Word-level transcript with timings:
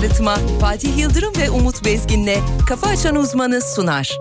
arıtma 0.00 0.36
Fatih 0.60 0.98
Yıldırım 0.98 1.36
ve 1.36 1.50
Umut 1.50 1.84
Bezgin'le 1.84 2.36
Kafa 2.66 2.86
Açan 2.86 3.16
Uzmanı 3.16 3.60
sunar. 3.60 4.18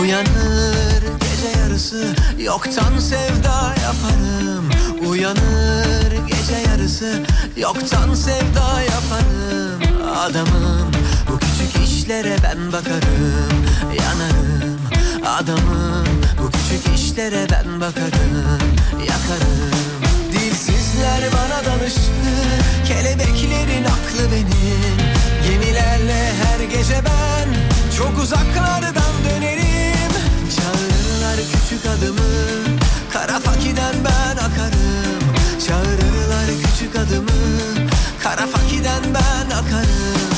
Uyanır 0.00 1.02
gece 1.20 1.58
yarısı 1.60 2.14
yoktan 2.38 2.98
sevda 2.98 3.74
yaparım. 3.82 4.70
Uyanır 5.08 6.12
gece 6.26 6.70
yarısı 6.70 7.22
yoktan 7.56 8.14
sevda 8.14 8.82
yaparım. 8.82 9.82
Adamım 10.16 10.92
bu 11.30 11.38
küçük 11.38 11.88
işlere 11.88 12.36
ben 12.44 12.72
bakarım 12.72 13.64
Yanarım 13.98 14.71
adamım 15.32 16.06
bu 16.38 16.50
küçük 16.50 16.98
işlere 16.98 17.46
ben 17.50 17.80
bakarım 17.80 18.58
Yakarım. 19.00 19.72
Dilsizler 20.32 21.22
bana 21.32 21.64
danışır 21.64 22.12
Kelebeklerin 22.86 23.84
aklı 23.84 24.32
benim. 24.32 24.96
Gemilerle 25.48 26.32
her 26.42 26.60
gece 26.64 27.00
ben 27.04 27.48
Çok 27.98 28.18
uzaklardan 28.18 29.12
dönerim. 29.24 30.12
Çağırırlar 30.56 31.36
küçük 31.36 31.86
adımı 31.86 32.78
Kara 33.12 33.40
fakiden 33.40 33.94
ben 34.04 34.36
akarım. 34.36 35.22
Çağırırlar 35.66 36.46
küçük 36.64 36.96
adımı 36.96 37.88
Kara 38.22 38.46
fakiden 38.46 39.02
ben 39.14 39.56
akarım. 39.56 40.32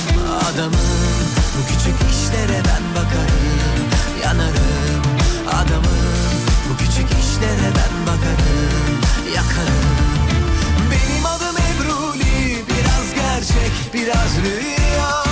Adamım 0.53 1.25
bu 1.55 1.67
küçük 1.69 1.97
işlere 2.13 2.63
ben 2.65 3.03
bakarım 3.03 3.94
Yanarım 4.25 5.03
adamım. 5.49 6.15
Bu 6.69 6.77
küçük 6.77 7.09
işlere 7.21 7.69
ben 7.77 7.95
bakarım 8.07 9.01
Yakarım. 9.35 9.85
Benim 10.91 11.27
adım 11.27 11.57
Ebruli 11.57 12.65
Biraz 12.69 13.15
gerçek 13.15 13.73
biraz 13.95 14.33
rüya. 14.45 15.25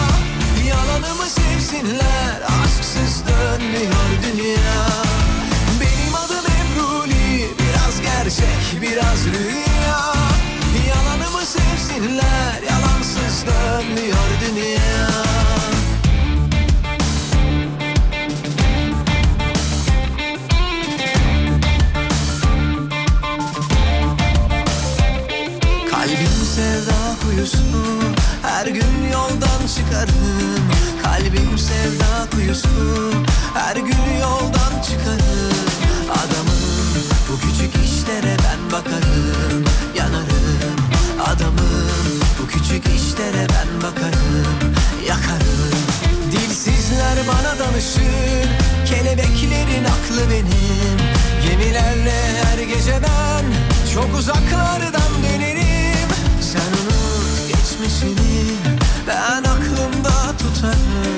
Yalanımı 0.69 1.27
sevsinler 1.27 2.43
Aşksız 2.63 3.23
dönmüyor 3.29 4.09
dünya. 4.23 4.87
Benim 5.81 6.15
adım 6.15 6.47
Ebruli 6.61 7.49
Biraz 7.59 8.01
gerçek 8.01 8.83
biraz 8.83 9.27
rüya. 9.27 10.03
Yalanımı 10.89 11.47
sevsinler 11.47 12.63
Yalansız 12.71 13.45
dönmüyor 13.47 14.32
kuyusu 32.53 32.69
Her 33.55 33.77
gün 33.77 34.21
yoldan 34.21 34.83
çıkarım. 34.83 35.67
Adamım 36.11 36.63
bu 37.29 37.41
küçük 37.41 37.75
işlere 37.85 38.37
ben 38.39 38.73
bakarım. 38.73 39.65
Yanarım. 39.97 40.77
Adamım 41.27 42.21
bu 42.43 42.47
küçük 42.47 42.87
işlere 42.87 43.47
ben 43.49 43.83
bakarım. 43.83 44.75
Yakarım. 45.09 45.73
Dilsizler 46.33 47.19
bana 47.29 47.59
danışır. 47.59 48.49
Kelebeklerin 48.87 49.85
aklı 49.85 50.31
benim. 50.31 50.99
Gemilerle 51.49 52.21
her 52.45 52.59
gece 52.59 52.93
ben 53.03 53.45
Çok 53.95 54.19
uzaklardan 54.19 55.13
dönerim. 55.23 56.09
Sen 56.41 56.73
unut 56.83 57.49
geçmişini 57.49 58.57
Ben 59.07 59.43
aklımda 59.43 60.37
tutarım 60.39 61.12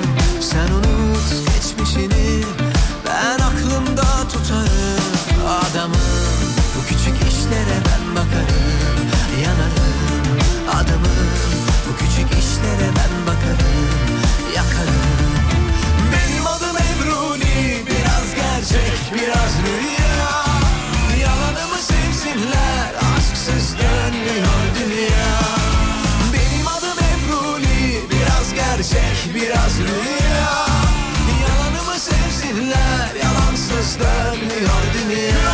Yalansız 33.95 33.99
dönmüyor 33.99 34.81
dünya 34.93 35.51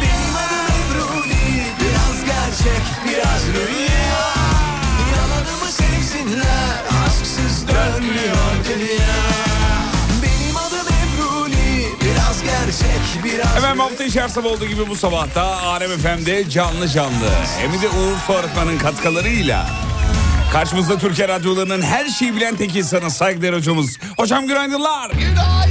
Benim 0.00 0.36
adım 0.36 0.66
Ebruli 0.78 1.62
Biraz 1.80 2.24
gerçek 2.24 2.82
biraz 3.08 3.42
rüya 3.46 4.32
Yalanımı 5.16 5.70
sevsinler 5.70 6.76
Aşksız 7.06 7.68
dönmüyor 7.68 8.64
dünya 8.68 9.16
Benim 10.22 10.56
adım 10.56 10.86
Ebruli 10.88 11.86
Biraz 12.00 12.42
gerçek 12.42 13.24
biraz 13.24 13.56
Hemen 13.56 13.78
hafta 13.78 14.04
içi 14.04 14.20
her 14.20 14.28
sabah 14.28 14.50
olduğu 14.50 14.66
gibi 14.66 14.88
bu 14.88 14.96
sabahta 14.96 15.42
Alem 15.42 15.90
FM'de 15.98 16.50
canlı 16.50 16.88
canlı. 16.88 17.30
Hem 17.58 17.72
de 17.72 17.88
Uğur 17.88 18.18
Su 18.26 18.32
Arıtma'nın 18.32 18.78
katkılarıyla. 18.78 19.66
Karşımızda 20.52 20.98
Türkiye 20.98 21.28
radyolarının 21.28 21.82
her 21.82 22.08
şeyi 22.08 22.36
bilen 22.36 22.56
tek 22.56 22.76
insanı 22.76 23.10
saygıdeğer 23.10 23.52
hocamız. 23.52 23.98
Hocam 24.16 24.46
günaydınlar. 24.46 25.10
Günaydın 25.10 25.61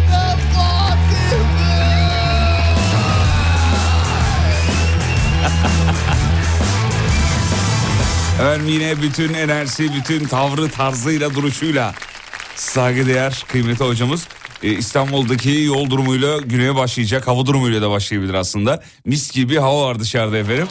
Efendim 8.41 8.67
yine 8.67 9.01
bütün 9.01 9.33
enerjisi, 9.33 9.93
bütün 9.93 10.25
tavrı, 10.25 10.69
tarzıyla, 10.69 11.35
duruşuyla 11.35 11.93
saygıdeğer 12.55 13.45
kıymetli 13.47 13.85
hocamız. 13.85 14.27
Ee, 14.63 14.69
İstanbul'daki 14.69 15.49
yol 15.49 15.89
durumuyla 15.89 16.37
güneye 16.37 16.75
başlayacak. 16.75 17.27
Hava 17.27 17.45
durumuyla 17.45 17.81
da 17.81 17.89
başlayabilir 17.89 18.33
aslında. 18.33 18.83
Mis 19.05 19.31
gibi 19.31 19.57
hava 19.57 19.87
var 19.87 19.99
dışarıda 19.99 20.37
efendim. 20.37 20.67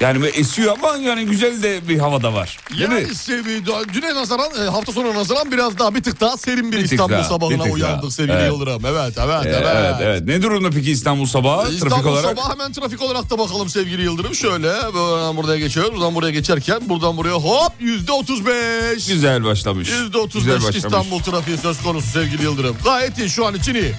Yani 0.00 0.26
esiyor 0.26 0.76
ama 0.78 0.96
yani 0.96 1.26
güzel 1.26 1.62
de 1.62 1.88
bir 1.88 1.98
hava 1.98 2.22
da 2.22 2.34
var. 2.34 2.58
Değil 2.78 2.88
mi? 2.88 2.94
Yani 2.94 3.14
sevi, 3.14 3.66
düne 3.92 4.14
nazaran 4.14 4.50
e, 4.66 4.70
hafta 4.70 4.92
sonu 4.92 5.14
nazaran 5.14 5.52
biraz 5.52 5.78
daha 5.78 5.94
bir 5.94 6.02
tık 6.02 6.20
daha 6.20 6.36
serin 6.36 6.72
bir, 6.72 6.76
Bir 6.78 6.84
İstanbul 6.84 7.12
daha, 7.14 7.24
sabahına 7.24 7.64
bir 7.64 7.70
uyandık 7.70 8.02
daha. 8.02 8.10
sevgili 8.10 8.36
Evet. 8.36 8.46
Yıldırım. 8.52 8.82
Evet 8.86 9.18
evet 9.18 9.46
Ee, 9.46 9.48
evet. 9.48 9.66
evet 9.76 9.94
evet. 10.02 10.22
Ne 10.24 10.42
durumda 10.42 10.70
peki 10.70 10.90
İstanbul 10.90 11.26
sabahı 11.26 11.72
İstanbul 11.72 11.90
trafik 11.94 12.06
olarak? 12.06 12.24
sabah 12.38 12.52
hemen 12.52 12.72
trafik 12.72 13.02
olarak 13.02 13.30
da 13.30 13.38
bakalım 13.38 13.68
sevgili 13.68 14.02
Yıldırım. 14.02 14.34
Şöyle 14.34 14.72
buradan 14.92 15.36
buraya 15.36 15.58
geçiyoruz. 15.58 15.92
Buradan 15.92 16.14
buraya 16.14 16.30
geçerken 16.32 16.80
buradan 16.88 17.16
buraya 17.16 17.34
hop 17.34 17.72
yüzde 17.80 18.12
otuz 18.12 18.46
beş. 18.46 19.06
Güzel 19.06 19.44
başlamış. 19.44 19.88
Yüzde 19.90 20.18
otuz 20.18 20.48
beş. 20.48 20.76
İstanbul 20.76 21.18
trafiği 21.22 21.58
söz 21.58 21.82
konusu 21.82 22.06
sevgili 22.08 22.42
Yıldırım. 22.42 22.76
Gayet 22.84 23.18
iyi 23.18 23.30
şu 23.30 23.46
an 23.46 23.54
için 23.54 23.74
iyi. 23.74 23.92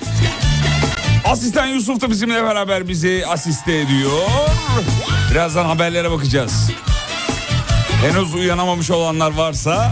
Asistan 1.26 1.66
Yusuf 1.68 2.02
da 2.02 2.10
bizimle 2.10 2.44
beraber 2.44 2.88
bizi 2.88 3.24
asiste 3.28 3.78
ediyor. 3.80 4.12
Birazdan 5.32 5.66
haberlere 5.66 6.12
bakacağız. 6.12 6.70
Henüz 8.02 8.36
uyanamamış 8.36 8.92
olanlar 8.92 9.32
varsa... 9.34 9.92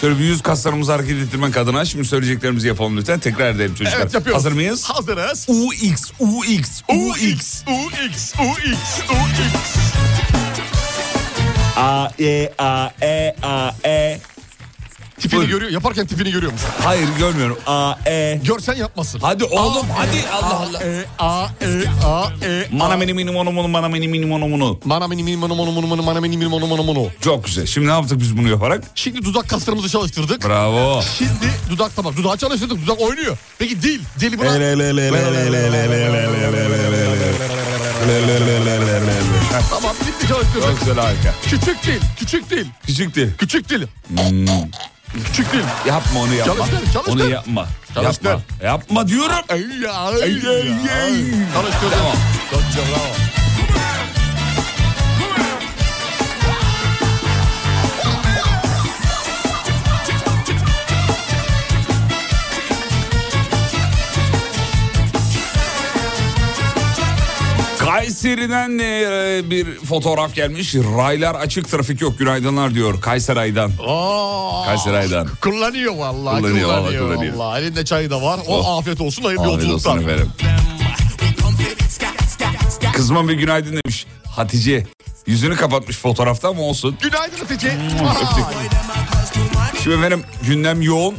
Şöyle 0.00 0.18
bir 0.18 0.24
yüz 0.24 0.42
kaslarımızı 0.42 0.92
hareket 0.92 1.16
ettirmek 1.16 1.56
adına 1.56 1.84
şimdi 1.84 2.04
söyleyeceklerimizi 2.04 2.68
yapalım 2.68 2.96
lütfen. 2.96 3.18
Tekrar 3.18 3.50
edelim 3.54 3.74
çocuklar. 3.74 4.00
Evet 4.00 4.14
yapıyoruz. 4.14 4.44
Hazır 4.44 4.52
mıyız? 4.52 4.84
Hazırız. 4.84 5.46
UX, 5.48 6.10
UX, 6.20 6.82
UX. 6.88 7.62
UX, 7.68 8.34
UX, 8.40 9.00
UX. 9.10 9.76
A, 11.76 12.08
E, 12.20 12.52
A, 12.58 12.88
E, 13.02 13.36
A, 13.42 13.70
E. 13.84 14.20
Tipini 15.20 15.38
Buyurun. 15.40 15.50
görüyor, 15.50 15.70
yaparken 15.72 16.06
tipini 16.06 16.30
görüyor 16.30 16.52
musun? 16.52 16.68
Hayır 16.82 17.08
görmüyorum. 17.18 17.58
A, 17.66 17.94
E. 18.06 18.40
Görsen 18.44 18.74
yapmasın. 18.74 19.18
Hadi 19.22 19.44
oğlum 19.44 19.86
A, 19.90 19.98
hadi 19.98 20.16
E, 20.16 20.28
Allah 20.30 20.56
Allah. 20.68 20.82
E, 20.84 21.04
A, 21.18 21.46
E, 21.62 21.84
A, 22.06 22.28
E, 22.46 22.68
Mana 22.72 22.96
mini 22.96 23.14
mini 23.14 23.30
mono 23.30 23.52
mono 23.52 23.68
mana 23.68 23.88
mini 23.88 24.08
mini 24.08 24.26
mono 24.26 24.48
mono. 24.48 24.78
Mana 24.84 25.08
mini 25.08 25.22
mini 25.22 25.36
mono 25.36 25.54
mono 25.54 25.70
mono 25.72 26.02
mana 26.02 26.20
mini 26.20 26.36
mini 26.36 26.48
mono 26.48 26.66
mono 26.66 26.82
mono. 26.82 27.08
Çok 27.20 27.44
güzel. 27.44 27.66
Şimdi 27.66 27.86
ne 27.88 27.92
yaptık 27.92 28.20
biz 28.20 28.36
bunu 28.38 28.48
yaparak? 28.48 28.84
Şimdi 28.94 29.24
dudak 29.24 29.48
kaslarımızı 29.48 29.88
çalıştırdık. 29.88 30.48
Bravo. 30.48 31.02
Şimdi 31.18 31.50
dudak 31.70 31.96
tamam. 31.96 32.16
Dudağı 32.16 32.36
çalıştırdık. 32.36 32.86
Dudak 32.86 33.00
oynuyor. 33.00 33.38
Peki 33.58 33.82
dil. 33.82 34.00
Dili 34.20 34.38
buna. 34.38 34.48
Tamam 39.70 39.94
Çok 40.28 40.28
çalıştırdık. 40.28 40.80
güzel 40.80 40.96
harika. 40.96 41.34
Küçük 41.44 41.82
dil. 41.86 42.00
Küçük 42.18 42.50
dil. 42.50 42.66
Küçük 42.86 43.14
dil. 43.14 43.30
Küçük 43.38 43.68
dil. 43.68 43.86
Küçük 45.26 45.52
dil. 45.52 45.60
Yapma 45.86 46.20
onu 46.20 46.34
yapma. 46.34 46.54
Çalıştır, 46.54 46.92
çalıştır. 46.92 47.12
Onu 47.12 47.28
yapma. 47.30 47.66
Çalıştır. 47.94 48.28
Yapma. 48.30 48.66
Yapma 48.66 49.08
diyorum. 49.08 49.44
Ay, 49.48 49.64
ay, 49.88 50.22
Ay, 50.22 50.22
ay. 50.22 51.14
Çalıştır. 51.54 51.90
Tamam. 51.90 52.16
Güzel 52.50 52.84
bravo. 52.90 53.43
Kayseri'den 67.98 68.78
e, 68.78 69.50
bir 69.50 69.74
fotoğraf 69.80 70.34
gelmiş. 70.34 70.74
Raylar 70.74 71.34
açık 71.34 71.68
trafik 71.68 72.00
yok 72.00 72.18
günaydınlar 72.18 72.74
diyor 72.74 73.00
Kayseri'den. 73.00 73.70
Aa, 73.86 74.64
Kayseri'den. 74.64 75.26
Kullanıyor 75.40 75.94
vallahi. 75.94 76.36
Kullanıyor, 76.42 76.66
Kullanıyor, 76.66 76.68
vallahi 76.68 76.98
kullanıyor. 76.98 77.34
vallahi. 77.34 77.62
Elinde 77.62 77.84
çayı 77.84 78.10
da 78.10 78.22
var. 78.22 78.40
O 78.46 78.58
Oh. 78.58 78.78
afiyet 78.78 79.00
olsun. 79.00 79.22
Hayırlı 79.22 79.42
Afiyet 79.42 79.72
olsun 79.72 79.90
yolculuklar. 79.90 80.14
efendim. 80.14 80.32
Kızma 82.94 83.28
bir 83.28 83.34
günaydın 83.34 83.80
demiş 83.84 84.06
Hatice. 84.36 84.86
Yüzünü 85.26 85.56
kapatmış 85.56 85.96
fotoğrafta 85.98 86.48
ama 86.48 86.62
olsun. 86.62 86.96
Günaydın 87.02 87.36
Hatice. 87.38 87.76
Şimdi 89.84 89.96
efendim 89.96 90.22
gündem 90.42 90.82
yoğun. 90.82 91.14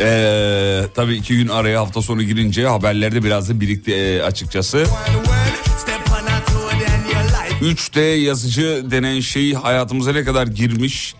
Ee, 0.00 0.82
tabii 0.94 1.14
iki 1.14 1.36
gün 1.36 1.48
araya 1.48 1.80
hafta 1.80 2.02
sonu 2.02 2.22
girince 2.22 2.66
haberlerde 2.66 3.24
biraz 3.24 3.48
da 3.48 3.60
birikti 3.60 3.94
e, 3.94 4.22
açıkçası. 4.22 4.86
3D 7.62 8.00
yazıcı 8.00 8.84
denen 8.90 9.20
şey 9.20 9.52
hayatımıza 9.54 10.12
ne 10.12 10.24
kadar 10.24 10.46
girmiş, 10.46 11.14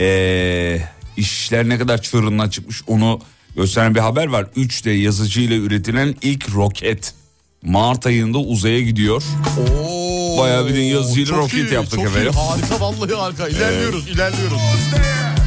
ee, 0.00 0.80
işler 1.16 1.68
ne 1.68 1.78
kadar 1.78 2.02
çığırından 2.02 2.48
çıkmış 2.48 2.82
onu 2.86 3.20
gösteren 3.56 3.94
bir 3.94 4.00
haber 4.00 4.26
var. 4.26 4.46
3D 4.56 4.90
yazıcı 4.90 5.40
ile 5.40 5.56
üretilen 5.56 6.14
ilk 6.22 6.54
roket 6.54 7.14
Mart 7.62 8.06
ayında 8.06 8.38
uzaya 8.38 8.80
gidiyor. 8.80 9.22
Oo, 9.58 10.38
Bayağı 10.38 10.68
bir 10.68 10.74
yazıcıyla 10.74 11.36
roket 11.36 11.54
iyi, 11.70 11.74
yaptık 11.74 11.98
çok 11.98 12.04
efendim. 12.06 12.32
Iyi, 12.32 12.36
harika 12.36 12.80
vallahi 12.80 13.14
harika. 13.14 13.48
İlerliyoruz 13.48 14.08
ilerliyoruz. 14.08 14.60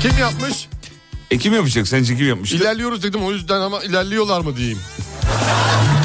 Kim 0.01 0.11
yapmış? 0.19 0.67
E 1.33 1.37
kim 1.37 1.53
yapacak? 1.53 1.87
Sence 1.87 2.17
kim 2.17 2.27
yapmış? 2.27 2.51
İlerliyoruz 2.51 3.03
dedim 3.03 3.23
o 3.23 3.31
yüzden 3.31 3.61
ama 3.61 3.83
ilerliyorlar 3.83 4.41
mı 4.41 4.57
diyeyim. 4.57 4.79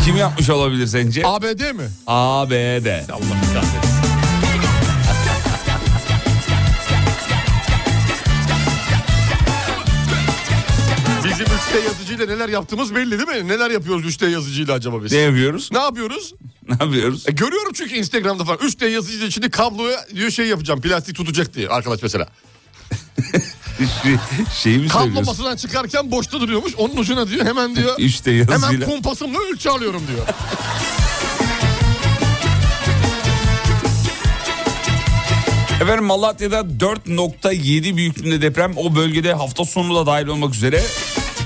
Kim 0.04 0.16
yapmış 0.16 0.50
olabilir 0.50 0.86
sence? 0.86 1.22
ABD 1.26 1.72
mi? 1.74 1.88
ABD. 2.06 3.10
Allah 3.10 3.40
kahretsin. 3.54 3.98
Bizim 11.24 11.46
3D 11.46 11.84
yazıcıyla 11.84 12.26
neler 12.26 12.48
yaptığımız 12.48 12.94
belli 12.94 13.10
değil 13.10 13.42
mi? 13.42 13.48
Neler 13.48 13.70
yapıyoruz 13.70 14.16
3D 14.16 14.30
yazıcıyla 14.30 14.74
acaba 14.74 15.04
biz? 15.04 15.12
Ne 15.12 15.18
yapıyoruz? 15.18 15.72
Ne 15.72 15.78
yapıyoruz? 15.78 16.34
Ne 16.68 16.76
yapıyoruz? 16.84 17.24
E, 17.28 17.32
görüyorum 17.32 17.72
çünkü 17.72 17.94
Instagram'da 17.94 18.44
falan 18.44 18.58
3D 18.58 18.88
yazıcıyla 18.88 19.26
içinde 19.26 19.50
kabloya 19.50 20.06
diyor 20.14 20.30
şey 20.30 20.46
yapacağım 20.46 20.80
plastik 20.80 21.16
tutacak 21.16 21.54
diye 21.54 21.68
arkadaş 21.68 22.02
mesela. 22.02 22.28
Şeyi 24.62 24.78
mi 24.78 24.88
Kablo 24.88 25.04
söylüyorsun? 25.04 25.26
masadan 25.26 25.56
çıkarken 25.56 26.10
boşta 26.10 26.40
duruyormuş 26.40 26.74
onun 26.76 26.96
ucuna 26.96 27.28
diyor 27.28 27.46
hemen 27.46 27.76
diyor. 27.76 27.94
3D 27.98 28.42
Hemen 28.42 28.52
yazıyla. 28.60 28.86
kumpasımla 28.86 29.38
ölçü 29.52 29.68
alıyorum 29.68 30.02
diyor. 30.08 30.26
Efendim 35.82 36.04
Malatya'da 36.04 36.60
4.7 36.60 37.96
büyüklüğünde 37.96 38.42
deprem 38.42 38.72
o 38.76 38.94
bölgede 38.94 39.32
hafta 39.34 39.64
sonu 39.64 39.94
da 39.96 40.06
dahil 40.06 40.26
olmak 40.26 40.54
üzere 40.54 40.82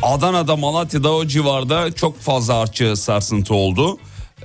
Adana'da 0.03 0.57
Malatya'da 0.57 1.13
o 1.13 1.27
civarda 1.27 1.93
çok 1.93 2.21
fazla 2.21 2.55
artçı 2.55 2.97
sarsıntı 2.97 3.55
oldu. 3.55 3.99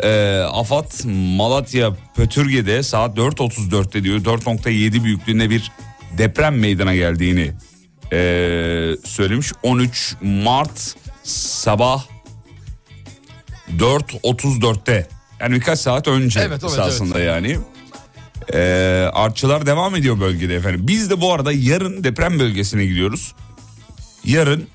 Ee, 0.04 0.40
AFAD 0.52 0.92
Malatya 1.38 1.92
Pötürge'de 2.16 2.84
saat 2.84 3.18
4.34'te 3.18 4.04
diyor 4.04 4.20
4.7 4.20 5.04
büyüklüğünde 5.04 5.50
bir 5.50 5.72
deprem 6.18 6.60
meydana 6.60 6.96
geldiğini 6.96 7.52
ee, 8.12 8.98
söylemiş. 9.06 9.52
13 9.64 10.16
Mart 10.22 10.96
sabah 11.24 12.06
4.34'te 13.78 15.08
yani 15.40 15.56
birkaç 15.56 15.80
saat 15.80 16.08
önce 16.08 16.40
Evet, 16.40 16.50
evet, 16.50 16.64
esasında 16.64 17.20
yani. 17.20 17.58
Ee, 18.54 19.10
artçılar 19.14 19.66
devam 19.66 19.96
ediyor 19.96 20.20
bölgede 20.20 20.56
efendim. 20.56 20.82
Biz 20.88 21.10
de 21.10 21.22
bu 21.22 21.34
arada 21.34 21.52
yarın 21.52 22.04
deprem 22.04 22.40
bölgesine 22.40 22.86
gidiyoruz. 22.86 23.34
Yarın 24.26 24.68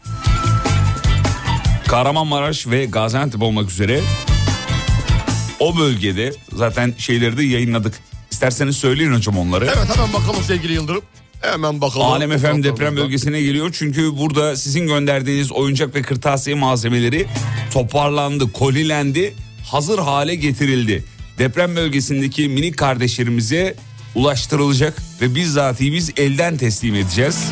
Kahramanmaraş 1.88 2.66
ve 2.66 2.84
Gaziantep 2.84 3.42
olmak 3.42 3.70
üzere 3.70 4.00
o 5.60 5.78
bölgede 5.78 6.32
zaten 6.52 6.94
şeyleri 6.98 7.36
de 7.36 7.44
yayınladık. 7.44 7.94
İsterseniz 8.30 8.76
söyleyin 8.76 9.12
hocam 9.12 9.38
onları. 9.38 9.64
Evet 9.64 9.96
hemen 9.96 10.12
bakalım 10.12 10.42
sevgili 10.42 10.72
Yıldırım. 10.72 11.02
Hemen 11.42 11.80
bakalım. 11.80 12.06
Alem 12.06 12.38
FM 12.38 12.62
deprem 12.62 12.96
bölgesine 12.96 13.40
geliyor. 13.40 13.70
Çünkü 13.78 14.18
burada 14.18 14.56
sizin 14.56 14.86
gönderdiğiniz 14.86 15.52
oyuncak 15.52 15.94
ve 15.94 16.02
kırtasiye 16.02 16.56
malzemeleri 16.56 17.26
toparlandı, 17.72 18.52
kolilendi, 18.52 19.34
hazır 19.70 19.98
hale 19.98 20.34
getirildi. 20.34 21.04
Deprem 21.38 21.76
bölgesindeki 21.76 22.48
minik 22.48 22.76
kardeşlerimize 22.76 23.74
ulaştırılacak 24.14 24.96
ve 25.20 25.34
bizzatihi 25.34 25.92
biz 25.92 26.10
elden 26.16 26.56
teslim 26.56 26.94
edeceğiz. 26.94 27.44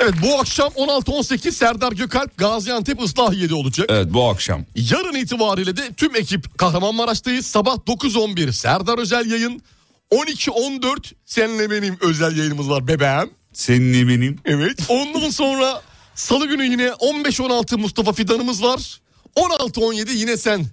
Evet 0.00 0.14
bu 0.22 0.40
akşam 0.40 0.68
16-18 0.68 1.52
Serdar 1.52 1.92
Gökalp 1.92 2.38
Gaziantep 2.38 3.02
Islahiye'de 3.02 3.54
olacak. 3.54 3.86
Evet 3.90 4.06
bu 4.10 4.28
akşam. 4.28 4.64
Yarın 4.74 5.14
itibariyle 5.14 5.76
de 5.76 5.92
tüm 5.96 6.16
ekip 6.16 6.58
Kahramanmaraş'tayız. 6.58 7.46
Sabah 7.46 7.74
9-11 7.76 8.52
Serdar 8.52 8.98
Özel 8.98 9.30
yayın. 9.30 9.62
12-14 10.12 11.12
senle 11.26 11.70
benim 11.70 11.98
özel 12.00 12.36
yayınımız 12.36 12.70
var 12.70 12.88
bebeğim. 12.88 13.30
Seninle 13.52 14.08
benim. 14.08 14.38
Evet. 14.44 14.78
Ondan 14.88 15.30
sonra 15.30 15.82
salı 16.14 16.46
günü 16.46 16.64
yine 16.64 16.86
15-16 16.86 17.76
Mustafa 17.76 18.12
Fidan'ımız 18.12 18.62
var. 18.62 19.00
16-17 19.36 20.12
yine 20.12 20.36
sen 20.36 20.66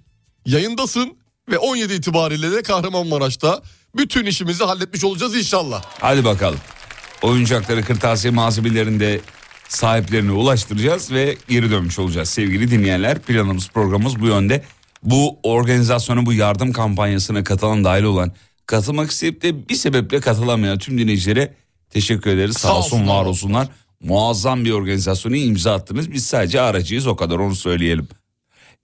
yayındasın. 0.45 1.19
Ve 1.51 1.57
17 1.57 1.93
itibariyle 1.93 2.51
de 2.51 2.63
Kahramanmaraş'ta 2.63 3.61
bütün 3.95 4.25
işimizi 4.25 4.63
halletmiş 4.63 5.03
olacağız 5.03 5.35
inşallah. 5.35 5.83
Hadi 5.99 6.25
bakalım. 6.25 6.59
Oyuncakları, 7.21 7.83
kırtasiye 7.83 8.33
malzemelerini 8.33 8.99
de 8.99 9.21
sahiplerine 9.69 10.31
ulaştıracağız 10.31 11.11
ve 11.11 11.37
geri 11.49 11.71
dönmüş 11.71 11.99
olacağız. 11.99 12.29
Sevgili 12.29 12.71
dinleyenler 12.71 13.19
planımız 13.19 13.69
programımız 13.69 14.19
bu 14.19 14.27
yönde. 14.27 14.63
Bu 15.03 15.39
organizasyona 15.43 16.25
bu 16.25 16.33
yardım 16.33 16.71
kampanyasına 16.71 17.43
katılan 17.43 17.83
dahil 17.83 18.03
olan 18.03 18.31
katılmak 18.69 19.11
isteyip 19.11 19.41
de 19.41 19.69
bir 19.69 19.75
sebeple 19.75 20.19
katılamayan 20.19 20.77
tüm 20.77 20.97
dinleyicilere 20.97 21.53
teşekkür 21.89 22.29
ederiz. 22.29 22.57
Sağ, 22.57 22.67
Sağ 22.67 22.77
olsun 22.77 23.07
var 23.07 23.25
olsun. 23.25 23.29
olsunlar. 23.29 23.67
Muazzam 23.99 24.65
bir 24.65 24.71
organizasyonu 24.71 25.35
imza 25.35 25.73
attınız. 25.73 26.11
Biz 26.11 26.25
sadece 26.25 26.61
aracıyız 26.61 27.07
o 27.07 27.15
kadar 27.15 27.35
onu 27.35 27.55
söyleyelim. 27.55 28.07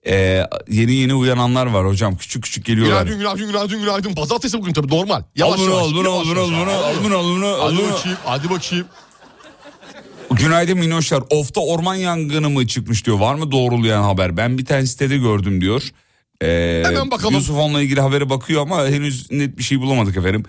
Ee, 0.06 0.42
yeni 0.68 0.92
yeni 0.94 1.14
uyananlar 1.14 1.66
var 1.66 1.86
hocam 1.86 2.16
küçük 2.16 2.42
küçük 2.44 2.64
geliyorlar. 2.64 3.02
Günaydın 3.06 3.18
günaydın 3.18 3.46
günaydın 3.46 3.80
günaydın. 3.80 4.14
Pazartesi 4.14 4.58
bugün 4.58 4.72
tabii 4.72 4.88
normal. 4.88 5.22
Yavaş 5.36 5.60
al 5.60 5.64
bunu 5.64 5.70
yavaş. 5.70 5.82
al 5.84 5.94
bunu 5.94 6.10
al 6.10 6.24
bunu 6.24 6.40
al 6.40 6.50
bunu 6.50 6.70
al 6.70 6.94
bunu 7.04 7.16
al 7.16 7.24
bunu 7.24 7.46
al 7.46 7.60
Hadi 7.60 7.76
bunu. 7.76 7.92
bakayım 7.92 8.18
hadi 8.24 8.50
bakayım. 8.50 8.86
Günaydın 10.30 10.78
Minoşlar. 10.78 11.22
Of'ta 11.30 11.60
orman 11.60 11.94
yangını 11.94 12.50
mı 12.50 12.66
çıkmış 12.66 13.06
diyor. 13.06 13.18
Var 13.18 13.34
mı 13.34 13.50
doğrulayan 13.50 14.02
haber? 14.02 14.36
Ben 14.36 14.58
bir 14.58 14.64
tane 14.64 14.86
sitede 14.86 15.16
gördüm 15.16 15.60
diyor. 15.60 15.82
Ee, 16.42 16.82
Hemen 16.86 17.10
bakalım. 17.10 17.34
Yusuf 17.34 17.56
onunla 17.56 17.82
ilgili 17.82 18.00
habere 18.00 18.30
bakıyor 18.30 18.62
ama 18.62 18.86
henüz 18.86 19.30
net 19.32 19.58
bir 19.58 19.62
şey 19.62 19.80
bulamadık 19.80 20.16
efendim. 20.16 20.42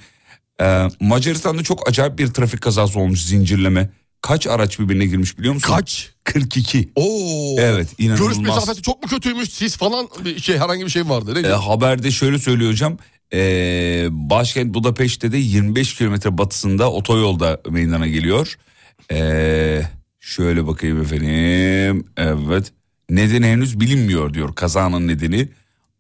Ee, 0.62 0.88
Macaristan'da 1.00 1.64
çok 1.64 1.90
acayip 1.90 2.20
bir 2.20 2.28
trafik 2.28 2.62
kazası 2.62 3.00
olmuş 3.00 3.22
zincirleme. 3.24 3.90
Kaç 4.22 4.48
araç 4.48 4.80
birbirine 4.80 5.06
girmiş 5.06 5.38
biliyor 5.40 5.54
musun? 5.54 5.74
Kaç? 5.74 6.12
42. 6.24 6.90
Oo. 6.96 7.56
Evet 7.60 7.98
Görüş 7.98 8.20
inanılmaz. 8.20 8.40
mesafesi 8.56 8.82
çok 8.82 9.04
mu 9.04 9.10
kötüymüş? 9.10 9.50
Sis 9.50 9.78
falan 9.78 10.08
bir 10.26 10.40
şey 10.42 10.58
herhangi 10.58 10.86
bir 10.86 10.90
şey 10.90 11.04
mi 11.04 11.10
vardı? 11.10 11.44
Ne 11.44 11.48
Ee, 11.48 11.52
haberde 11.52 12.12
şöyle 12.12 12.40
söylüyor 12.40 12.72
hocam. 12.72 12.98
Ee, 13.34 14.08
başkent 14.12 14.74
Budapeşte 14.74 15.32
de 15.32 15.38
25 15.38 15.96
kilometre 15.96 16.38
batısında 16.38 16.92
otoyolda 16.92 17.62
meydana 17.70 18.08
geliyor. 18.08 18.56
Ee, 19.12 19.82
şöyle 20.20 20.68
bakayım 20.68 21.02
efendim. 21.02 22.06
Evet. 22.18 22.72
Nedeni 23.10 23.46
henüz 23.48 23.80
bilinmiyor 23.80 24.34
diyor 24.34 24.56
kazanın 24.56 25.08
nedeni. 25.08 25.50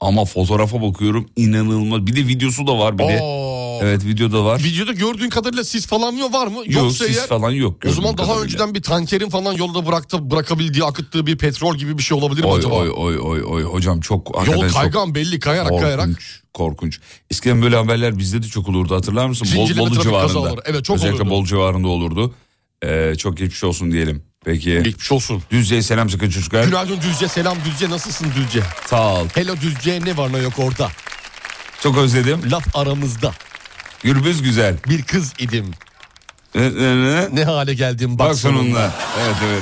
Ama 0.01 0.25
fotoğrafa 0.25 0.81
bakıyorum 0.81 1.29
inanılmaz. 1.35 2.07
Bir 2.07 2.15
de 2.15 2.27
videosu 2.27 2.67
da 2.67 2.79
var 2.79 2.97
bir 2.99 3.03
de. 3.07 3.19
Oo. 3.21 3.79
Evet 3.81 4.05
videoda 4.05 4.45
var. 4.45 4.63
Videoda 4.63 4.91
gördüğün 4.91 5.29
kadarıyla 5.29 5.63
sis 5.63 5.87
falan 5.87 6.11
yok 6.11 6.33
var 6.33 6.47
mı? 6.47 6.57
Yok 6.57 6.67
Yoksa 6.67 7.05
sis 7.05 7.17
eğer 7.17 7.27
falan 7.27 7.51
yok. 7.51 7.75
o 7.87 7.91
zaman 7.91 8.17
daha 8.17 8.25
kadarıyla. 8.27 8.43
önceden 8.43 8.75
bir 8.75 8.81
tankerin 8.81 9.29
falan 9.29 9.53
yolda 9.53 9.85
bıraktı, 9.85 10.31
bırakabildiği, 10.31 10.83
akıttığı 10.83 11.25
bir 11.27 11.37
petrol 11.37 11.75
gibi 11.75 11.97
bir 11.97 12.03
şey 12.03 12.17
olabilir 12.17 12.41
mi 12.41 12.47
Oy 12.47 12.59
acaba? 12.59 12.73
oy 12.75 12.89
oy 12.95 13.19
oy 13.19 13.43
oy 13.43 13.63
hocam 13.63 13.99
çok 13.99 14.47
Yol 14.47 14.61
çok 14.61 14.69
kaygan 14.73 15.15
belli 15.15 15.39
kayarak 15.39 15.69
korkunç, 15.69 15.81
kayarak. 15.83 16.09
korkunç. 16.53 16.99
Eskiden 17.31 17.61
böyle 17.61 17.75
haberler 17.75 18.17
bizde 18.17 18.43
de 18.43 18.47
çok 18.47 18.69
olurdu 18.69 18.95
hatırlar 18.95 19.27
mısın? 19.27 19.47
Bol, 19.47 19.51
Zincirleme 19.51 19.81
Bolu 19.85 19.89
trafik 19.95 20.03
civarında. 20.09 20.61
Evet, 20.65 20.85
çok 20.85 20.95
Özellikle 20.95 21.21
olurdu. 21.21 21.29
Bol 21.29 21.45
civarında 21.45 21.87
olurdu. 21.87 22.35
Ee, 22.85 23.13
çok 23.17 23.37
geçmiş 23.37 23.63
olsun 23.63 23.91
diyelim. 23.91 24.23
Peki. 24.45 24.81
Geçmiş 24.83 25.11
olsun. 25.11 25.43
Düzce'ye 25.51 25.81
selam 25.81 26.09
sıkın 26.09 26.29
çocuklar. 26.29 26.63
Günaydın 26.63 27.01
Düzce 27.01 27.27
selam 27.27 27.57
Düzce 27.65 27.89
nasılsın 27.89 28.27
Düzce? 28.35 28.61
Sağ 28.85 29.13
ol. 29.21 29.27
Hello 29.35 29.55
Düzce 29.61 29.99
ne 30.05 30.17
var 30.17 30.33
ne 30.33 30.37
yok 30.37 30.53
orada? 30.59 30.89
Çok 31.83 31.97
özledim. 31.97 32.51
Laf 32.51 32.75
aramızda. 32.75 33.33
Gürbüz 34.03 34.41
güzel. 34.41 34.75
Bir 34.89 35.03
kız 35.03 35.33
idim. 35.39 35.65
Ne, 36.55 36.75
ne, 36.75 37.05
ne? 37.05 37.35
Ne 37.35 37.43
hale 37.43 37.73
geldim 37.73 38.19
bak, 38.19 38.29
Bak 38.29 38.35
sonunda. 38.35 38.61
sonunda. 38.63 38.93
Evet 39.25 39.35
evet. 39.45 39.61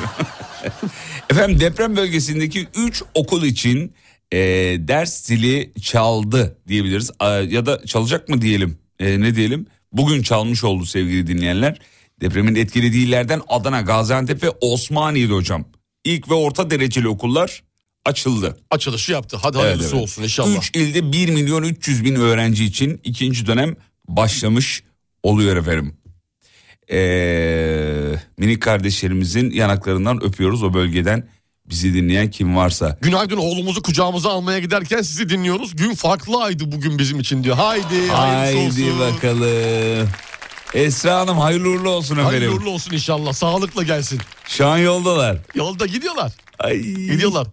Efendim 1.30 1.60
deprem 1.60 1.96
bölgesindeki 1.96 2.68
3 2.76 3.04
okul 3.14 3.44
için 3.44 3.94
e, 4.32 4.38
ders 4.80 5.22
zili 5.24 5.74
çaldı 5.82 6.58
diyebiliriz. 6.68 7.12
A, 7.20 7.30
ya 7.30 7.66
da 7.66 7.86
çalacak 7.86 8.30
mı 8.30 8.42
diyelim. 8.42 8.78
E, 9.00 9.22
ne 9.22 9.36
diyelim? 9.36 9.68
Bugün 9.92 10.22
çalmış 10.24 10.64
oldu 10.64 10.86
sevgili 10.86 11.28
dinleyenler. 11.28 11.80
Depremin 12.22 12.56
etkilediği 12.56 13.08
illerden 13.08 13.42
Adana, 13.48 13.82
Gaziantep 13.82 14.44
ve 14.44 14.50
Osmaniye'de 14.62 15.34
hocam. 15.34 15.66
İlk 16.04 16.30
ve 16.30 16.34
orta 16.34 16.70
dereceli 16.70 17.08
okullar 17.08 17.64
açıldı. 18.06 18.58
Açılışı 18.72 19.12
yaptı. 19.12 19.38
Hadi 19.42 19.58
Evet, 19.58 19.66
hayırlısı 19.66 19.96
evet. 19.96 20.04
olsun 20.04 20.24
inşallah. 20.24 20.58
3 20.58 20.72
ilde 20.76 21.12
1 21.12 21.30
milyon 21.30 21.64
300 21.64 22.04
bin 22.04 22.16
öğrenci 22.16 22.66
için 22.66 23.02
ikinci 23.04 23.46
dönem 23.46 23.76
başlamış 24.08 24.84
oluyor 25.24 25.58
efendim. 25.58 25.98
Ee, 26.92 28.16
minik 28.38 28.62
kardeşlerimizin 28.62 29.52
yanaklarından 29.52 30.24
öpüyoruz 30.24 30.64
o 30.64 30.74
bölgeden 30.74 31.30
bizi 31.66 31.94
dinleyen 31.94 32.32
kim 32.32 32.56
varsa. 32.56 32.98
Günaydın 33.02 33.38
oğlumuzu 33.38 33.82
kucağımıza 33.82 34.30
almaya 34.30 34.60
giderken 34.60 35.02
sizi 35.02 35.30
dinliyoruz. 35.30 35.76
Gün 35.76 35.94
farklı 35.96 36.44
aydı 36.44 36.72
bugün 36.72 37.00
bizim 37.00 37.20
için 37.20 37.44
diyor. 37.44 37.56
Haydi 37.56 38.08
Haydi 38.08 39.00
bakalım. 39.00 40.10
Esra 40.74 41.20
Hanım 41.20 41.38
hayırlı 41.38 41.70
uğurlu 41.70 41.90
olsun 41.90 42.16
efendim. 42.16 42.30
Hayırlı 42.40 42.56
uğurlu 42.56 42.70
olsun 42.70 42.94
inşallah. 42.94 43.34
Sağlıkla 43.34 43.84
gelsin. 43.84 44.20
Şu 44.48 44.68
an 44.68 44.78
yoldalar. 44.78 45.38
Yolda 45.56 45.86
gidiyorlar. 45.86 46.32
Ay. 46.60 46.78
Gidiyorlar. 46.82 47.48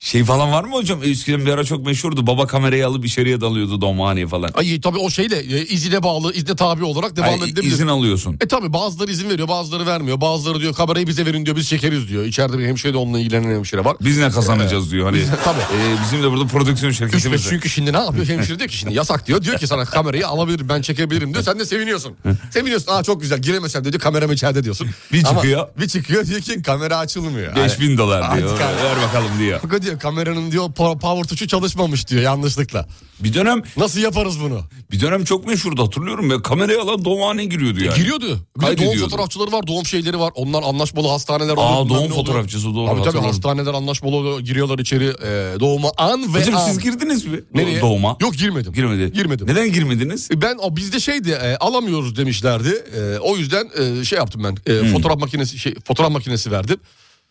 Şey 0.00 0.24
falan 0.24 0.52
var 0.52 0.64
mı 0.64 0.72
hocam? 0.74 1.00
Eskiden 1.02 1.46
bir 1.46 1.50
ara 1.50 1.64
çok 1.64 1.86
meşhurdu. 1.86 2.26
Baba 2.26 2.46
kamerayı 2.46 2.86
alıp 2.86 3.04
içeriye 3.04 3.40
dalıyordu 3.40 3.80
domhaneye 3.80 4.26
falan. 4.26 4.50
Ay 4.54 4.80
tabii 4.80 4.98
o 4.98 5.10
şeyle 5.10 5.36
e, 5.38 5.64
izine 5.66 6.02
bağlı, 6.02 6.32
izne 6.32 6.56
tabi 6.56 6.84
olarak 6.84 7.16
devam 7.16 7.40
Ay, 7.42 7.52
izin 7.62 7.86
alıyorsun. 7.86 8.36
E 8.40 8.48
tabii 8.48 8.72
bazıları 8.72 9.10
izin 9.10 9.30
veriyor, 9.30 9.48
bazıları 9.48 9.86
vermiyor. 9.86 10.20
Bazıları 10.20 10.60
diyor 10.60 10.74
kamerayı 10.74 11.06
bize 11.06 11.26
verin 11.26 11.46
diyor, 11.46 11.56
biz 11.56 11.68
çekeriz 11.68 12.08
diyor. 12.08 12.24
İçeride 12.24 12.58
bir 12.58 12.66
hemşire 12.66 12.92
de 12.92 12.96
onunla 12.96 13.18
ilgilenen 13.18 13.54
hemşire 13.54 13.84
var. 13.84 13.96
Biz 14.00 14.18
ne 14.18 14.30
kazanacağız 14.30 14.92
diyor. 14.92 15.06
Hani 15.06 15.22
tabii. 15.44 15.60
e, 15.60 15.96
bizim 16.04 16.22
de 16.22 16.30
burada 16.30 16.46
prodüksiyon 16.46 16.92
şirketimiz. 16.92 17.46
çünkü 17.48 17.68
şimdi 17.68 17.92
ne 17.92 17.98
yapıyor 17.98 18.26
hemşire 18.28 18.58
diyor 18.58 18.68
ki 18.70 18.76
şimdi 18.76 18.94
yasak 18.94 19.26
diyor. 19.26 19.42
Diyor 19.42 19.58
ki 19.58 19.66
sana 19.66 19.84
kamerayı 19.84 20.28
alabilirim 20.28 20.68
ben 20.68 20.82
çekebilirim 20.82 21.32
diyor. 21.34 21.44
Sen 21.44 21.58
de 21.58 21.64
seviniyorsun. 21.64 22.12
Seviniyorsun. 22.50 22.92
Aa 22.92 23.02
çok 23.02 23.20
güzel 23.20 23.38
giremesem 23.38 23.84
diyor 23.84 23.98
kameram 23.98 24.32
içeride 24.32 24.64
diyorsun. 24.64 24.88
Bir 25.12 25.24
Ama 25.24 25.34
çıkıyor. 25.34 25.68
bir 25.80 25.88
çıkıyor 25.88 26.26
diyor 26.26 26.40
ki 26.40 26.62
kamera 26.62 26.98
açılmıyor. 26.98 27.56
5000 27.56 27.98
dolar 27.98 28.38
diyor. 28.38 28.58
Ver 28.58 28.96
bakalım 29.08 29.30
diyor. 29.38 29.60
Diyor 29.88 30.00
kameranın 30.00 30.50
diyor 30.50 30.64
po- 30.64 30.98
power 30.98 31.24
tuşu 31.28 31.48
çalışmamış 31.48 32.08
diyor 32.08 32.22
yanlışlıkla. 32.22 32.86
Bir 33.20 33.34
dönem 33.34 33.62
Nasıl 33.76 34.00
yaparız 34.00 34.40
bunu? 34.40 34.60
bir 34.92 35.00
dönem 35.00 35.24
çok 35.24 35.46
meşhurdu 35.46 35.82
hatırlıyorum 35.86 36.30
ya. 36.30 36.42
Kamerayı 36.42 36.80
alan 36.80 37.04
doğumhane 37.04 37.44
giriyordu 37.44 37.84
yani. 37.84 37.96
Giriyordu. 37.96 38.38
Bir 38.60 38.66
de 38.66 38.78
doğum 38.86 38.98
fotoğrafçıları 38.98 39.52
var, 39.52 39.66
doğum 39.66 39.86
şeyleri 39.86 40.18
var. 40.18 40.32
Onlar 40.34 40.62
anlaşmalı 40.62 41.08
hastaneler 41.08 41.52
oluyor. 41.52 41.68
Aa 41.70 41.88
doğum 41.88 42.08
fotoğrafçısı 42.12 42.74
doğru 42.74 42.86
Tabii 42.86 43.02
tabii 43.02 43.18
hastaneler 43.26 43.74
anlaşmalı. 43.74 44.42
Giriyorlar 44.42 44.78
içeri 44.78 45.04
e, 45.04 45.60
doğuma 45.60 45.88
an 45.98 46.34
ve 46.34 46.40
Hocam 46.40 46.56
an. 46.56 46.66
siz 46.68 46.78
girdiniz 46.78 47.24
mi? 47.26 47.40
Nereye? 47.54 47.80
Doğuma. 47.80 48.16
Yok 48.20 48.34
girmedim. 48.34 48.72
Girmedi. 48.72 49.12
Girmedim. 49.12 49.46
Neden 49.46 49.72
girmediniz? 49.72 50.30
E, 50.30 50.42
Ben 50.42 50.56
o 50.62 50.76
bizde 50.76 51.00
şeydi 51.00 51.30
e, 51.30 51.56
alamıyoruz 51.56 52.16
demişlerdi. 52.16 52.84
E, 52.96 53.18
o 53.18 53.36
yüzden 53.36 53.68
e, 54.00 54.04
şey 54.04 54.18
yaptım 54.18 54.44
ben. 54.44 54.72
E, 54.74 54.80
Hmm. 54.80 54.92
Fotoğraf 54.92 55.18
makinesi 55.18 55.58
şey 55.58 55.74
fotoğraf 55.84 56.10
makinesi 56.12 56.50
verdim. 56.50 56.76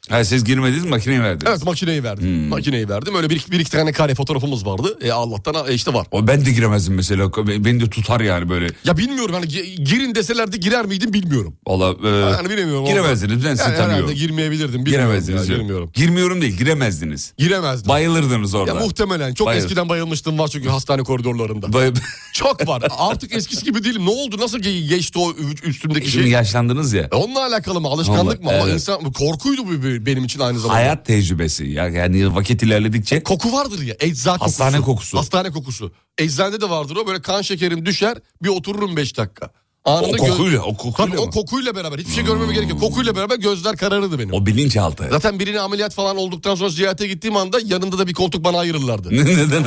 Ha 0.10 0.24
siz 0.26 0.44
girmediniz 0.44 0.86
makineye 0.86 1.22
verdiniz. 1.24 1.44
Evet 1.52 1.64
makineyi 1.66 2.04
verdim. 2.04 2.24
Hmm. 2.26 2.48
Makineyi 2.48 2.90
verdim. 2.90 3.16
Öyle 3.16 3.30
bir, 3.30 3.46
bir 3.52 3.60
iki 3.60 3.72
tane 3.72 3.92
kare 3.92 4.16
fotoğrafımız 4.16 4.66
vardı. 4.66 4.98
E, 5.02 5.12
Allah'tan 5.12 5.70
e, 5.70 5.74
işte 5.74 5.94
var. 5.94 6.08
O 6.12 6.28
ben 6.28 6.46
de 6.46 6.52
giremezdim 6.52 6.96
mesela. 6.96 7.32
Beni 7.48 7.80
de 7.80 7.90
tutar 7.90 8.20
yani 8.22 8.50
böyle. 8.50 8.68
Ya 8.86 8.98
bilmiyorum 8.98 9.34
hani 9.36 9.46
gi- 9.46 9.84
girin 9.84 10.16
deselerdi 10.16 10.60
girer 10.60 10.86
miydim 10.86 11.14
bilmiyorum. 11.14 11.54
Valla 11.68 11.96
e, 12.04 12.08
Yani 12.32 12.50
bilemiyorum. 12.50 12.86
giremezdiniz 12.86 13.46
ben 13.46 13.56
sizi 13.56 13.70
Yani 13.70 13.78
tanıyorum. 13.78 14.12
girmeyebilirdim. 14.16 14.86
Giremezdiniz. 14.86 15.50
ya, 15.50 15.54
yok. 15.56 15.62
Bilmiyorum. 15.64 15.90
Girmiyorum 15.94 16.42
değil 16.42 16.58
giremezdiniz. 16.58 17.34
Giremezdim. 17.38 17.90
Bayılırdınız 17.90 18.56
orada. 18.56 18.74
Ya 18.74 18.80
muhtemelen 18.80 19.34
çok 19.34 19.48
Bayılır. 19.48 19.64
eskiden 19.66 19.90
bayılmıştım 19.90 20.40
var 20.40 20.48
çünkü 20.48 20.70
hastane 20.70 21.04
koridorlarında. 21.04 21.74
Bay- 21.74 21.94
çok 22.34 22.68
var. 22.68 22.84
Artık 22.98 23.36
eskisi 23.36 23.66
gibi 23.66 23.84
değilim. 23.84 24.06
Ne 24.06 24.10
oldu? 24.10 24.38
Nasıl 24.40 24.60
ge- 24.60 24.88
geçti 24.88 25.20
o 25.20 25.34
üstümdeki 25.64 26.12
Şimdi 26.12 26.24
şey? 26.24 26.32
yaşlandınız 26.32 26.94
ya. 26.94 27.10
E, 27.12 27.16
Onunla 27.16 27.46
alakalı 27.46 27.82
mı? 27.82 27.88
Alışkanlık 27.88 28.44
mı? 28.44 28.50
Onunla, 28.50 28.62
Ama 28.62 28.66
evet. 28.70 28.74
insan 28.74 29.12
korkuydu 29.14 29.62
bu 29.68 29.84
be- 29.84 29.97
benim 30.06 30.24
için 30.24 30.40
aynı 30.40 30.60
zamanda. 30.60 30.80
Hayat 30.80 31.06
tecrübesi. 31.06 31.66
Ya 31.66 31.88
Yani 31.88 32.36
vakit 32.36 32.64
ilerledikçe 32.64 33.24
Koku 33.24 33.54
vardır 33.54 33.82
ya. 33.82 33.96
Ecza 34.00 34.38
kokusu. 34.38 34.64
Hastane 34.64 34.82
kokusu. 34.82 35.18
Hastane 35.18 35.52
kokusu. 35.52 35.92
Eczanede 36.18 36.62
de 36.62 36.70
vardır 36.70 36.96
o. 36.96 37.08
Böyle 37.08 37.22
kan 37.22 37.42
şekerim 37.42 37.86
düşer. 37.86 38.18
Bir 38.44 38.50
otururum 38.50 38.96
5 38.98 39.18
dakika. 39.18 39.52
O 39.88 39.92
Anında 39.92 40.18
gö- 40.18 40.30
kokuyla, 40.30 40.62
o 40.62 40.78
kokuyla 40.78 41.12
Tabii 41.12 41.20
o 41.22 41.26
mı? 41.26 41.32
kokuyla 41.32 41.76
beraber. 41.76 42.00
Hiçbir 42.00 42.12
şey 42.12 42.24
görmeme 42.24 42.54
gerek 42.54 42.70
yok. 42.70 42.80
Kokuyla 42.80 43.16
beraber 43.16 43.36
gözler 43.38 43.78
kararırdı 43.78 44.20
benim. 44.20 44.34
O 44.34 44.46
bilinçaltı. 44.46 45.08
Zaten 45.12 45.40
birine 45.40 45.60
ameliyat 45.60 45.94
falan 45.94 46.18
olduktan 46.18 46.56
sonra 46.56 46.70
ziyarete 46.70 47.08
gittiğim 47.08 47.38
anda 47.38 47.58
yanında 47.66 47.98
da 47.98 48.08
bir 48.08 48.14
koltuk 48.14 48.44
bana 48.44 48.60
ayrılırlardı. 48.60 49.10
neden? 49.12 49.64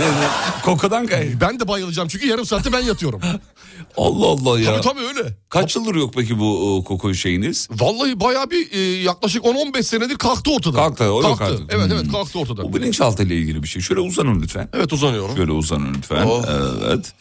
Kokudan 0.64 1.06
kay. 1.06 1.30
Ben 1.40 1.60
de 1.60 1.68
bayılacağım 1.68 2.08
çünkü 2.08 2.26
yarım 2.28 2.46
saatte 2.46 2.72
ben 2.72 2.80
yatıyorum. 2.80 3.20
Allah 3.96 4.26
Allah 4.26 4.60
ya. 4.60 4.80
tabii 4.80 4.82
tabii 4.82 5.06
öyle. 5.18 5.36
Kaç 5.48 5.76
yıldır 5.76 5.94
yok 5.94 6.14
peki 6.14 6.38
bu 6.38 6.76
o, 6.76 6.84
koku 6.84 7.14
şeyiniz? 7.14 7.68
Vallahi 7.70 8.20
bayağı 8.20 8.50
bir 8.50 8.72
e, 8.72 8.78
yaklaşık 8.80 9.44
10-15 9.44 9.82
senedir 9.82 10.16
kalktı 10.16 10.50
ortadan. 10.54 10.76
Kalktı, 10.76 11.04
o 11.12 11.22
yok 11.22 11.40
artık. 11.40 11.60
Evet 11.74 11.86
Hmm. 11.86 11.92
evet 11.92 12.12
kalktı 12.12 12.38
ortadan. 12.38 12.64
Bu 12.64 12.76
bilinçaltı 12.76 13.22
ile 13.22 13.36
ilgili 13.36 13.62
bir 13.62 13.68
şey. 13.68 13.82
Şöyle 13.82 14.00
uzanın 14.00 14.42
lütfen. 14.42 14.68
Evet 14.72 14.92
uzanıyorum. 14.92 15.36
Şöyle 15.36 15.52
uzanın 15.52 15.94
lütfen. 15.94 16.26
Oh. 16.26 16.42
Evet. 16.88 17.12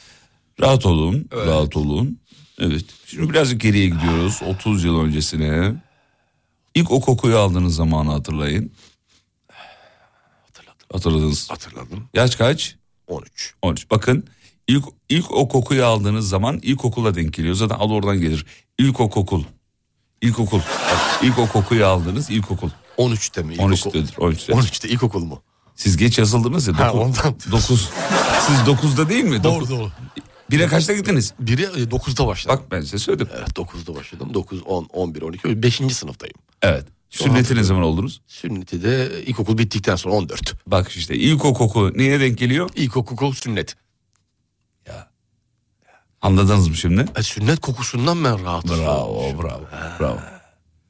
Rahat 0.61 0.85
olun. 0.85 1.25
Rahat 1.45 1.77
olun. 1.77 2.19
Evet. 2.59 2.85
Şimdi 3.05 3.29
birazcık 3.29 3.61
geriye 3.61 3.85
gidiyoruz. 3.85 4.41
30 4.47 4.83
yıl 4.83 4.99
öncesine. 4.99 5.73
İlk 6.75 6.91
o 6.91 7.01
kokuyu 7.01 7.37
aldığınız 7.37 7.75
zamanı 7.75 8.11
hatırlayın. 8.11 8.71
Hatırladınız. 10.93 11.51
Hatırladım. 11.51 12.09
Yaş 12.13 12.35
kaç? 12.35 12.75
13. 13.07 13.53
13. 13.61 13.91
Bakın 13.91 14.23
ilk 14.67 14.83
ilk 15.09 15.31
o 15.31 15.47
kokuyu 15.47 15.85
aldığınız 15.85 16.29
zaman 16.29 16.59
ilkokula 16.61 17.15
denk 17.15 17.33
geliyor. 17.33 17.55
Zaten 17.55 17.75
adı 17.75 17.93
oradan 17.93 18.21
gelir. 18.21 18.45
İlk 18.77 18.99
o 18.99 19.09
kokul. 19.09 19.43
İlkokul. 20.21 20.59
Bak, 20.59 21.19
ilk 21.23 21.39
o 21.39 21.47
kokuyu 21.47 21.85
aldınız 21.85 22.29
ilkokul. 22.29 22.69
13'te 22.97 23.43
mi? 23.43 23.53
İlkokul? 23.53 23.73
13'tedir. 23.73 24.13
13'te. 24.13 24.53
13'te. 24.53 24.89
ilkokul 24.89 25.23
mu? 25.23 25.41
Siz 25.75 25.97
geç 25.97 26.17
yazıldınız 26.19 26.67
ya. 26.67 26.79
Ha, 26.79 26.87
Dokuz, 26.87 27.01
ondan. 27.01 27.35
9. 27.51 27.89
Siz 28.47 28.55
9'da 28.57 29.09
değil 29.09 29.23
mi? 29.23 29.43
Doğru 29.43 29.69
doğru. 29.69 29.91
Bire 30.51 30.67
kaçta 30.67 30.93
gittiniz? 30.93 31.33
Biri 31.39 31.61
e, 31.61 31.65
9'da 31.65 32.27
başladım. 32.27 32.59
Bak 32.61 32.71
ben 32.71 32.81
size 32.81 32.97
söyledim. 32.97 33.27
Evet 33.37 33.49
9'da 33.49 33.95
başladım. 33.95 34.33
9, 34.33 34.61
10, 34.65 34.83
11, 34.83 35.21
12, 35.21 35.63
5. 35.63 35.75
sınıftayım. 35.75 36.35
Evet. 36.61 36.85
Sünneti 37.09 37.55
ne 37.55 37.63
zaman 37.63 37.83
oldunuz? 37.83 38.21
Sünneti 38.27 38.83
de 38.83 39.23
ilkokul 39.25 39.57
bittikten 39.57 39.95
sonra 39.95 40.15
14. 40.15 40.55
Bak 40.67 40.91
işte 40.91 41.15
ilk 41.15 41.45
o 41.45 41.53
koku 41.53 41.91
neye 41.95 42.19
denk 42.19 42.37
geliyor? 42.37 42.69
İlkokul 42.75 43.33
sünnet. 43.33 43.75
Anladınız 46.21 46.67
mı 46.67 46.75
şimdi? 46.75 47.05
E, 47.15 47.23
sünnet 47.23 47.59
kokusundan 47.59 48.23
ben 48.23 48.43
rahatım. 48.45 48.77
Bravo 48.79 49.41
bravo 49.41 49.61
bravo. 49.99 50.19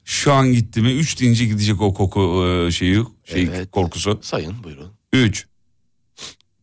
Şu 0.04 0.32
an 0.32 0.52
gitti 0.52 0.80
mi 0.80 0.92
3 0.92 1.20
deyince 1.20 1.44
gidecek 1.44 1.80
o 1.80 1.94
koku 1.94 2.46
e, 2.46 2.70
şeyi 2.70 3.04
şey 3.24 3.42
Evet. 3.42 3.70
korkusu. 3.70 4.18
Sayın 4.22 4.64
buyurun. 4.64 4.92
3. 5.12 5.46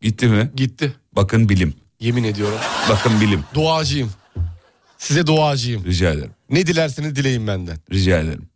Gitti 0.01 0.27
mi? 0.27 0.51
Gitti. 0.55 0.93
Bakın 1.13 1.49
bilim. 1.49 1.73
Yemin 1.99 2.23
ediyorum. 2.23 2.59
Bakın 2.89 3.21
bilim. 3.21 3.43
Duacıyım. 3.53 4.11
Size 4.97 5.27
duacıyım. 5.27 5.85
Rica 5.85 6.11
ederim. 6.11 6.31
Ne 6.49 6.67
dilerseniz 6.67 7.15
dileyin 7.15 7.47
benden. 7.47 7.77
Rica 7.91 8.19
ederim. 8.19 8.49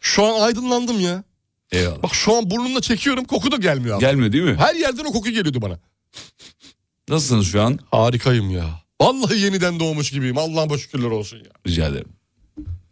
Şu 0.00 0.24
an 0.24 0.40
aydınlandım 0.40 1.00
ya. 1.00 1.24
Eyvallah. 1.72 2.02
Bak 2.02 2.14
şu 2.14 2.36
an 2.36 2.50
burnumla 2.50 2.80
çekiyorum 2.80 3.24
koku 3.24 3.52
da 3.52 3.56
gelmiyor. 3.56 3.96
abi. 3.96 4.00
Gelmiyor 4.00 4.32
değil 4.32 4.44
mi? 4.44 4.56
Her 4.58 4.74
yerden 4.74 5.04
o 5.04 5.12
koku 5.12 5.30
geliyordu 5.30 5.62
bana. 5.62 5.78
Nasılsınız 7.08 7.46
şu 7.52 7.62
an? 7.62 7.78
Harikayım 7.90 8.50
ya. 8.50 8.80
Vallahi 9.00 9.38
yeniden 9.40 9.80
doğmuş 9.80 10.10
gibiyim. 10.10 10.38
Allah'a 10.38 10.78
şükürler 10.78 11.10
olsun 11.10 11.36
ya. 11.36 11.50
Rica 11.66 11.86
ederim. 11.88 12.08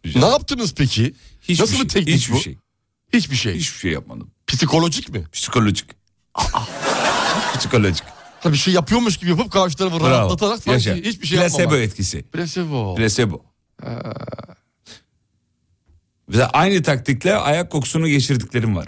Rica 0.05 0.19
Ne 0.19 0.25
yaptınız 0.25 0.73
peki? 0.75 1.13
Hiçbir 1.41 1.63
Nasıl 1.63 1.75
şey, 1.75 1.83
bir 1.83 1.89
teknik 1.89 2.15
hiçbir 2.15 2.33
bu? 2.33 2.39
şey. 2.39 2.57
Hiçbir 3.13 3.35
şey. 3.35 3.53
Hiçbir 3.55 3.79
şey 3.79 3.91
yapmadım. 3.91 4.31
Psikolojik 4.47 5.09
mi? 5.09 5.23
Psikolojik. 5.33 5.85
Psikolojik. 7.59 8.03
Ha 8.39 8.51
bir 8.51 8.57
şey 8.57 8.73
yapıyormuş 8.73 9.17
gibi 9.17 9.29
yapıp 9.29 9.51
karşı 9.51 9.77
tarafı 9.77 9.99
Bravo. 9.99 10.09
rahatlatarak 10.09 10.63
sanki 10.63 10.89
Yaşa. 10.89 10.95
hiçbir 11.09 11.27
şey 11.27 11.39
Plasebo 11.39 11.61
yapmamak. 11.61 11.85
etkisi. 11.85 12.23
Placebo. 12.23 12.95
Plasebo. 12.95 13.41
Ve 16.29 16.45
aynı 16.45 16.83
taktikle 16.83 17.35
ayak 17.37 17.71
kokusunu 17.71 18.07
geçirdiklerim 18.07 18.75
var. 18.75 18.87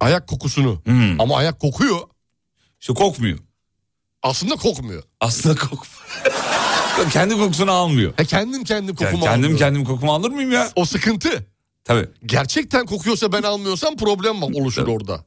Ayak 0.00 0.26
kokusunu. 0.28 0.80
Hmm. 0.84 1.20
Ama 1.20 1.36
ayak 1.36 1.60
kokuyor. 1.60 1.98
İşte 2.80 2.94
kokmuyor. 2.94 3.38
Aslında 4.22 4.56
kokmuyor. 4.56 5.02
Aslında 5.20 5.54
kokmuyor. 5.54 7.10
Kendi 7.12 7.34
kokusunu 7.34 7.70
almıyor. 7.70 8.12
He 8.16 8.24
kendim 8.24 8.64
kendim 8.64 8.86
Yani 8.86 8.96
kokumu 8.96 9.12
kendim 9.24 9.32
almıyorum. 9.32 9.56
kendim 9.58 9.84
kokumu 9.84 10.12
alır 10.14 10.30
mıyım 10.30 10.52
ya? 10.52 10.68
O 10.76 10.84
sıkıntı. 10.84 11.46
Tabii. 11.84 12.08
Gerçekten 12.26 12.86
kokuyorsa 12.86 13.32
ben 13.32 13.42
almıyorsam 13.42 13.96
problem 13.96 14.42
oluşur 14.42 14.86
orada. 14.88 15.24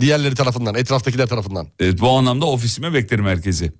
Diğerleri 0.00 0.34
tarafından, 0.34 0.74
etraftakiler 0.74 1.26
tarafından. 1.26 1.68
Evet, 1.80 2.00
bu 2.00 2.10
anlamda 2.10 2.46
ofisime 2.46 2.94
beklerim 2.94 3.26
herkesi. 3.26 3.72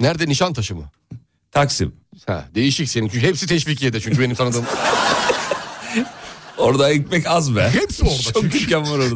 Nerede 0.00 0.26
Nişantaşı 0.26 0.74
mı? 0.76 0.90
Taksim. 1.52 1.94
Ha, 2.26 2.44
değişik 2.54 2.88
senin. 2.88 3.08
Çünkü 3.08 3.26
hepsi 3.26 3.46
teşvikiyede 3.46 4.00
çünkü 4.00 4.20
benim 4.20 4.36
tanıdığım. 4.36 4.64
Orada 6.58 6.90
ekmek 6.90 7.26
az 7.26 7.56
be. 7.56 7.70
Hepsi 7.70 8.04
orada 8.04 8.22
Çok 8.22 8.42
çünkü. 8.42 8.60
dükkan 8.60 8.82
var 8.82 8.98
orada. 8.98 9.14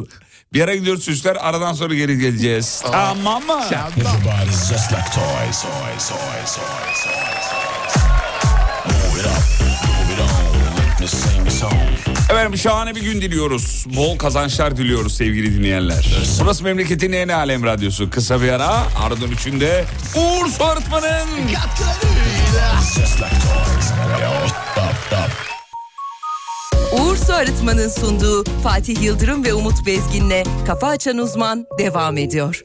Bir 0.53 0.59
yere 0.59 0.77
gidiyoruz 0.77 1.05
çocuklar 1.05 1.37
aradan 1.39 1.73
sonra 1.73 1.93
geri 1.95 2.19
geleceğiz. 2.19 2.81
Tamam 2.91 3.43
mı? 3.45 3.61
Everybody's 3.71 4.69
just 4.69 4.91
like 4.91 5.11
toys, 5.15 5.61
toys, 5.61 6.09
toys, 6.09 6.55
toys, 6.55 7.03
toys. 7.03 8.03
Move 8.85 9.19
it 9.19 9.25
up, 9.25 9.43
move 9.87 10.13
it 10.13 10.19
on, 10.19 10.27
let 10.77 10.99
me 10.99 11.07
sing 11.07 11.44
a 11.44 11.44
song. 11.44 11.44
Efendim 12.35 12.57
şahane 12.57 12.95
bir 12.95 13.01
gün 13.01 13.21
diliyoruz. 13.21 13.85
Bol 13.95 14.17
kazançlar 14.17 14.77
diliyoruz 14.77 15.17
sevgili 15.17 15.55
dinleyenler. 15.55 16.17
Burası 16.41 16.63
memleketin 16.63 17.11
en 17.11 17.27
alem 17.27 17.63
radyosu. 17.63 18.09
Kısa 18.09 18.41
bir 18.41 18.49
ara 18.49 18.69
ardından 19.05 19.31
üçünde 19.31 19.85
Uğur 20.15 20.49
Su 20.49 20.63
Arıtma'nın 20.63 21.27
Just 22.95 23.17
like 23.17 23.29
toys. 23.29 23.91
Yo, 24.21 24.29
up, 24.83 25.11
up. 25.11 25.55
Uğur 26.99 27.17
Su 27.17 27.33
Arıtma'nın 27.33 27.89
sunduğu 27.89 28.43
Fatih 28.63 29.03
Yıldırım 29.03 29.43
ve 29.45 29.53
Umut 29.53 29.85
Bezgin'le 29.85 30.43
Kafa 30.67 30.87
Açan 30.87 31.17
Uzman 31.17 31.65
devam 31.79 32.17
ediyor. 32.17 32.61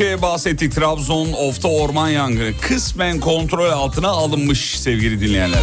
Önce 0.00 0.22
bahsettik 0.22 0.74
Trabzon 0.74 1.32
Of'ta 1.32 1.68
orman 1.68 2.08
yangını 2.08 2.52
kısmen 2.60 3.20
kontrol 3.20 3.70
altına 3.70 4.08
alınmış 4.08 4.80
sevgili 4.80 5.20
dinleyenler. 5.20 5.60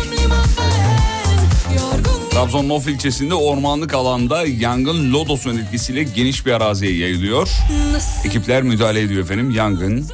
Trabzon'un 2.32 2.70
Of 2.70 2.88
ilçesinde 2.88 3.36
ormanlık 3.36 3.94
alanda 3.94 4.48
yangın 4.48 5.14
lodosun 5.14 5.58
etkisiyle 5.58 6.04
geniş 6.04 6.46
bir 6.46 6.52
araziye 6.52 6.98
yayılıyor. 6.98 7.50
Ekipler 8.26 8.64
müdahale 8.64 9.02
ediyor 9.02 9.24
efendim. 9.24 9.52
Yangın 9.52 10.06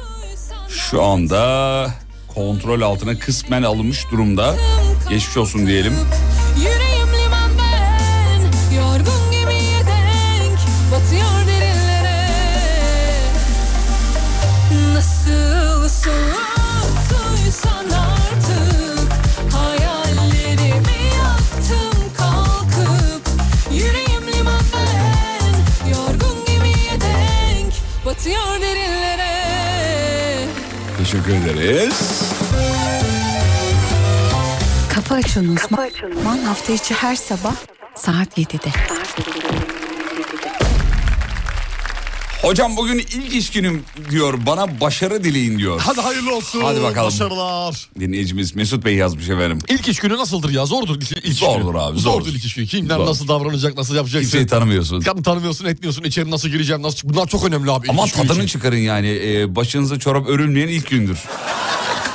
şu 0.68 1.02
anda 1.02 1.86
kontrol 2.34 2.80
altına 2.80 3.18
kısmen 3.18 3.62
alınmış 3.62 4.10
durumda. 4.10 4.54
Geçmiş 5.08 5.36
olsun 5.36 5.66
diyelim. 5.66 5.94
Teşekkür 31.12 31.32
ederiz. 31.32 32.22
Kafa 34.94 35.14
Açan 35.14 35.48
Uzman 35.48 36.38
hafta 36.38 36.72
içi 36.72 36.94
her 36.94 37.16
sabah 37.16 37.54
saat 37.94 38.38
7'de. 38.38 38.70
Hocam 42.42 42.76
bugün 42.76 42.98
ilk 42.98 43.34
iş 43.34 43.50
günüm 43.50 43.82
diyor. 44.10 44.34
Bana 44.46 44.80
başarı 44.80 45.24
dileyin 45.24 45.58
diyor. 45.58 45.80
Hadi 45.84 46.00
hayırlı 46.00 46.36
olsun. 46.36 46.60
Hadi 46.62 46.82
bakalım. 46.82 47.06
Başarılar. 47.08 47.88
Dinleyicimiz 48.00 48.54
Mesut 48.56 48.84
Bey 48.84 48.94
yazmış 48.94 49.28
efendim. 49.28 49.58
İlk 49.68 49.88
iş 49.88 49.98
günü 49.98 50.16
nasıldır 50.16 50.50
ya? 50.50 50.66
Zordur 50.66 50.96
ilk, 50.96 51.12
ilk 51.12 51.24
iş 51.24 51.38
Zordur 51.38 51.68
günü. 51.72 51.78
abi, 51.80 51.98
Zordur 51.98 52.26
zor. 52.26 52.32
ilk 52.34 52.44
iş 52.44 52.54
günü. 52.54 52.66
Kimler 52.66 52.96
Zor. 52.96 53.06
nasıl 53.06 53.28
davranacak, 53.28 53.76
nasıl 53.76 53.94
yapacaksın? 53.94 54.20
Kimseyi 54.20 54.46
tanımıyorsun. 54.46 55.00
Kadın 55.00 55.22
tanımıyorsun, 55.22 55.64
etmiyorsun. 55.64 56.02
içeri 56.04 56.30
nasıl 56.30 56.48
gireceğim, 56.48 56.82
nasıl 56.82 57.08
Bunlar 57.08 57.26
çok 57.28 57.44
önemli 57.44 57.70
abi. 57.70 57.86
Ama 57.90 58.06
tadını 58.06 58.32
için. 58.32 58.46
çıkarın 58.46 58.76
yani. 58.76 59.08
Ee, 59.22 59.56
başınıza 59.56 59.98
çorap 59.98 60.28
örülmeyen 60.28 60.68
ilk 60.68 60.90
gündür. 60.90 61.18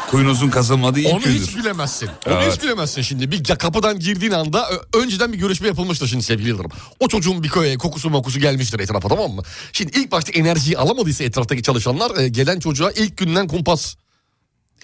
Kuyunuzun 0.07 0.49
kazılmadığı 0.49 0.99
ilk 0.99 1.13
Onu 1.13 1.21
gündür. 1.21 1.39
hiç 1.47 1.57
bilemezsin. 1.57 2.09
Onu 2.27 2.33
Evet. 2.33 2.53
hiç 2.53 2.63
bilemezsin 2.63 3.01
şimdi. 3.01 3.31
Bir 3.31 3.43
kapıdan 3.43 3.99
girdiğin 3.99 4.31
anda 4.31 4.69
önceden 4.93 5.33
bir 5.33 5.37
görüşme 5.37 5.67
yapılmıştır 5.67 6.07
şimdi 6.07 6.23
sevgili 6.23 6.47
Yıldırım. 6.47 6.71
O 6.99 7.07
çocuğun 7.07 7.43
bir 7.43 7.49
köye 7.49 7.77
kokusu 7.77 8.09
mokusu 8.09 8.39
gelmiştir 8.39 8.79
etrafa 8.79 9.09
tamam 9.09 9.31
mı? 9.31 9.41
Şimdi 9.73 9.99
ilk 9.99 10.11
başta 10.11 10.31
enerjiyi 10.31 10.77
alamadıysa 10.77 11.23
etraftaki 11.23 11.63
çalışanlar 11.63 12.17
e, 12.17 12.27
gelen 12.27 12.59
çocuğa 12.59 12.91
ilk 12.91 13.17
günden 13.17 13.47
kumpas. 13.47 13.95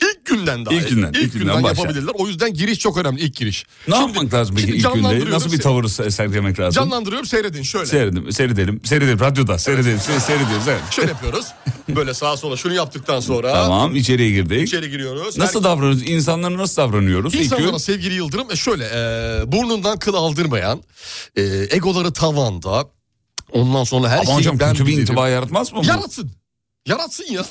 İlk 0.03 0.25
günden 0.25 0.65
daha. 0.65 0.73
İlk 0.75 0.89
günden, 0.89 1.09
İlk, 1.09 1.17
ilk 1.23 1.33
günden 1.33 1.47
günden 1.47 1.63
başlar. 1.63 1.77
yapabilirler. 1.77 2.11
O 2.15 2.27
yüzden 2.27 2.53
giriş 2.53 2.79
çok 2.79 2.97
önemli 2.97 3.21
ilk 3.21 3.35
giriş. 3.35 3.65
Ne 3.87 3.95
Şimdi- 3.95 4.07
yapmak 4.07 4.33
lazım 4.33 4.55
peki 4.55 4.71
ilk 4.71 4.93
günde? 4.93 5.31
Nasıl 5.31 5.51
bir 5.51 5.59
tavır 5.59 5.87
sergilemek 5.87 6.59
lazım? 6.59 6.83
Canlandırıyorum 6.83 7.27
seyredin 7.27 7.63
şöyle. 7.63 7.85
Seyredelim, 7.85 8.31
seyredelim, 8.31 8.81
seyredelim. 8.85 9.19
Radyoda 9.19 9.57
seyredelim, 9.57 9.97
se- 9.97 10.19
seyrediyoruz. 10.19 10.67
Evet. 10.67 10.81
Şöyle 10.91 11.09
yapıyoruz. 11.11 11.45
Böyle 11.89 12.13
sağa 12.13 12.37
sola 12.37 12.57
şunu 12.57 12.73
yaptıktan 12.73 13.19
sonra 13.19 13.53
Tamam, 13.53 13.95
içeriye 13.95 14.29
girdik. 14.29 14.67
içeri 14.67 14.89
giriyoruz. 14.89 15.37
Nasıl 15.37 15.63
davranıyoruz? 15.63 16.09
İnsanlara 16.09 16.57
nasıl 16.57 16.77
davranıyoruz? 16.81 17.35
İnsanlara 17.35 17.79
sevgili 17.79 18.13
Yıldırım 18.13 18.51
e, 18.51 18.55
şöyle 18.55 18.85
e, 18.85 19.51
burnundan 19.51 19.99
kıl 19.99 20.13
aldırmayan, 20.13 20.83
e, 21.35 21.41
egoları 21.69 22.13
tavanda, 22.13 22.85
ondan 23.51 23.83
sonra 23.83 24.09
her 24.09 24.15
Ama 24.17 24.25
şeyi 24.25 24.35
hocam 24.35 24.59
ben 24.59 24.71
kötü 24.71 24.85
bir 24.87 24.97
intiba 25.01 25.29
yaratmaz 25.29 25.73
mı? 25.73 25.81
Yaratsın. 25.85 26.31
Yaratsın 26.87 27.25
ya. 27.33 27.45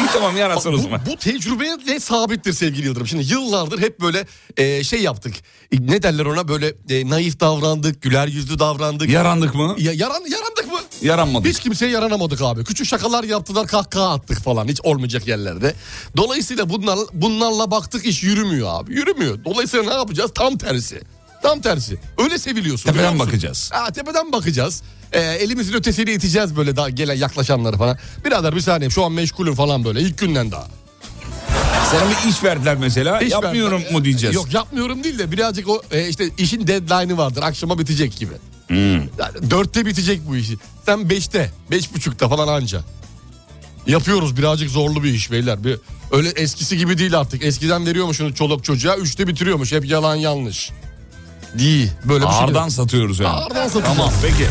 İyi 0.00 0.06
tamam 0.12 0.36
yaratsın 0.36 0.70
o 0.70 0.72
bu, 0.72 0.82
zaman. 0.82 1.00
bu 1.06 1.16
tecrübeyle 1.16 2.00
sabittir 2.00 2.52
sevgili 2.52 2.86
Yıldırım. 2.86 3.06
Şimdi 3.06 3.32
yıllardır 3.32 3.78
hep 3.78 4.00
böyle 4.00 4.26
e, 4.56 4.84
şey 4.84 5.02
yaptık. 5.02 5.34
E, 5.72 5.86
ne 5.86 6.02
derler 6.02 6.26
ona 6.26 6.48
böyle 6.48 6.74
e, 6.90 7.10
naif 7.10 7.40
davrandık, 7.40 8.02
güler 8.02 8.26
yüzlü 8.26 8.58
davrandık. 8.58 9.10
Yarandık 9.10 9.54
mı? 9.54 9.74
Ya, 9.78 9.92
yaran, 9.92 10.22
yarandık 10.30 10.72
mı? 10.72 10.78
Yaranmadık. 11.02 11.48
Hiç 11.48 11.60
kimseye 11.60 11.92
yaranamadık 11.92 12.42
abi. 12.42 12.64
Küçük 12.64 12.86
şakalar 12.86 13.24
yaptılar, 13.24 13.66
kahkaha 13.66 14.12
attık 14.12 14.38
falan. 14.40 14.68
Hiç 14.68 14.80
olmayacak 14.80 15.26
yerlerde. 15.26 15.74
Dolayısıyla 16.16 16.70
bunlar, 16.70 16.98
bunlarla 17.12 17.70
baktık 17.70 18.06
iş 18.06 18.22
yürümüyor 18.22 18.68
abi. 18.70 18.94
Yürümüyor. 18.94 19.44
Dolayısıyla 19.44 19.86
ne 19.92 19.98
yapacağız? 19.98 20.30
Tam 20.34 20.58
tersi. 20.58 21.00
Tam 21.42 21.60
tersi. 21.60 21.98
Öyle 22.18 22.38
seviliyorsun. 22.38 22.92
Tepeden 22.92 23.18
bakacağız. 23.18 23.70
Ha, 23.72 23.90
tepeden 23.92 24.32
bakacağız. 24.32 24.82
Ee, 25.12 25.20
elimizin 25.20 25.72
ötesiyle 25.74 26.14
iteceğiz 26.14 26.56
böyle 26.56 26.76
daha 26.76 26.90
gelen 26.90 27.14
yaklaşanları 27.14 27.76
falan. 27.76 27.98
Birader 28.24 28.56
bir 28.56 28.60
saniye 28.60 28.90
şu 28.90 29.04
an 29.04 29.12
meşgulüm 29.12 29.54
falan 29.54 29.84
böyle 29.84 30.00
ilk 30.00 30.18
günden 30.18 30.50
daha. 30.50 30.68
Sana 31.90 32.02
bir 32.10 32.30
iş 32.30 32.44
verdiler 32.44 32.76
mesela. 32.76 33.20
İş 33.20 33.32
yapmıyorum 33.32 33.78
verdiler. 33.78 33.92
mu 33.92 34.04
diyeceğiz. 34.04 34.36
Yok 34.36 34.54
yapmıyorum 34.54 35.04
değil 35.04 35.18
de 35.18 35.32
birazcık 35.32 35.68
o 35.68 35.82
e, 35.90 36.08
işte 36.08 36.30
işin 36.38 36.66
deadline'ı 36.66 37.16
vardır. 37.18 37.42
Akşama 37.42 37.78
bitecek 37.78 38.16
gibi. 38.16 38.34
Hmm. 38.66 38.96
Yani 38.96 39.50
dörtte 39.50 39.86
bitecek 39.86 40.20
bu 40.28 40.36
işi. 40.36 40.56
Sen 40.86 41.10
beşte, 41.10 41.50
beş 41.70 41.94
buçukta 41.94 42.28
falan 42.28 42.48
anca. 42.48 42.80
Yapıyoruz 43.86 44.36
birazcık 44.36 44.70
zorlu 44.70 45.02
bir 45.02 45.14
iş 45.14 45.30
beyler. 45.30 45.64
Bir, 45.64 45.78
öyle 46.12 46.28
eskisi 46.28 46.76
gibi 46.76 46.98
değil 46.98 47.18
artık. 47.18 47.44
Eskiden 47.44 47.86
veriyormuşsunuz 47.86 48.34
çoluk 48.34 48.64
çocuğa 48.64 48.96
üçte 48.96 49.26
bitiriyormuş. 49.26 49.72
Hep 49.72 49.84
yalan 49.84 50.14
yanlış. 50.14 50.70
Değil. 51.54 51.90
Böyle 52.04 52.24
bir 52.24 52.30
şey. 52.30 52.38
Ağırdan 52.38 52.68
satıyoruz 52.68 53.20
yani. 53.20 53.34
Ağırdan 53.34 53.68
satacağız. 53.68 53.96
Tamam 53.96 54.12
peki. 54.22 54.46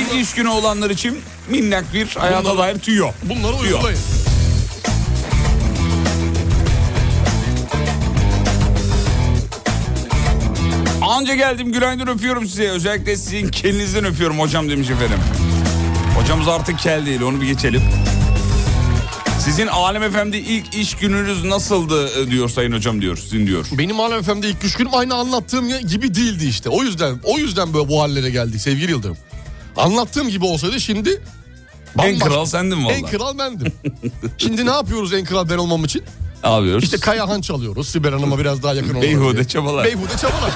İlk 0.00 0.22
iş 0.22 0.34
günü 0.34 0.48
olanlar 0.48 0.90
için 0.90 1.20
minnak 1.50 1.94
bir 1.94 2.06
hayata 2.06 2.44
Bunları- 2.44 2.58
dair 2.58 2.78
tüyo. 2.78 3.08
Bunları 3.22 3.52
Tüyo. 3.58 3.76
uygulayın. 3.76 3.98
Anca 11.02 11.34
geldim 11.34 11.72
günaydın 11.72 12.06
öpüyorum 12.06 12.46
size. 12.46 12.68
Özellikle 12.68 13.16
sizin 13.16 13.48
kelinizden 13.48 14.04
öpüyorum 14.04 14.38
hocam 14.40 14.70
demiş 14.70 14.90
efendim. 14.90 15.18
Hocamız 16.20 16.48
artık 16.48 16.78
kel 16.78 17.06
değil 17.06 17.20
onu 17.22 17.40
bir 17.40 17.46
geçelim. 17.46 17.82
Sizin 19.40 19.66
Alem 19.66 20.12
FM'de 20.12 20.38
ilk 20.38 20.74
iş 20.74 20.94
gününüz 20.94 21.44
nasıldı 21.44 22.08
e, 22.20 22.30
diyor 22.30 22.48
sayın 22.48 22.72
hocam 22.72 23.00
diyor. 23.02 23.16
Sizin 23.16 23.46
diyor. 23.46 23.66
Benim 23.78 24.00
Alem 24.00 24.22
FM'de 24.22 24.48
ilk 24.48 24.64
üç 24.64 24.76
günüm 24.76 24.94
aynı 24.94 25.14
anlattığım 25.14 25.68
gibi 25.68 26.14
değildi 26.14 26.44
işte. 26.46 26.68
O 26.68 26.82
yüzden 26.82 27.20
o 27.24 27.38
yüzden 27.38 27.74
böyle 27.74 27.88
bu 27.88 28.02
hallere 28.02 28.30
geldik 28.30 28.60
sevgili 28.60 28.90
Yıldırım. 28.90 29.16
Anlattığım 29.76 30.28
gibi 30.28 30.44
olsaydı 30.44 30.80
şimdi 30.80 31.22
En 31.98 32.04
bambaşka- 32.14 32.18
kral 32.28 32.44
sendin 32.46 32.84
valla. 32.84 32.92
En 32.92 33.02
kral 33.06 33.38
bendim. 33.38 33.72
şimdi 34.38 34.66
ne 34.66 34.70
yapıyoruz 34.70 35.12
en 35.12 35.24
kral 35.24 35.48
ben 35.50 35.58
olmam 35.58 35.84
için? 35.84 36.02
Ne 36.44 36.50
yapıyoruz? 36.50 36.84
İşte 36.84 36.96
Kayahan 36.96 37.40
çalıyoruz. 37.40 37.88
Sibel 37.88 38.12
Hanım'a 38.12 38.38
biraz 38.38 38.62
daha 38.62 38.74
yakın 38.74 38.88
olalım 38.90 39.02
Beyhude 39.02 39.34
diye. 39.36 39.44
çabalar. 39.48 39.84
Beyhude 39.84 40.16
çabalar. 40.20 40.50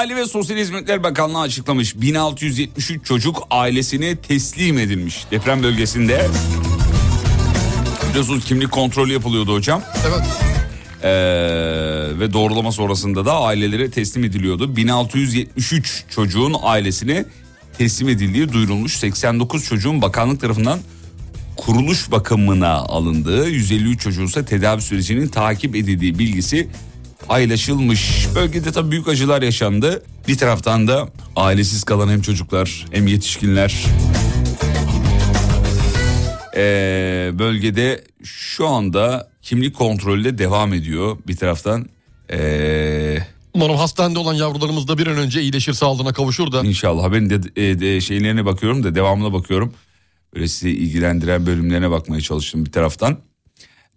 Aile 0.00 0.16
ve 0.16 0.26
Sosyal 0.26 0.56
Hizmetler 0.58 1.02
Bakanlığı 1.02 1.40
açıklamış. 1.40 1.96
1673 1.96 3.06
çocuk 3.06 3.46
ailesine 3.50 4.16
teslim 4.16 4.78
edilmiş 4.78 5.24
deprem 5.30 5.62
bölgesinde. 5.62 6.28
Biliyorsunuz 8.10 8.44
kimlik 8.44 8.70
kontrolü 8.70 9.12
yapılıyordu 9.12 9.54
hocam. 9.54 9.82
evet. 10.08 10.22
Ee, 11.02 11.08
ve 12.20 12.32
doğrulama 12.32 12.72
sonrasında 12.72 13.26
da 13.26 13.40
ailelere 13.40 13.90
teslim 13.90 14.24
ediliyordu. 14.24 14.76
1673 14.76 16.04
çocuğun 16.10 16.56
ailesine 16.62 17.24
teslim 17.78 18.08
edildiği 18.08 18.52
duyurulmuş. 18.52 18.96
89 18.96 19.64
çocuğun 19.64 20.02
bakanlık 20.02 20.40
tarafından 20.40 20.78
kuruluş 21.56 22.10
bakımına 22.10 22.72
alındığı, 22.72 23.48
153 23.48 24.00
çocuğun 24.00 24.26
ise 24.26 24.44
tedavi 24.44 24.82
sürecinin 24.82 25.28
takip 25.28 25.76
edildiği 25.76 26.18
bilgisi 26.18 26.68
paylaşılmış. 27.26 28.26
Bölgede 28.34 28.72
tabii 28.72 28.90
büyük 28.90 29.08
acılar 29.08 29.42
yaşandı. 29.42 30.02
Bir 30.28 30.38
taraftan 30.38 30.88
da 30.88 31.08
ailesiz 31.36 31.84
kalan 31.84 32.08
hem 32.08 32.22
çocuklar 32.22 32.86
hem 32.90 33.06
yetişkinler 33.06 33.84
ee, 36.56 37.30
bölgede 37.38 38.04
şu 38.24 38.66
anda 38.66 39.30
kimlik 39.42 39.76
kontrolü 39.76 40.24
de 40.24 40.38
devam 40.38 40.72
ediyor 40.74 41.18
bir 41.28 41.36
taraftan. 41.36 41.86
Ee, 42.32 43.18
Umarım 43.54 43.76
hastanede 43.76 44.18
olan 44.18 44.34
yavrularımız 44.34 44.88
da 44.88 44.98
bir 44.98 45.06
an 45.06 45.16
önce 45.16 45.42
iyileşir 45.42 45.72
sağlığına 45.72 46.12
kavuşur 46.12 46.52
da. 46.52 46.60
inşallah 46.62 47.02
haberin 47.02 47.30
de, 47.30 47.40
e, 47.56 47.80
de 47.80 48.00
şeylerine 48.00 48.44
bakıyorum 48.44 48.84
da 48.84 48.94
devamına 48.94 49.32
bakıyorum. 49.32 49.74
Böyle 50.34 50.48
sizi 50.48 50.70
ilgilendiren 50.70 51.46
bölümlerine 51.46 51.90
bakmaya 51.90 52.20
çalıştım 52.20 52.66
bir 52.66 52.72
taraftan. 52.72 53.18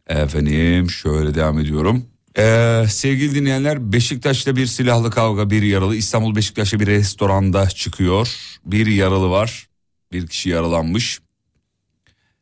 Efendim 0.08 0.90
şöyle 0.90 1.36
devam 1.36 1.60
ediyorum. 1.60 2.06
Ee, 2.38 2.86
sevgili 2.90 3.36
dinleyenler 3.36 3.94
Beşiktaş'ta 3.94 4.56
bir 4.56 4.66
silahlı 4.66 5.10
kavga 5.12 5.50
bir 5.50 5.62
yaralı 5.62 5.96
İstanbul 5.96 6.36
Beşiktaş'ta 6.36 6.80
bir 6.80 6.88
restoranda 6.88 7.70
çıkıyor. 7.70 8.38
Bir 8.66 8.88
yaralı 8.88 9.30
var 9.30 9.68
bir 10.12 10.28
kişi 10.28 10.50
yaralanmış. 10.50 11.20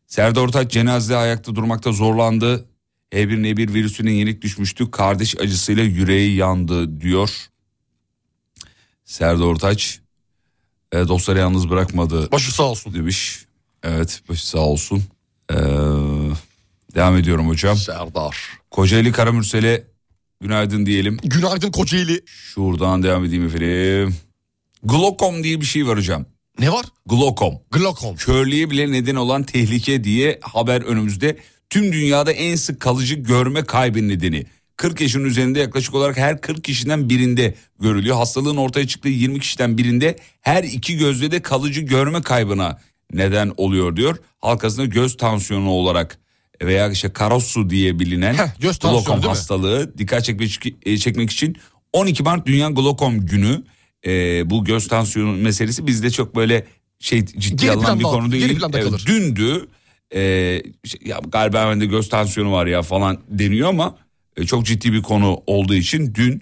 Serdar 0.07 0.41
Ortaç 0.41 0.71
cenazede 0.71 1.17
ayakta 1.17 1.55
durmakta 1.55 1.91
zorlandı. 1.91 2.65
H1N1 3.11 3.73
virüsüne 3.73 4.11
yenik 4.11 4.41
düşmüştü. 4.41 4.91
Kardeş 4.91 5.39
acısıyla 5.39 5.83
yüreği 5.83 6.35
yandı 6.35 7.01
diyor. 7.01 7.29
Serdar 9.05 9.43
Ortaç 9.43 9.99
e, 10.91 10.97
dostları 10.97 11.39
yalnız 11.39 11.69
bırakmadı 11.69 12.31
Başı 12.31 12.53
sağ 12.53 12.63
olsun. 12.63 12.93
demiş. 12.93 13.45
Evet 13.83 14.21
başı 14.29 14.47
sağ 14.47 14.59
olsun. 14.59 15.03
Ee, 15.51 15.55
devam 16.95 17.17
ediyorum 17.17 17.47
hocam. 17.47 17.77
Serdar. 17.77 18.37
Kocaeli 18.71 19.11
Karamürsel'e 19.11 19.83
günaydın 20.41 20.85
diyelim. 20.85 21.17
Günaydın 21.23 21.71
Kocaeli. 21.71 22.21
Şuradan 22.25 23.03
devam 23.03 23.25
edeyim 23.25 23.45
efendim. 23.45 24.15
Glokom 24.83 25.43
diye 25.43 25.61
bir 25.61 25.65
şey 25.65 25.87
var 25.87 25.97
hocam. 25.97 26.25
Ne 26.59 26.71
var? 26.71 26.85
Glokom. 27.05 27.53
Glokom. 27.71 28.15
Körlüğe 28.15 28.69
bile 28.69 28.91
neden 28.91 29.15
olan 29.15 29.43
tehlike 29.43 30.03
diye 30.03 30.39
haber 30.41 30.81
önümüzde. 30.81 31.37
Tüm 31.69 31.93
dünyada 31.93 32.31
en 32.31 32.55
sık 32.55 32.79
kalıcı 32.79 33.15
görme 33.15 33.63
kaybı 33.63 34.07
nedeni. 34.07 34.45
40 34.77 35.01
yaşın 35.01 35.23
üzerinde 35.23 35.59
yaklaşık 35.59 35.95
olarak 35.95 36.17
her 36.17 36.41
40 36.41 36.63
kişiden 36.63 37.09
birinde 37.09 37.55
görülüyor. 37.79 38.15
Hastalığın 38.15 38.57
ortaya 38.57 38.87
çıktığı 38.87 39.09
20 39.09 39.39
kişiden 39.39 39.77
birinde 39.77 40.15
her 40.41 40.63
iki 40.63 40.97
gözde 40.97 41.31
de 41.31 41.41
kalıcı 41.41 41.81
görme 41.81 42.21
kaybına 42.21 42.79
neden 43.13 43.53
oluyor 43.57 43.95
diyor. 43.95 44.17
Halk 44.39 44.63
arasında 44.63 44.85
göz 44.85 45.17
tansiyonu 45.17 45.69
olarak 45.69 46.17
veya 46.65 46.89
işte 46.89 47.13
karosu 47.13 47.69
diye 47.69 47.99
bilinen 47.99 48.33
Heh, 48.33 48.79
glokom 48.81 49.21
hastalığı 49.21 49.97
dikkat 49.97 50.23
çekmek, 50.23 50.59
e, 50.85 50.97
çekmek 50.97 51.31
için 51.31 51.55
12 51.93 52.23
Mart 52.23 52.45
Dünya 52.45 52.69
Glokom 52.69 53.25
Günü 53.25 53.63
e, 54.05 54.49
bu 54.49 54.65
göz 54.65 54.87
tansiyonu 54.87 55.31
meselesi 55.31 55.87
bizde 55.87 56.09
çok 56.09 56.35
böyle 56.35 56.65
şey 56.99 57.25
ciddi 57.25 57.61
Geri 57.61 57.71
alınan 57.71 57.99
bir 57.99 58.03
konu 58.03 58.31
değil. 58.31 58.59
Evet, 58.73 58.83
kalır. 58.83 59.03
dündü 59.07 59.67
e, 60.13 60.19
şey, 60.85 61.01
ya 61.05 61.19
galiba 61.27 61.69
bende 61.69 61.85
göz 61.85 62.09
tansiyonu 62.09 62.51
var 62.51 62.65
ya 62.65 62.81
falan 62.81 63.17
deniyor 63.29 63.69
ama 63.69 63.97
e, 64.37 64.45
çok 64.45 64.65
ciddi 64.65 64.93
bir 64.93 65.01
konu 65.01 65.43
olduğu 65.47 65.75
için 65.75 66.15
dün 66.15 66.41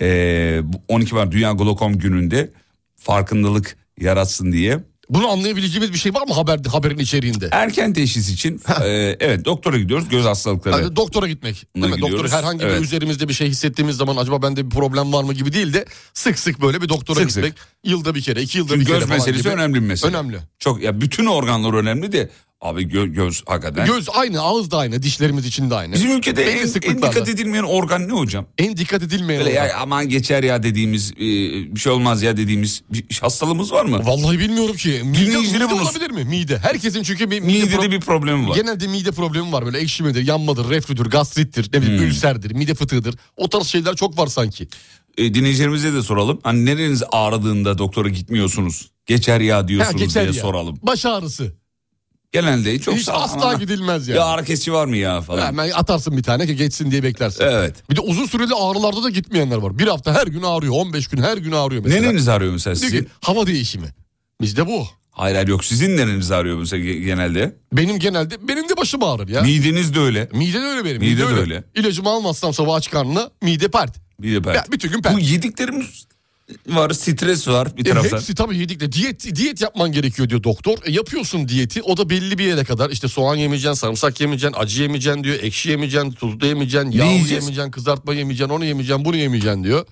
e, 0.00 0.60
bu 0.62 0.82
12 0.88 1.14
Mart 1.14 1.32
Dünya 1.32 1.52
Glokom 1.52 1.98
Günü'nde 1.98 2.50
farkındalık 2.96 3.76
yaratsın 4.00 4.52
diye 4.52 4.78
Bunu 5.10 5.28
anlayabileceğimiz 5.28 5.92
bir 5.92 5.98
şey 5.98 6.14
var 6.14 6.26
mı 6.28 6.34
haber, 6.34 6.60
haberin 6.72 6.98
içeriğinde? 6.98 7.48
Erken 7.52 7.92
teşhis 7.92 8.28
için 8.30 8.60
e, 8.84 9.16
evet 9.20 9.44
doktora 9.44 9.78
gidiyoruz 9.78 10.08
göz 10.08 10.24
hastalıkları. 10.24 10.74
Hani 10.74 10.96
doktora 10.96 11.28
gitmek. 11.28 11.66
Buna 11.76 11.84
Değil 11.84 11.94
mi? 11.94 12.00
Gidiyoruz. 12.02 12.32
herhangi 12.32 12.64
Evet. 12.64 12.78
bir 12.78 12.84
üzerimizde 12.84 13.28
bir 13.28 13.34
şey 13.34 13.48
hissettiğimiz 13.48 13.96
zaman 13.96 14.16
acaba 14.16 14.42
bende 14.42 14.64
bir 14.64 14.70
problem 14.70 15.12
var 15.12 15.24
mı 15.24 15.34
gibi 15.34 15.52
değil 15.52 15.72
de 15.72 15.84
sık 16.14 16.38
sık 16.38 16.62
böyle 16.62 16.82
bir 16.82 16.88
doktora 16.88 17.20
Sık 17.20 17.32
sık. 17.32 17.44
gitmek. 17.44 17.58
Yılda 17.84 18.14
bir 18.14 18.22
kere, 18.22 18.42
iki 18.42 18.58
yılda 18.58 18.68
Çünkü 18.72 18.80
bir 18.80 18.86
kere 18.86 18.98
göz 18.98 19.08
meselesi 19.08 19.42
gibi. 19.42 19.52
önemli 19.52 19.74
bir 19.74 19.86
mesele. 19.86 20.10
Önemli. 20.16 20.38
Çok 20.58 20.82
ya 20.82 21.00
bütün 21.00 21.26
organlar 21.26 21.72
önemli 21.74 22.12
de 22.12 22.30
abi 22.60 22.82
gö- 22.82 23.12
göz 23.12 23.42
hakikaten. 23.46 23.86
Göz 23.86 24.08
aynı, 24.14 24.40
ağız 24.40 24.70
da 24.70 24.78
aynı, 24.78 25.02
dişlerimiz 25.02 25.46
için 25.46 25.70
de 25.70 25.74
aynı. 25.74 25.94
Bizim 25.94 26.10
ülkede 26.18 26.46
Belli 26.46 26.50
en, 26.60 26.90
en 26.90 27.02
dikkat 27.02 27.28
edilmeyen 27.28 27.62
organ 27.62 28.08
ne 28.08 28.12
hocam? 28.12 28.46
En 28.58 28.76
dikkat 28.76 29.02
edilmeyen 29.02 29.44
Böyle 29.44 29.50
organ. 29.60 29.66
ya 29.68 29.76
aman 29.78 30.08
geçer 30.08 30.42
ya 30.42 30.62
dediğimiz 30.62 31.12
e, 31.12 31.16
bir 31.74 31.80
şey 31.80 31.92
olmaz 31.92 32.22
ya 32.22 32.36
dediğimiz 32.36 32.82
bir 32.90 33.18
hastalığımız 33.20 33.72
var 33.72 33.84
mı? 33.84 34.00
Vallahi 34.06 34.38
bilmiyorum 34.38 34.76
ki. 34.76 35.00
Mide, 35.04 35.36
mide 35.38 35.70
bunu- 35.70 35.82
olabilir 35.82 36.10
mi? 36.10 36.24
Mide. 36.24 36.58
Herkesin 36.58 37.02
çünkü 37.02 37.30
bir 37.30 37.40
mide, 37.40 37.58
Midede 37.64 37.74
pro- 37.76 37.90
bir 37.90 38.00
problemi 38.00 38.48
var. 38.48 38.56
Genelde 38.56 38.86
mide 38.86 39.10
problemi 39.12 39.52
var 39.52 39.66
böyle 39.66 39.78
ekşimedir, 39.78 40.26
yanmadır, 40.26 40.70
reflüdür, 40.70 41.06
gastrittir, 41.06 41.70
ne 41.74 41.82
bileyim 41.82 42.00
Hmm. 42.00 42.06
ülserdir, 42.08 42.50
mide 42.54 42.74
fıtığıdır. 42.74 43.14
O 43.36 43.48
tarz 43.48 43.66
şeyler 43.66 43.96
çok 43.96 44.18
var 44.18 44.26
sanki. 44.26 44.68
E, 45.18 45.34
dinleyicilerimize 45.34 45.92
de 45.94 46.02
soralım. 46.02 46.40
Hani 46.42 46.64
nereniz 46.66 47.02
ağrıdığında 47.12 47.78
doktora 47.78 48.08
gitmiyorsunuz? 48.08 48.90
Geçer 49.06 49.40
ya 49.40 49.56
Ha, 49.56 49.68
diyorsunuz 49.68 50.00
geçer 50.02 50.22
diye 50.22 50.34
ya. 50.34 50.42
soralım. 50.42 50.78
Baş 50.82 51.06
ağrısı. 51.06 51.59
Genelde 52.32 52.78
çok 52.78 52.94
Hiç 52.94 53.08
asla 53.12 53.54
gidilmez 53.54 54.08
yani. 54.08 54.18
Ya 54.18 54.24
ağrı 54.24 54.44
kesici 54.44 54.72
var 54.72 54.86
mı 54.86 54.96
ya 54.96 55.20
falan. 55.20 55.46
Hemen 55.46 55.70
atarsın 55.70 56.16
bir 56.16 56.22
tane 56.22 56.46
ki 56.46 56.56
geçsin 56.56 56.90
diye 56.90 57.02
beklersin. 57.02 57.44
Evet. 57.44 57.90
Bir 57.90 57.96
de 57.96 58.00
uzun 58.00 58.26
süreli 58.26 58.54
ağrılarda 58.54 59.02
da 59.02 59.10
gitmeyenler 59.10 59.56
var. 59.56 59.78
Bir 59.78 59.86
hafta 59.86 60.14
her 60.14 60.26
gün 60.26 60.42
ağrıyor, 60.42 60.72
15 60.74 61.08
gün 61.08 61.22
her 61.22 61.36
gün 61.36 61.52
ağrıyor 61.52 61.82
mesela. 61.84 62.02
Nereniz 62.02 62.28
ağrıyor 62.28 62.52
mesela 62.52 62.76
Diyor 62.76 62.90
sizin? 62.90 63.04
ki, 63.04 63.10
hava 63.20 63.46
değişimi. 63.46 63.86
Bizde 64.40 64.66
bu. 64.66 64.86
Hayır 65.10 65.34
hayır 65.34 65.48
yok 65.48 65.64
sizin 65.64 65.96
nereniz 65.96 66.30
ağrıyor 66.30 66.58
mesela 66.58 66.84
ge- 66.84 67.04
genelde? 67.04 67.56
Benim 67.72 67.98
genelde 67.98 68.48
benim 68.48 68.68
de 68.68 68.76
başım 68.76 69.02
ağrır 69.02 69.28
ya. 69.28 69.42
Mideniz 69.42 69.94
de 69.94 70.00
öyle. 70.00 70.28
Mide 70.32 70.60
de 70.60 70.64
öyle 70.64 70.84
benim. 70.84 70.98
Mide 70.98 71.20
de 71.20 71.24
öyle. 71.24 71.64
İlacımı 71.74 72.08
almazsam 72.08 72.54
sabah 72.54 72.74
aç 72.74 72.90
karnına 72.90 73.30
mide 73.42 73.68
pert. 73.68 73.96
Bir 74.20 74.34
de 74.34 74.44
ben. 74.44 74.54
Ya, 74.54 74.64
bütün 74.72 74.90
gün 74.90 75.02
pert. 75.02 75.14
Bu 75.14 75.20
yediklerimiz 75.20 76.04
var, 76.66 76.90
stres 76.90 77.48
var 77.48 77.76
bir 77.76 77.86
E, 77.86 77.88
taraftan. 77.90 78.16
hepsi 78.16 78.34
tabii 78.34 78.58
yedikle. 78.58 78.92
Diyet, 78.92 79.36
diyet 79.36 79.60
yapman 79.60 79.92
gerekiyor 79.92 80.28
diyor 80.28 80.42
doktor. 80.42 80.78
E, 80.84 80.92
yapıyorsun 80.92 81.48
diyeti. 81.48 81.82
O 81.82 81.96
da 81.96 82.10
belli 82.10 82.38
bir 82.38 82.44
yere 82.44 82.64
kadar. 82.64 82.90
İşte 82.90 83.08
soğan 83.08 83.36
yemeyeceksin, 83.36 83.74
sarımsak 83.80 84.20
yemeyeceksin, 84.20 84.56
acı 84.60 84.82
yemeyeceksin 84.82 85.24
diyor. 85.24 85.38
Ekşi 85.42 85.70
yemeyeceksin, 85.70 86.12
tuzlu 86.12 86.46
yemeyeceksin, 86.46 86.90
yağlı 86.90 87.08
yemeyeceksin, 87.10 87.70
kızartma 87.70 88.14
yemeyeceksin, 88.14 88.54
onu 88.54 88.64
yemeyeceksin, 88.64 89.04
bunu 89.04 89.16
yemeyeceksin 89.16 89.64
diyor. 89.64 89.86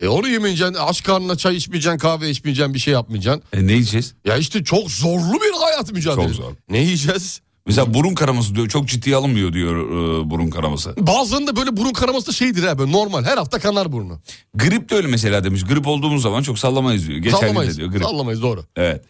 E 0.00 0.08
onu 0.08 0.28
yemeyeceksin, 0.28 0.74
aç 0.74 1.02
karnına 1.02 1.36
çay 1.36 1.56
içmeyeceksin, 1.56 1.98
kahve 1.98 2.30
içmeyeceksin, 2.30 2.74
bir 2.74 2.78
şey 2.78 2.92
yapmayacaksın. 2.94 3.42
E, 3.52 3.66
ne 3.66 3.72
yiyeceğiz? 3.72 4.14
Ya 4.24 4.36
işte 4.36 4.64
çok 4.64 4.90
zorlu 4.90 5.32
bir 5.34 5.60
hayat 5.64 5.92
mücadelesi. 5.92 6.36
Çok 6.36 6.44
zor. 6.46 6.52
Ne 6.68 6.78
yiyeceğiz? 6.78 7.40
Mesela 7.66 7.94
burun 7.94 8.14
kanaması 8.14 8.54
diyor 8.54 8.68
çok 8.68 8.88
ciddiye 8.88 9.16
alınmıyor 9.16 9.52
diyor 9.52 9.76
e, 9.76 10.30
burun 10.30 10.50
kanaması. 10.50 10.94
Bazılarında 10.98 11.56
böyle 11.56 11.76
burun 11.76 11.92
kanaması 11.92 12.26
da 12.26 12.32
şeydir 12.32 12.62
ha 12.62 12.78
böyle 12.78 12.92
normal. 12.92 13.24
Her 13.24 13.36
hafta 13.36 13.58
kanar 13.58 13.92
burnu. 13.92 14.20
Grip 14.54 14.90
de 14.90 14.94
öyle 14.94 15.06
mesela 15.08 15.44
demiş. 15.44 15.64
Grip 15.64 15.86
olduğumuz 15.86 16.22
zaman 16.22 16.42
çok 16.42 16.58
sallamayız 16.58 17.08
diyor. 17.08 17.18
Geçerli 17.18 17.40
Sallamayız. 17.40 17.78
diyor 17.78 17.88
grip. 17.88 18.02
Sallamayız 18.02 18.42
doğru. 18.42 18.64
Evet. 18.76 19.04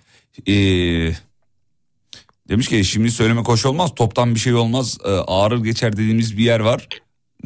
Ee, 0.48 1.12
demiş 2.48 2.68
ki 2.68 2.84
şimdi 2.84 3.10
söylemek 3.10 3.48
hoş 3.48 3.66
olmaz. 3.66 3.90
Toptan 3.96 4.34
bir 4.34 4.40
şey 4.40 4.54
olmaz. 4.54 4.98
Ee, 5.04 5.08
ağrır 5.10 5.64
geçer 5.64 5.92
dediğimiz 5.92 6.38
bir 6.38 6.44
yer 6.44 6.60
var. 6.60 6.88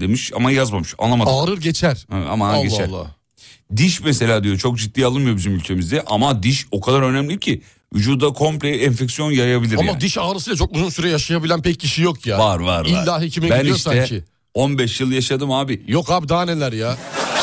Demiş 0.00 0.32
ama 0.36 0.50
yazmamış. 0.50 0.94
Anlamadım. 0.98 1.32
Ağrır 1.34 1.60
geçer. 1.60 2.06
Ha, 2.10 2.16
Ama 2.30 2.48
Allah 2.52 2.62
geçer. 2.62 2.88
Allah. 2.88 3.16
Diş 3.76 4.00
mesela 4.00 4.44
diyor 4.44 4.56
çok 4.58 4.78
ciddiye 4.78 5.06
alınmıyor 5.06 5.36
bizim 5.36 5.52
ülkemizde. 5.54 6.02
Ama 6.06 6.42
diş 6.42 6.66
o 6.70 6.80
kadar 6.80 7.02
önemli 7.02 7.40
ki 7.40 7.62
vücuda 7.94 8.32
komple 8.32 8.76
enfeksiyon 8.76 9.30
yayabilir 9.30 9.76
Ama 9.78 9.90
yani. 9.90 10.00
diş 10.00 10.18
ağrısıyla 10.18 10.56
çok 10.56 10.76
uzun 10.76 10.88
süre 10.88 11.10
yaşayabilen 11.10 11.62
pek 11.62 11.80
kişi 11.80 12.02
yok 12.02 12.26
ya. 12.26 12.38
Var 12.38 12.58
var 12.58 12.80
var. 12.80 12.84
İlla 12.84 13.20
hekime 13.20 13.50
ben 13.50 13.58
gidiyor 13.58 13.76
işte 13.76 13.90
sanki. 13.90 14.24
15 14.54 15.00
yıl 15.00 15.12
yaşadım 15.12 15.52
abi. 15.52 15.84
Yok 15.88 16.10
abi 16.10 16.28
daha 16.28 16.44
neler 16.44 16.72
ya. 16.72 16.96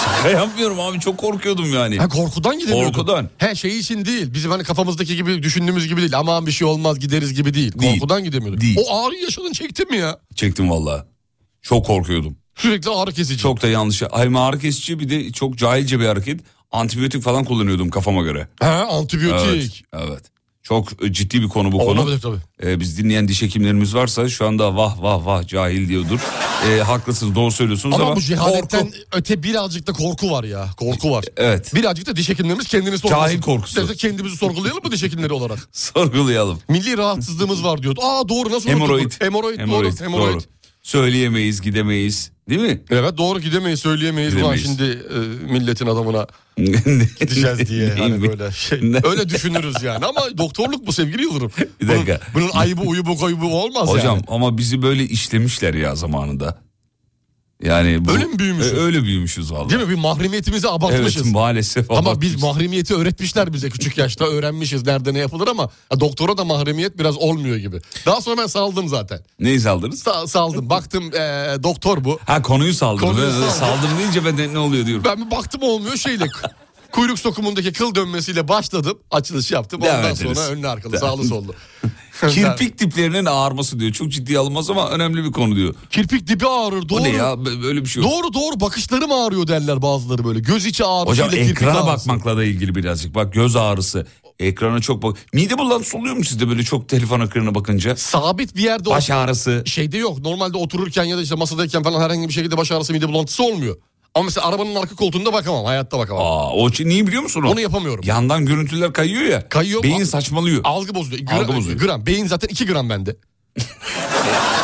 Şaka 0.06 0.30
yapmıyorum 0.30 0.80
abi 0.80 1.00
çok 1.00 1.18
korkuyordum 1.18 1.74
yani. 1.74 1.98
Ha 1.98 2.10
korkudan 2.10 2.60
gidemiyordun. 2.60 2.92
Korkudan. 2.94 3.30
He 3.38 3.56
şey 3.56 3.80
için 3.80 4.06
değil. 4.06 4.34
Bizim 4.34 4.52
hani 4.52 4.64
kafamızdaki 4.64 5.16
gibi 5.16 5.44
düşündüğümüz 5.44 5.88
gibi 5.88 6.02
değil. 6.02 6.18
Aman 6.18 6.48
bir 6.48 6.52
şey 6.52 6.68
olmaz 6.68 7.00
gideriz 7.00 7.34
gibi 7.34 7.54
değil. 7.54 7.80
Değil. 7.80 7.94
Korkudan 7.94 8.24
gidemiyordun. 8.24 8.62
Değil. 8.62 8.78
O 8.86 9.06
ağrıyı 9.06 9.22
yaşadın 9.22 9.52
çektin 9.52 9.92
mi 9.92 9.98
ya? 9.98 10.20
Çektim 10.36 10.70
valla. 10.70 11.08
Çok 11.62 11.86
korkuyordum. 11.86 12.38
Sürekli 12.56 12.90
ağrı 12.90 13.12
kesici. 13.12 13.42
Çok 13.42 13.62
da 13.62 13.68
yanlış. 13.68 14.02
Hem 14.14 14.36
ağrı 14.36 14.60
kesici 14.60 15.00
bir 15.00 15.10
de 15.10 15.32
çok 15.32 15.58
cahilce 15.58 16.00
bir 16.00 16.06
hareket. 16.06 16.42
Antibiyotik 16.72 17.24
falan 17.24 17.46
kullanıyordum 17.46 17.90
kafama 17.90 18.22
göre. 18.22 18.48
Ha 18.60 18.88
antibiyotik. 18.92 19.84
Evet. 19.94 20.08
Evet. 20.10 20.24
Çok 20.66 21.04
e, 21.04 21.14
ciddi 21.14 21.42
bir 21.42 21.48
konu 21.48 21.72
bu 21.72 21.78
konu. 21.78 22.02
Olabilir 22.02 22.20
tabii. 22.22 22.38
Ee, 22.64 22.80
biz 22.80 22.98
dinleyen 22.98 23.28
diş 23.28 23.42
hekimlerimiz 23.42 23.96
varsa 23.96 24.30
şu 24.30 24.48
anda 24.48 24.76
vah 24.76 25.02
vah 25.02 25.26
vah 25.26 25.48
cahil 25.48 25.90
diyordur. 25.90 26.20
Ee, 26.70 26.80
haklısınız 26.80 27.36
doğru 27.36 27.52
söylüyorsunuz 27.52 27.96
ama, 27.96 28.06
Ama 28.06 28.16
bu 28.16 28.22
cehaletten 28.22 28.86
korku- 28.86 28.98
öte 29.12 29.44
birazcık 29.44 29.88
da 29.88 29.94
korku 29.94 30.32
var 30.32 30.44
ya. 30.44 30.68
Korku 30.78 31.12
var. 31.12 31.26
Evet 31.38 31.76
Birazcık 31.76 32.06
da 32.08 32.16
diş 32.16 32.30
hekimlerimiz 32.30 32.68
kendini 32.68 32.98
sorgulasın. 32.98 33.26
Cahil 33.26 33.42
korkusu. 33.42 33.96
Kendimizi 33.96 34.38
sorgulayalım 34.38 34.84
mı 34.84 34.92
diş 34.92 35.04
hekimleri 35.04 35.34
olarak? 35.34 35.60
sorgulayalım. 35.72 36.60
Milli 36.70 36.98
rahatsızlığımız 36.98 37.64
var 37.64 37.82
diyordu. 37.84 38.00
Aa 38.04 38.30
doğru 38.30 38.52
nasıl 38.52 38.70
Hemoroid. 38.70 39.04
unuttuk? 39.04 39.22
Hemoroid, 39.22 39.60
doğru. 39.60 40.06
Hemoroid. 40.06 40.34
doğru. 40.34 40.42
Söyleyemeyiz 40.86 41.62
gidemeyiz 41.62 42.32
değil 42.50 42.62
mi? 42.62 42.82
Evet 42.90 43.18
doğru 43.18 43.40
gidemeyiz 43.40 43.80
söyleyemeyiz. 43.80 44.36
Ulan 44.36 44.56
Gidemeyiz. 44.56 44.64
şimdi 44.66 44.84
e, 45.14 45.54
milletin 45.54 45.86
adamına 45.86 46.28
gideceğiz 47.20 47.70
diye 47.70 47.94
hani 47.94 48.22
böyle 48.30 48.52
şey. 48.52 48.80
Öyle 49.04 49.30
düşünürüz 49.30 49.84
yani 49.84 50.06
ama 50.06 50.38
doktorluk 50.38 50.88
bu 50.88 50.94
sevgili 50.94 51.22
Yıldırım. 51.22 51.52
Bir 51.82 51.88
dakika. 51.88 52.20
Bunun, 52.34 52.48
bunun 52.50 52.60
ayıbı 52.60 52.82
uyubu 52.82 53.18
koyubu 53.18 53.64
olmaz 53.64 53.90
Hocam 53.90 54.16
yani. 54.16 54.26
ama 54.28 54.58
bizi 54.58 54.82
böyle 54.82 55.04
işlemişler 55.04 55.74
ya 55.74 55.96
zamanında. 55.96 56.65
Yani 57.64 58.06
bu, 58.06 58.12
Öyle 58.12 58.26
mi 58.26 58.40
büyümüşüz? 58.40 58.74
E, 58.74 58.78
öyle 58.78 59.04
büyümüşüz 59.04 59.52
vallahi. 59.52 59.70
Değil 59.70 59.82
mi? 59.82 59.90
Bir 59.90 59.96
mahremiyetimizi 59.96 60.70
abartmışız. 60.70 61.22
Evet 61.24 61.34
maalesef. 61.34 61.92
ama 61.92 62.02
biz 62.02 62.08
abartmışız. 62.08 62.42
mahremiyeti 62.42 62.96
öğretmişler 62.96 63.54
bize 63.54 63.70
küçük 63.70 63.98
yaşta 63.98 64.26
öğrenmişiz 64.26 64.86
nerede 64.86 65.14
ne 65.14 65.20
yapılır 65.20 65.48
ama 65.48 65.64
ha, 65.90 66.00
doktora 66.00 66.38
da 66.38 66.46
mahremiyet 66.46 67.00
biraz 67.00 67.18
olmuyor 67.18 67.58
gibi. 67.58 67.82
Daha 68.06 68.22
sonra 68.22 68.42
ben 68.42 68.48
saldım 68.48 68.88
zaten. 68.88 69.20
Neyi 69.40 69.60
saldınız? 69.60 70.04
Sa- 70.04 70.28
saldım 70.28 70.70
baktım 70.70 71.04
e, 71.14 71.18
doktor 71.64 72.04
bu. 72.04 72.20
Ha 72.26 72.42
konuyu 72.42 72.74
saldım. 72.74 73.00
Konuyu 73.08 73.32
saldım. 73.32 73.50
saldım 73.50 73.90
deyince 74.00 74.26
ben 74.26 74.38
de 74.38 74.54
ne 74.54 74.60
oluyor 74.60 74.86
diyorum. 74.86 75.04
Ben 75.06 75.26
bir 75.26 75.32
baktım 75.32 75.62
olmuyor 75.64 75.98
şeyle 75.98 76.26
kuyruk 76.92 77.20
sokumundaki 77.20 77.74
kıl 77.74 77.96
dönmesiyle 77.96 78.48
başladım. 78.48 78.98
Açılış 79.12 79.52
yaptım. 79.52 79.82
Devam 79.82 79.98
Ondan 79.98 80.12
ederiz. 80.16 80.38
sonra 80.38 80.48
önlü 80.48 80.68
arkalı 80.68 80.94
Devam. 80.94 81.10
sağlı 81.18 81.28
sollu. 81.28 81.54
Kirpik 82.22 82.80
diplerinin 82.80 83.26
ağarması 83.26 83.80
diyor. 83.80 83.92
Çok 83.92 84.10
ciddiye 84.12 84.40
alınmaz 84.40 84.70
ama 84.70 84.90
önemli 84.90 85.24
bir 85.24 85.32
konu 85.32 85.56
diyor. 85.56 85.76
Kirpik 85.92 86.28
dibi 86.28 86.48
ağrır 86.48 86.90
doğru. 86.90 87.02
O 87.02 87.04
ne 87.04 87.10
ya 87.10 87.46
böyle 87.46 87.82
bir 87.82 87.86
şey 87.90 88.04
yok. 88.04 88.12
Doğru 88.12 88.34
doğru 88.34 88.60
bakışlarım 88.60 89.12
ağrıyor 89.12 89.48
derler 89.48 89.82
bazıları 89.82 90.26
böyle. 90.26 90.40
Göz 90.40 90.66
içi 90.66 90.86
ağrısı 90.86 91.12
Hocam 91.12 91.30
kirpik 91.30 91.50
ekrana 91.50 91.80
ağrısı. 91.80 92.10
bakmakla 92.10 92.38
da 92.38 92.44
ilgili 92.44 92.76
birazcık. 92.76 93.16
Bak 93.16 93.34
göz 93.34 93.56
ağrısı. 93.56 94.08
Ekrana 94.40 94.82
çok 94.82 95.04
bak. 95.04 95.18
Mide 95.34 95.58
bulantısı 95.58 95.98
oluyor 95.98 96.16
mu 96.16 96.24
sizde 96.24 96.50
böyle 96.50 96.64
çok 96.64 96.90
telefon 96.90 97.20
ekranına 97.20 97.56
bakınca? 97.56 97.96
Sabit 97.96 98.56
bir 98.56 98.64
yerde 98.64 98.90
Baş 98.90 99.10
ağrısı. 99.10 99.64
şeyde 99.66 99.98
yok. 99.98 100.20
Normalde 100.20 100.58
otururken 100.58 101.04
ya 101.04 101.18
da 101.18 101.22
işte 101.22 101.36
masadayken 101.36 101.84
falan 101.84 102.02
herhangi 102.02 102.28
bir 102.28 102.34
şekilde 102.34 102.58
baş 102.58 102.72
ağrısı 102.72 102.94
mide 102.94 103.08
bulantısı 103.08 103.44
olmuyor. 103.44 103.78
Ama 104.16 104.26
mesela 104.26 104.48
arabanın 104.48 104.76
arka 104.76 104.96
koltuğunda 104.96 105.34
bakamam. 105.34 105.66
Hayatta 105.66 106.00
bakamam. 106.00 106.24
Aa, 106.26 106.52
o 106.52 106.70
için 106.70 106.90
niye 106.90 107.08
biliyor 107.08 107.22
musun 107.24 107.44
o? 107.44 107.50
Onu 107.52 107.60
yapamıyorum. 107.62 108.04
Yandan 108.08 108.46
görüntüler 108.46 108.94
kayıyor 108.94 109.24
ya. 109.24 109.50
Kayıyor. 109.50 109.84
Beyin 109.84 110.02
Al- 110.02 110.06
saçmalıyor. 110.06 110.62
Algı 110.64 110.96
bozuluyor. 110.96 111.26
Gram, 111.26 111.40
Algı 111.40 111.56
bozuyor. 111.56 111.80
Gram. 111.80 112.06
Beyin 112.06 112.28
zaten 112.28 112.48
2 112.48 112.66
gram 112.66 112.90
bende. 112.90 113.16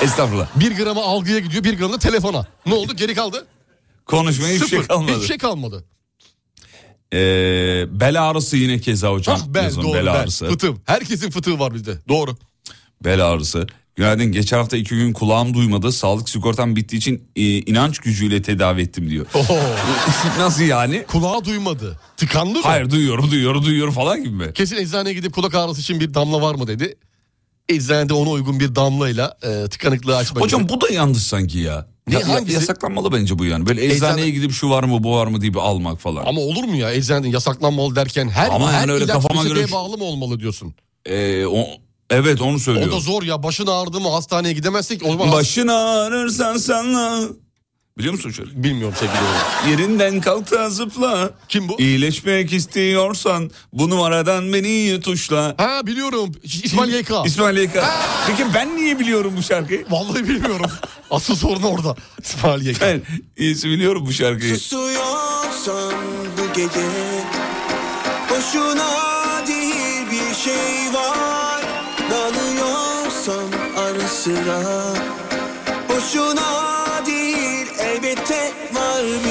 Estağfurullah. 0.02 0.48
1 0.60 0.72
gramı 0.78 1.02
algıya 1.02 1.40
gidiyor 1.40 1.64
1 1.64 1.78
gramı 1.78 1.94
da 1.94 2.00
telefona. 2.00 2.46
Ne 2.66 2.74
oldu? 2.74 2.96
Geri 2.96 3.16
kaldı. 3.16 3.48
Konuşmaya 4.06 4.56
hiçbir 4.56 4.68
şey 4.68 4.82
kalmadı. 4.82 5.12
Hiçbir 5.16 5.28
şey 5.28 5.38
kalmadı. 5.38 5.86
Ee, 7.14 7.20
bel 8.00 8.24
ağrısı 8.30 8.58
yine 8.58 8.80
keza 8.80 9.12
hocam. 9.12 9.38
Ah 9.42 9.48
bel 9.48 9.64
Yazın, 9.64 9.84
doğru 9.84 9.94
bel 9.94 10.06
bel. 10.06 10.14
ağrısı. 10.14 10.48
Fıtığım. 10.50 10.82
Herkesin 10.86 11.30
fıtığı 11.30 11.60
var 11.60 11.74
bizde. 11.74 11.98
Doğru. 12.10 12.38
Bel 13.04 13.28
ağrısı. 13.28 13.68
Günaydın. 14.02 14.32
Geçen 14.32 14.58
hafta 14.58 14.78
iki 14.78 14.96
gün 14.96 15.14
kulağım 15.14 15.54
duymadı. 15.54 15.92
Sağlık 15.92 16.30
sigortam 16.30 16.76
bittiği 16.76 17.00
için 17.00 17.24
e, 17.36 17.42
inanç 17.44 18.00
gücüyle 18.00 18.42
tedavi 18.42 18.82
ettim 18.82 19.10
diyor. 19.10 19.26
Nasıl 20.40 20.64
yani? 20.64 21.04
Kulağı 21.08 21.46
duymadı. 21.46 22.00
Tıkandı 22.18 22.54
mı? 22.58 22.64
Hayır 22.64 22.90
duyuyorum 22.90 23.32
duyuyorum 23.32 23.66
duyuyorum 23.66 23.94
falan 23.94 24.24
gibi 24.24 24.36
mi? 24.36 24.54
Kesin 24.54 24.76
eczaneye 24.76 25.14
gidip 25.14 25.34
kulak 25.34 25.56
ağrısı 25.56 25.82
için 25.82 26.00
bir 26.00 26.14
damla 26.14 26.42
var 26.42 26.56
mı 26.56 26.68
dedi. 26.68 26.96
Eczanede 27.70 28.14
ona 28.14 28.30
uygun 28.30 28.60
bir 28.60 28.76
damlayla 28.76 29.38
e, 29.44 29.68
tıkanıklığı 29.70 30.18
açmak 30.18 30.44
Hocam 30.44 30.62
için. 30.62 30.76
bu 30.78 30.82
da 30.82 30.90
yanlış 30.94 31.24
sanki 31.24 31.58
ya. 31.60 31.88
Ne, 32.08 32.14
Ya- 32.20 32.28
hangisi? 32.30 32.54
yasaklanmalı 32.54 33.12
bence 33.12 33.40
bu 33.40 33.46
yani. 33.46 33.66
Böyle 33.68 33.86
eczaneye 33.86 34.26
Eczane- 34.28 34.30
gidip 34.32 34.52
şu 34.52 34.70
var 34.70 34.84
mı 34.84 35.04
bu 35.04 35.16
var 35.16 35.28
mı 35.28 35.42
diye 35.42 35.54
bir 35.54 35.60
almak 35.60 36.00
falan. 36.00 36.26
Ama 36.26 36.42
olur 36.42 36.64
mu 36.64 36.76
ya 36.76 36.94
eczanede 36.94 37.30
yasaklanmalı 37.30 37.96
derken 37.96 38.30
her, 38.30 38.50
Ama 38.50 38.72
her 38.72 38.80
yani 38.82 38.92
öyle 38.92 39.06
ilaç 39.06 39.14
kafama 39.14 39.44
göre- 39.44 39.72
bağlı 39.72 39.98
mı 39.98 40.04
olmalı 40.04 40.40
diyorsun? 40.40 40.76
Ee, 41.06 41.46
o, 41.46 41.68
evet 42.12 42.42
onu 42.42 42.56
O 42.56 42.60
söylüyorum. 42.60 42.94
da 42.96 43.00
zor 43.00 43.24
ya 43.24 43.44
başın 43.44 43.68
ağrıdı 43.68 44.00
mı 44.00 44.10
hastaneye 44.10 44.54
gidemezsin 44.54 44.98
ki. 45.00 45.06
O 45.06 45.12
zaman 45.12 45.32
Başın 45.32 45.68
ağrırsan 45.68 46.58
sana 46.58 47.20
Biliyor 47.98 48.14
musun 48.14 48.32
şarkıyı? 48.32 48.64
Bilmiyorum 48.64 48.96
sevgili. 49.00 49.72
Yerinden 49.72 50.22
kalk 50.22 50.52
da 50.52 50.70
zıpla. 50.70 51.32
Kim 51.50 51.70
bu? 51.70 51.80
İyileşmek 51.82 52.54
istiyorsan 52.54 53.52
bu 53.74 53.90
numaradan 53.90 54.54
beni 54.54 55.02
tuşla. 55.02 55.56
Ha 55.58 55.88
biliyorum. 55.88 56.32
İsmail 56.44 56.94
YK. 56.94 57.12
İsmail 57.26 57.58
YK. 57.58 57.72
Peki 58.28 58.46
ben 58.54 58.76
niye 58.76 59.00
biliyorum 59.00 59.34
bu 59.38 59.44
şarkıyı? 59.44 59.86
Vallahi 59.90 60.24
bilmiyorum. 60.30 60.72
Asıl 61.12 61.36
sorun 61.36 61.62
orada. 61.64 61.96
İsmail 62.24 62.66
YK. 62.68 62.82
Ben 62.82 63.02
iyisi 63.38 63.70
biliyorum 63.70 64.06
bu 64.08 64.14
şarkıyı. 64.14 64.58
Susuyorsan 64.58 65.94
bu 66.38 66.54
gece 66.54 66.88
Boşuna 68.30 69.11
sıra 74.24 74.94
Boşuna 75.90 77.06
değil 77.06 77.68
elbette 77.80 78.52
var 78.74 79.04
bir 79.26 79.31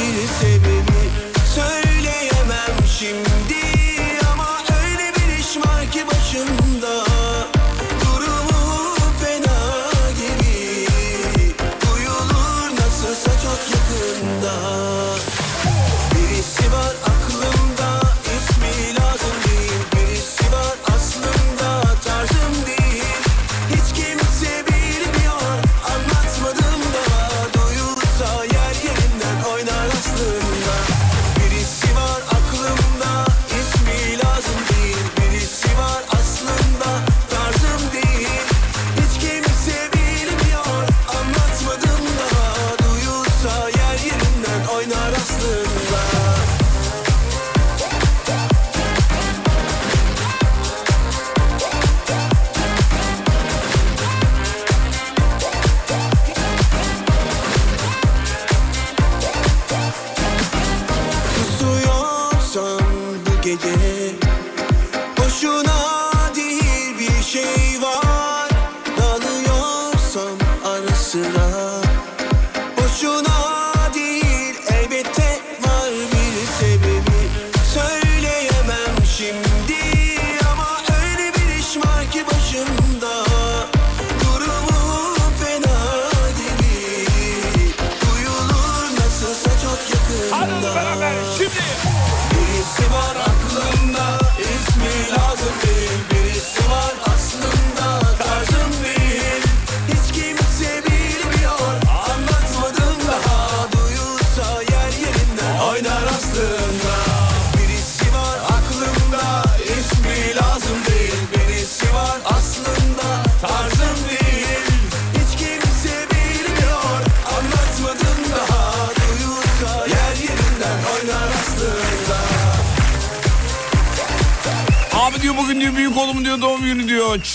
aslında 45.17 46.40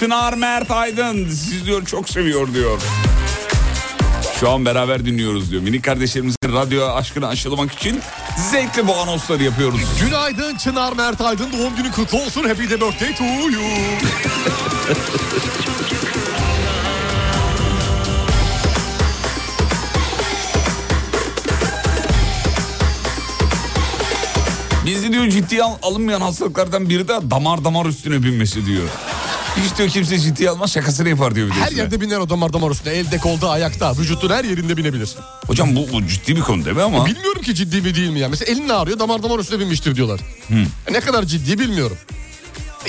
Çınar 0.06 0.34
Mert 0.34 0.72
Aydın 0.72 1.28
siz 1.30 1.65
diyor 1.65 1.86
çok 1.86 2.10
seviyor 2.10 2.54
diyor. 2.54 2.82
Şu 4.39 4.50
an 4.50 4.65
beraber 4.65 5.06
dinliyoruz 5.06 5.52
diyor. 5.52 5.62
Minik 5.62 5.84
kardeşlerimizin 5.84 6.54
radyo 6.54 6.88
aşkını 6.88 7.28
aşılamak 7.28 7.72
için 7.72 8.00
zevkle 8.52 8.88
bu 8.88 8.96
anonsları 8.96 9.44
yapıyoruz. 9.44 9.80
Günaydın 10.02 10.56
Çınar 10.56 10.94
Mert 10.94 11.22
Aydın 11.22 11.52
doğum 11.52 11.76
günü 11.76 11.91
kutlu 11.91 12.18
olsun. 12.22 12.44
Happy 12.44 12.63
the 12.65 12.82
birthday 12.82 13.15
to 13.15 13.24
you. 13.24 13.62
Bizde 24.86 25.12
diyor 25.13 25.28
ciddiye 25.28 25.63
al- 25.63 25.78
alınmayan 25.82 26.22
hastalıklardan 26.22 26.89
biri 26.89 27.08
de 27.08 27.13
damar 27.32 27.63
damar 27.65 27.86
üstüne 27.86 28.24
binmesi 28.24 28.65
diyor. 28.65 28.89
Hiç 29.63 29.78
diyor 29.78 29.89
kimse 29.89 30.20
ciddiye 30.20 30.50
almaz 30.50 30.72
şakasını 30.74 31.10
yapar 31.10 31.36
diyor 31.36 31.48
bir 31.48 31.52
de 31.52 31.56
Her 31.60 31.63
üstüne. 31.63 31.80
yerde 31.82 32.02
biner 32.02 32.18
o 32.18 32.30
damar 32.30 32.54
damar 32.54 32.72
üstüne. 32.72 32.94
Elde 32.94 33.18
kolda 33.18 33.50
ayakta. 33.50 33.98
Vücutun 33.98 34.30
her 34.30 34.44
yerinde 34.44 34.78
binebilir. 34.78 35.10
Hocam 35.48 35.76
bu, 35.76 35.88
bu 35.94 36.08
ciddi 36.08 36.36
bir 36.36 36.41
konu 36.41 36.65
değil 36.65 36.76
mi 36.76 36.82
ama? 36.84 37.06
Bilmiyorum 37.06 37.41
ki 37.41 37.56
ciddi 37.56 37.82
mi 37.82 37.96
değil 37.96 38.10
mi 38.10 38.20
ya. 38.20 38.30
Mesela 38.30 38.52
elin 38.52 38.70
ağrıyor 38.70 39.00
damar 39.00 39.24
damar 39.24 39.39
üstüne 39.39 39.60
binmiştir 39.60 39.96
diyorlar. 39.96 40.20
Ne 40.91 41.00
kadar 41.00 41.24
ciddi 41.24 41.60
bilmiyorum. 41.60 41.98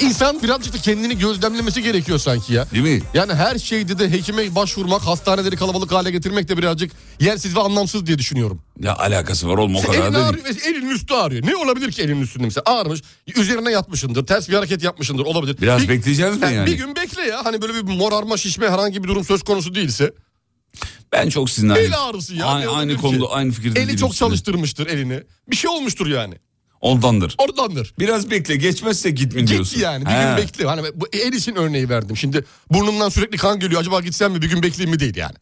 İnsan 0.01 0.43
birazcık 0.43 0.75
da 0.75 0.79
kendini 0.79 1.19
gözlemlemesi 1.19 1.83
gerekiyor 1.83 2.19
sanki 2.19 2.53
ya. 2.53 2.71
Değil 2.71 2.83
mi? 2.85 3.03
Yani 3.15 3.35
her 3.35 3.59
şeyde 3.59 3.99
de 3.99 4.11
hekime 4.13 4.55
başvurmak, 4.55 5.03
hastaneleri 5.03 5.57
kalabalık 5.57 5.93
hale 5.93 6.11
getirmek 6.11 6.49
de 6.49 6.59
birazcık 6.59 6.93
yersiz 7.21 7.57
ve 7.57 7.61
anlamsız 7.61 8.07
diye 8.07 8.19
düşünüyorum. 8.19 8.63
Ya 8.81 8.97
alakası 8.97 9.49
var 9.49 9.59
oğlum 9.59 9.77
o 9.77 9.83
kadar 9.83 9.95
elin 9.95 10.03
da 10.05 10.15
değil. 10.15 10.27
ağrıyor, 10.27 10.47
elinin 10.67 10.91
üstü 10.91 11.15
ağrıyor. 11.15 11.47
Ne 11.47 11.57
olabilir 11.57 11.93
ki 11.93 12.03
elinin 12.03 12.21
üstünde 12.23 12.45
mesela? 12.45 12.63
Ağrımış, 12.67 13.01
üzerine 13.37 13.71
yatmışındır, 13.71 14.27
ters 14.27 14.49
bir 14.49 14.55
hareket 14.55 14.83
yapmışındır 14.83 15.25
olabilir. 15.25 15.57
Biraz 15.61 15.83
Bir- 15.83 15.89
bekleyeceğiz 15.89 16.37
mi 16.43 16.53
yani? 16.55 16.67
Bir 16.67 16.73
gün 16.79 16.97
bekle 16.97 17.23
ya. 17.23 17.45
Hani 17.45 17.63
böyle 17.63 17.75
bir 17.75 17.83
morarma, 17.83 18.37
şişme 18.37 18.69
herhangi 18.71 19.03
bir 19.05 19.09
durum 19.09 19.25
söz 19.25 19.43
konusu 19.43 19.75
değilse. 19.75 20.13
Ben 21.13 21.29
çok 21.29 21.51
sizin 21.51 21.69
aynı, 21.69 21.81
El 21.81 21.99
ağrısı 22.03 22.35
ya. 22.35 22.47
aynı, 22.47 22.61
ne 22.67 22.69
aynı 22.71 22.77
olabilir 22.93 22.97
konuda 22.99 23.27
ki? 23.27 23.31
aynı 23.33 23.53
fikirde 23.53 23.79
Eli 23.81 23.87
değilim 23.89 24.01
çok 24.01 24.13
sizinle. 24.13 24.29
çalıştırmıştır 24.29 24.87
elini. 24.87 25.23
Bir 25.51 25.57
şey 25.57 25.71
olmuştur 25.71 26.07
yani. 26.07 26.35
Ondandır. 26.87 27.35
Oradandır. 27.39 27.95
Biraz 27.99 28.31
bekle 28.31 28.57
geçmezse 28.57 29.11
gitme 29.11 29.47
diyorsun. 29.47 29.75
Git 29.75 29.83
yani 29.83 30.07
bir 30.07 30.11
He. 30.11 30.25
gün 30.25 30.37
bekle. 30.37 30.65
Hani 30.65 30.83
bu 30.95 31.09
el 31.13 31.33
için 31.33 31.55
örneği 31.57 31.89
verdim. 31.89 32.17
Şimdi 32.17 32.45
burnumdan 32.73 33.09
sürekli 33.09 33.37
kan 33.39 33.61
geliyor. 33.61 33.81
Acaba 33.81 34.01
gitsem 34.01 34.33
mi 34.33 34.43
bir 34.43 34.51
gün 34.51 34.63
bekleyeyim 34.63 34.91
mi 34.91 35.01
değil 35.01 35.17
yani. 35.17 35.35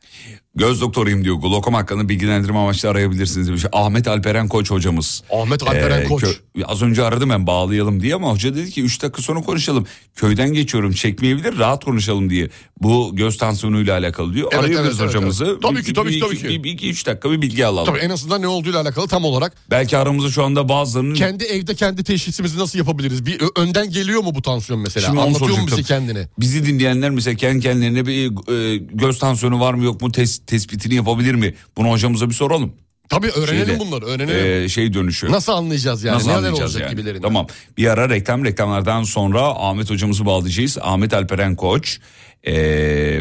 Göz 0.57 0.81
doktoruyum 0.81 1.25
diyor. 1.25 1.37
Glokom 1.37 1.75
hakkında 1.75 2.09
bilgilendirme 2.09 2.59
amaçlı 2.59 2.89
arayabilirsiniz 2.89 3.49
demiş. 3.49 3.65
Ahmet 3.73 4.09
Alperen 4.09 4.49
Koç 4.49 4.71
hocamız. 4.71 5.23
Ahmet 5.33 5.63
Alperen 5.63 6.01
Ee, 6.01 6.05
Koç. 6.05 6.23
kö- 6.25 6.65
az 6.65 6.83
önce 6.83 7.05
aradım 7.05 7.31
ben 7.31 7.47
bağlayalım 7.47 8.03
diye 8.03 8.15
ama 8.15 8.31
hoca 8.33 8.57
dedi 8.57 8.71
ki 8.71 8.83
3 8.83 9.03
dakika 9.03 9.23
sonra 9.23 9.41
konuşalım. 9.41 9.87
Köyden 10.17 10.53
geçiyorum 10.53 10.93
çekmeyebilir 10.93 11.59
rahat 11.59 11.85
konuşalım 11.85 12.31
diye. 12.31 12.49
Bu 12.81 13.11
göz 13.17 13.39
tansiyonuyla 13.39 13.99
alakalı 13.99 14.35
diyor. 14.35 14.49
Evet, 14.53 14.65
Arıyoruz 14.65 14.87
evet, 14.89 14.97
evet, 15.01 15.09
hocamızı. 15.09 15.45
evet. 15.45 15.63
Tabii 15.63 15.77
Bir- 15.77 15.83
ki, 15.85 15.93
tabii 15.93 16.09
bir- 16.09 16.15
ki, 16.15 16.21
tabii 16.21 16.39
ki. 16.39 16.65
Bir, 16.65 16.71
iki, 16.71 16.91
üç 16.91 17.07
dakika 17.07 17.31
bir 17.31 17.43
bilgi 17.43 17.67
alalım. 17.67 17.87
Tabii 17.87 17.99
en 18.05 18.11
azından 18.11 18.43
ne 18.43 18.49
olduğuyla 18.49 18.81
alakalı 18.81 19.09
tam 19.09 19.25
olarak 19.25 19.53
Belki 19.71 19.97
aramızda 19.99 20.31
şu 20.31 20.45
anda 20.45 20.69
bazılarının... 20.69 21.15
kendi 21.15 21.45
evde 21.45 21.75
kendi 21.75 22.05
teşhisimizi 22.05 22.59
nasıl 22.59 22.79
yapabiliriz? 22.79 23.27
Bir 23.27 23.41
önden 23.57 23.91
geliyor 23.91 24.23
mu 24.23 24.35
bu 24.35 24.43
tansiyon 24.43 24.81
mesela? 24.81 25.07
Şimdi 25.07 25.21
Anlatıyor 25.21 25.59
mu 25.59 25.67
bize 25.67 25.83
kendini? 25.83 26.27
Bizi 26.39 26.67
dinleyenler 26.67 27.11
mesela 27.11 27.37
kendi 27.37 27.61
kendilerine 27.61 28.07
bir 28.07 28.27
e, 28.53 28.77
göz 28.77 29.19
tansiyonu 29.19 29.61
var 29.61 29.75
mı 29.75 29.85
yok 29.85 30.01
mu 30.01 30.09
tes- 30.09 30.44
tespitini 30.47 30.95
yapabilir 30.95 31.35
mi? 31.35 31.55
Bunu 31.77 31.91
hocamıza 31.91 32.29
bir 32.29 32.35
soralım. 32.35 32.73
Tabii 33.09 33.31
öğrenelim 33.31 33.67
Şeyde, 33.67 33.81
bunları 33.81 34.05
öğrenelim. 34.07 34.65
e, 34.65 34.69
şey 34.69 34.95
dönüşü. 34.95 35.31
nasıl 35.33 35.53
anlayacağız 35.53 36.05
yani? 36.05 36.15
Nasıl 36.17 36.27
Neler 36.29 36.39
anlayacağız 36.39 36.75
olacak 36.75 36.83
yani? 36.91 36.91
gibilerinden. 37.01 37.23
Tamam. 37.29 37.47
Bir 37.77 37.87
ara 37.87 38.09
reklam 38.09 38.45
reklamlardan 38.45 39.03
sonra 39.03 39.41
Ahmet 39.43 39.91
hocamızı 39.91 40.27
bağlayacağız. 40.27 40.79
Ahmet 40.83 41.15
Alperen 41.15 41.57
Koç. 41.57 41.99
e, 42.47 43.21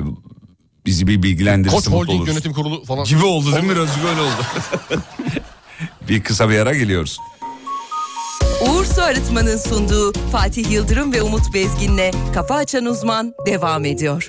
bizi 0.86 1.08
bir 1.08 1.24
bilgilendirirse 1.24 1.76
Koç 1.76 1.88
Holding 1.88 2.10
oluruz. 2.20 2.28
Yönetim 2.34 2.54
Kurulu 2.54 2.84
falan. 2.86 3.06
Gibi 3.06 3.24
oldu 3.26 3.52
değil 3.52 3.64
mi? 3.64 3.70
Biraz 3.76 3.90
böyle 4.08 4.22
oldu. 4.22 5.02
bir 6.10 6.24
kısa 6.24 6.50
bir 6.50 6.60
ara 6.60 6.74
geliyoruz. 6.74 7.18
Uğur 8.70 8.86
Su 8.86 9.02
Arıtma'nın 9.02 9.58
sunduğu 9.58 10.14
Fatih 10.32 10.72
Yıldırım 10.72 11.14
ve 11.14 11.22
Umut 11.22 11.54
Bezgin'le 11.54 12.12
Kafa 12.34 12.56
Açan 12.56 12.86
Uzman 12.86 13.34
devam 13.46 13.86
ediyor. 13.86 14.28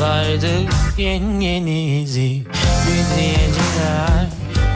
Tutardı 0.00 0.52
yeni 0.98 1.44
yeni 1.44 2.00
izi 2.02 2.42
Midyeciler 2.86 4.26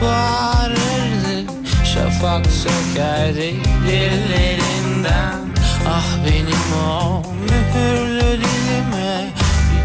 bağırırdı 0.01 1.51
Şafak 1.93 2.45
sökerdi 2.45 3.55
dillerinden. 3.87 5.39
Ah 5.87 6.17
benim 6.25 6.83
o 6.87 7.23
mühürlü 7.41 8.39
dilime 8.41 9.33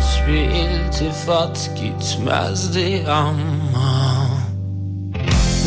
Hiçbir 0.01 0.43
iltifat 0.43 1.71
gitmezdi 1.77 3.05
ama 3.11 4.29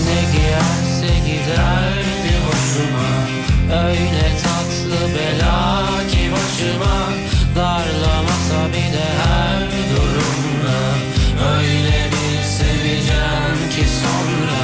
Ne 0.06 0.22
giyerse 0.32 1.20
giderdi 1.26 2.34
hoşuma. 2.46 3.14
Öyle 3.88 4.38
tatlı 4.44 5.16
bela 5.16 5.84
başıma 6.34 6.98
Darlamasa 7.56 8.60
bir 8.74 8.94
de 8.98 9.08
her 9.24 9.60
durumda 9.92 10.80
Öyle 11.56 12.00
bir 12.14 12.44
seveceğim 12.58 13.60
ki 13.76 13.86
sonra 14.02 14.64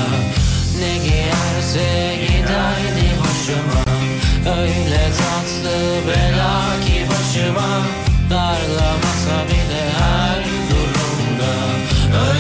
Ne 0.80 0.94
giyerse 0.98 2.18
giderdi 2.22 3.08
hoşuma 3.22 3.84
Öyle 4.60 5.04
tatlı 5.20 5.78
bela 6.08 6.62
ki 6.86 7.06
başıma 7.10 7.72
Darlamasa 8.30 9.38
bir 9.48 9.66
de 9.74 9.84
her 10.00 10.44
durumda 10.70 11.54
Öyle 12.30 12.39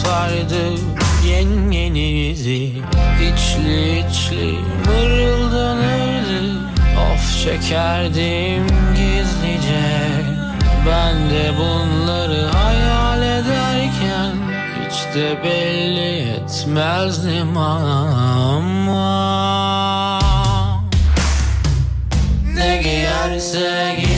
Aşk 0.00 0.06
tutardı 0.06 0.64
yeni 1.26 1.76
yeni 1.76 2.28
izi 2.30 2.72
İçli 3.20 3.98
içli 3.98 4.54
mırıldanırdı. 4.86 6.40
Of 7.12 7.44
çekerdim 7.44 8.66
gizlice. 8.96 10.00
Ben 10.86 11.30
de 11.30 11.52
bunları 11.58 12.46
hayal 12.46 13.22
ederken 13.22 14.34
hiç 14.80 15.14
de 15.14 15.44
belli 15.44 16.30
etmezdim 16.30 17.56
ama. 17.56 19.00
Ne 22.54 22.82
giyerse 22.82 23.96
giderdi 24.00 24.09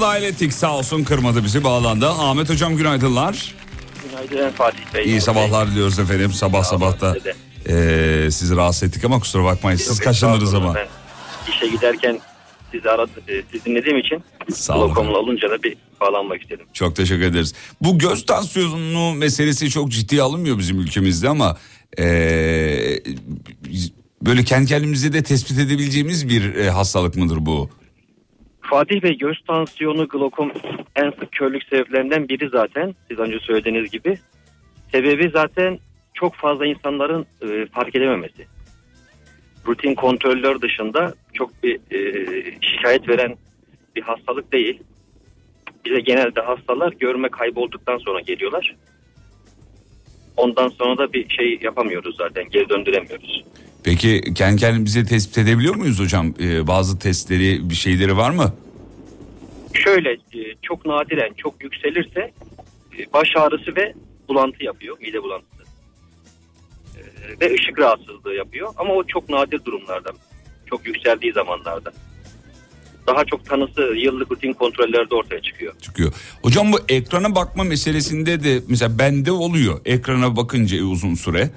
Dahil 0.00 0.22
ettik 0.22 0.52
sağ 0.52 0.76
olsun 0.76 1.04
kırmadı 1.04 1.44
bizi 1.44 1.64
bağlandı. 1.64 2.08
Ahmet 2.08 2.50
hocam 2.50 2.76
günaydınlar. 2.76 3.54
Günaydın 4.10 4.50
Fatih 4.50 4.94
Bey. 4.94 5.04
İyi 5.04 5.20
sabahlar 5.20 5.70
diliyoruz 5.70 5.98
efendim 5.98 6.32
sabah 6.32 6.64
sabah 6.64 7.00
da 7.00 7.16
eee, 7.68 8.30
sizi 8.30 8.56
rahatsız 8.56 8.82
ettik 8.82 9.04
ama 9.04 9.20
kusura 9.20 9.44
bakmayın 9.44 9.76
siz 9.78 10.00
kaşındınız 10.00 10.54
ama. 10.54 10.74
Ben 10.74 10.88
işe 11.52 11.68
giderken 11.68 12.20
sizi 12.72 12.90
aradım, 12.90 13.22
e, 13.28 13.42
sizi 13.52 13.64
dinlediğim 13.64 13.98
için. 13.98 14.22
Glokom'la 14.68 15.18
olunca 15.18 15.50
da 15.50 15.62
bir 15.62 15.76
bağlanmak 16.00 16.42
istedim. 16.42 16.66
Çok 16.72 16.96
teşekkür 16.96 17.22
ederiz. 17.22 17.54
Bu 17.80 17.98
göz 17.98 18.26
tansiyonu 18.26 19.14
meselesi 19.14 19.70
çok 19.70 19.88
ciddiye 19.90 20.22
alınmıyor 20.22 20.58
bizim 20.58 20.80
ülkemizde 20.80 21.28
ama 21.28 21.56
eee, 21.98 23.02
böyle 24.22 24.44
kendi 24.44 24.66
kendimize 24.66 25.12
de 25.12 25.22
tespit 25.22 25.58
edebileceğimiz 25.58 26.28
bir 26.28 26.54
e, 26.54 26.70
hastalık 26.70 27.16
mıdır 27.16 27.46
bu? 27.46 27.70
Fatih 28.70 29.02
Bey 29.02 29.18
göz 29.18 29.40
tansiyonu 29.46 30.08
glokom 30.08 30.52
en 30.96 31.10
sık 31.10 31.32
körlük 31.32 31.62
sebeplerinden 31.62 32.28
biri 32.28 32.48
zaten. 32.48 32.94
Siz 33.08 33.18
önce 33.18 33.38
söylediğiniz 33.38 33.90
gibi. 33.90 34.18
Sebebi 34.92 35.30
zaten 35.34 35.78
çok 36.14 36.34
fazla 36.34 36.66
insanların 36.66 37.26
e, 37.42 37.66
fark 37.66 37.96
edememesi. 37.96 38.46
Rutin 39.66 39.94
kontroller 39.94 40.60
dışında 40.60 41.14
çok 41.32 41.62
bir 41.62 41.80
e, 41.90 42.00
şikayet 42.62 43.08
veren 43.08 43.36
bir 43.96 44.02
hastalık 44.02 44.52
değil. 44.52 44.82
Bize 45.84 46.00
genelde 46.00 46.40
hastalar 46.40 46.92
görme 46.92 47.28
kaybolduktan 47.28 47.98
sonra 47.98 48.20
geliyorlar. 48.20 48.76
Ondan 50.38 50.68
sonra 50.68 50.98
da 50.98 51.12
bir 51.12 51.28
şey 51.28 51.58
yapamıyoruz 51.62 52.16
zaten 52.16 52.48
geri 52.50 52.68
döndüremiyoruz. 52.68 53.44
Peki 53.84 54.34
kendi 54.34 54.60
kendimize 54.60 55.04
tespit 55.04 55.38
edebiliyor 55.38 55.74
muyuz 55.76 56.00
hocam? 56.00 56.34
Ee, 56.40 56.66
bazı 56.66 56.98
testleri 56.98 57.70
bir 57.70 57.74
şeyleri 57.74 58.16
var 58.16 58.30
mı? 58.30 58.52
Şöyle 59.74 60.12
e, 60.12 60.54
çok 60.62 60.86
nadiren 60.86 61.32
çok 61.36 61.62
yükselirse 61.64 62.20
e, 62.98 63.12
baş 63.12 63.28
ağrısı 63.36 63.76
ve 63.76 63.94
bulantı 64.28 64.64
yapıyor, 64.64 64.98
mide 65.00 65.22
bulantısı. 65.22 65.62
E, 66.98 67.00
Ve 67.40 67.54
ışık 67.54 67.78
rahatsızlığı 67.78 68.34
yapıyor 68.34 68.68
ama 68.76 68.94
o 68.94 69.04
çok 69.04 69.28
nadir 69.28 69.64
durumlarda, 69.64 70.10
çok 70.70 70.86
yükseldiği 70.86 71.32
zamanlarda. 71.32 71.92
Daha 73.08 73.24
çok 73.24 73.44
tanısı 73.44 73.80
yıllık 73.80 74.30
rutin 74.30 74.52
kontrollerde 74.52 75.14
ortaya 75.14 75.42
çıkıyor. 75.42 75.74
Çıkıyor. 75.80 76.12
Hocam 76.42 76.72
bu 76.72 76.76
ekrana 76.88 77.34
bakma 77.34 77.64
meselesinde 77.64 78.44
de 78.44 78.60
mesela 78.68 78.98
bende 78.98 79.32
oluyor. 79.32 79.80
Ekrana 79.84 80.36
bakınca 80.36 80.84
uzun 80.84 81.14
süre 81.14 81.50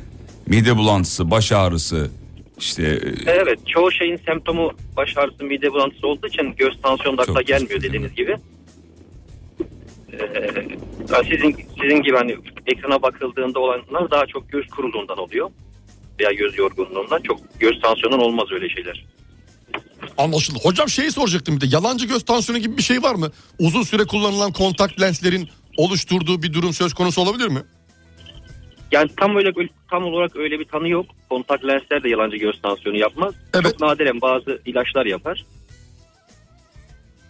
mide 0.47 0.77
bulantısı, 0.77 1.31
baş 1.31 1.51
ağrısı 1.51 2.11
işte 2.59 2.83
e, 3.27 3.31
Evet 3.31 3.59
çoğu 3.67 3.91
şeyin 3.91 4.17
semptomu 4.17 4.71
baş 4.97 5.17
ağrısı, 5.17 5.43
mide 5.43 5.71
bulantısı 5.73 6.07
olduğu 6.07 6.27
için 6.27 6.53
göz 6.57 6.81
tansiyonu 6.81 7.17
da 7.17 7.21
akla 7.21 7.41
gelmiyor 7.41 7.81
dediğiniz 7.81 8.15
gibi. 8.15 8.35
Ee, 10.13 11.23
sizin 11.29 11.55
sizin 11.81 12.01
gibi 12.01 12.17
hani 12.17 12.37
ekrana 12.67 13.01
bakıldığında 13.01 13.59
olanlar 13.59 14.11
daha 14.11 14.25
çok 14.25 14.51
göz 14.51 14.67
kuruluğundan 14.67 15.17
oluyor 15.17 15.49
veya 16.19 16.31
göz 16.31 16.57
yorgunluğundan 16.57 17.21
çok 17.21 17.39
göz 17.59 17.81
tansiyonundan 17.81 18.25
olmaz 18.25 18.47
öyle 18.51 18.69
şeyler. 18.69 19.05
Anlaşıldı. 20.21 20.59
Hocam 20.63 20.89
şeyi 20.89 21.11
soracaktım 21.11 21.55
bir 21.55 21.61
de 21.61 21.65
yalancı 21.75 22.05
göz 22.07 22.25
tansiyonu 22.25 22.61
gibi 22.61 22.77
bir 22.77 22.83
şey 22.83 23.03
var 23.03 23.15
mı? 23.15 23.31
Uzun 23.59 23.83
süre 23.83 24.03
kullanılan 24.03 24.51
kontak 24.51 25.01
lenslerin 25.01 25.49
oluşturduğu 25.77 26.43
bir 26.43 26.53
durum 26.53 26.73
söz 26.73 26.93
konusu 26.93 27.21
olabilir 27.21 27.47
mi? 27.47 27.59
Yani 28.91 29.09
tam 29.19 29.35
öyle 29.35 29.51
tam 29.89 30.03
olarak 30.03 30.35
öyle 30.35 30.59
bir 30.59 30.65
tanı 30.65 30.89
yok. 30.89 31.05
Kontak 31.29 31.65
lensler 31.65 32.03
de 32.03 32.09
yalancı 32.09 32.37
göz 32.37 32.61
tansiyonu 32.61 32.97
yapmaz. 32.97 33.33
Evet. 33.53 33.65
Çok 33.65 33.81
nadiren 33.81 34.21
bazı 34.21 34.61
ilaçlar 34.65 35.05
yapar. 35.05 35.45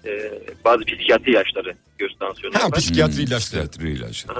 Ee, 0.05 0.31
bazı 0.65 0.85
psikiyatri 0.85 1.31
ilaçları 1.31 1.75
göz 1.97 2.11
tansiyonu 2.19 2.55
Ha, 2.55 2.59
yapar. 2.59 2.79
psikiyatri 2.79 3.17
hmm, 3.17 3.23
ilaçları. 3.23 3.67
psikiyatri 3.67 3.91
ilaçları. 3.97 4.39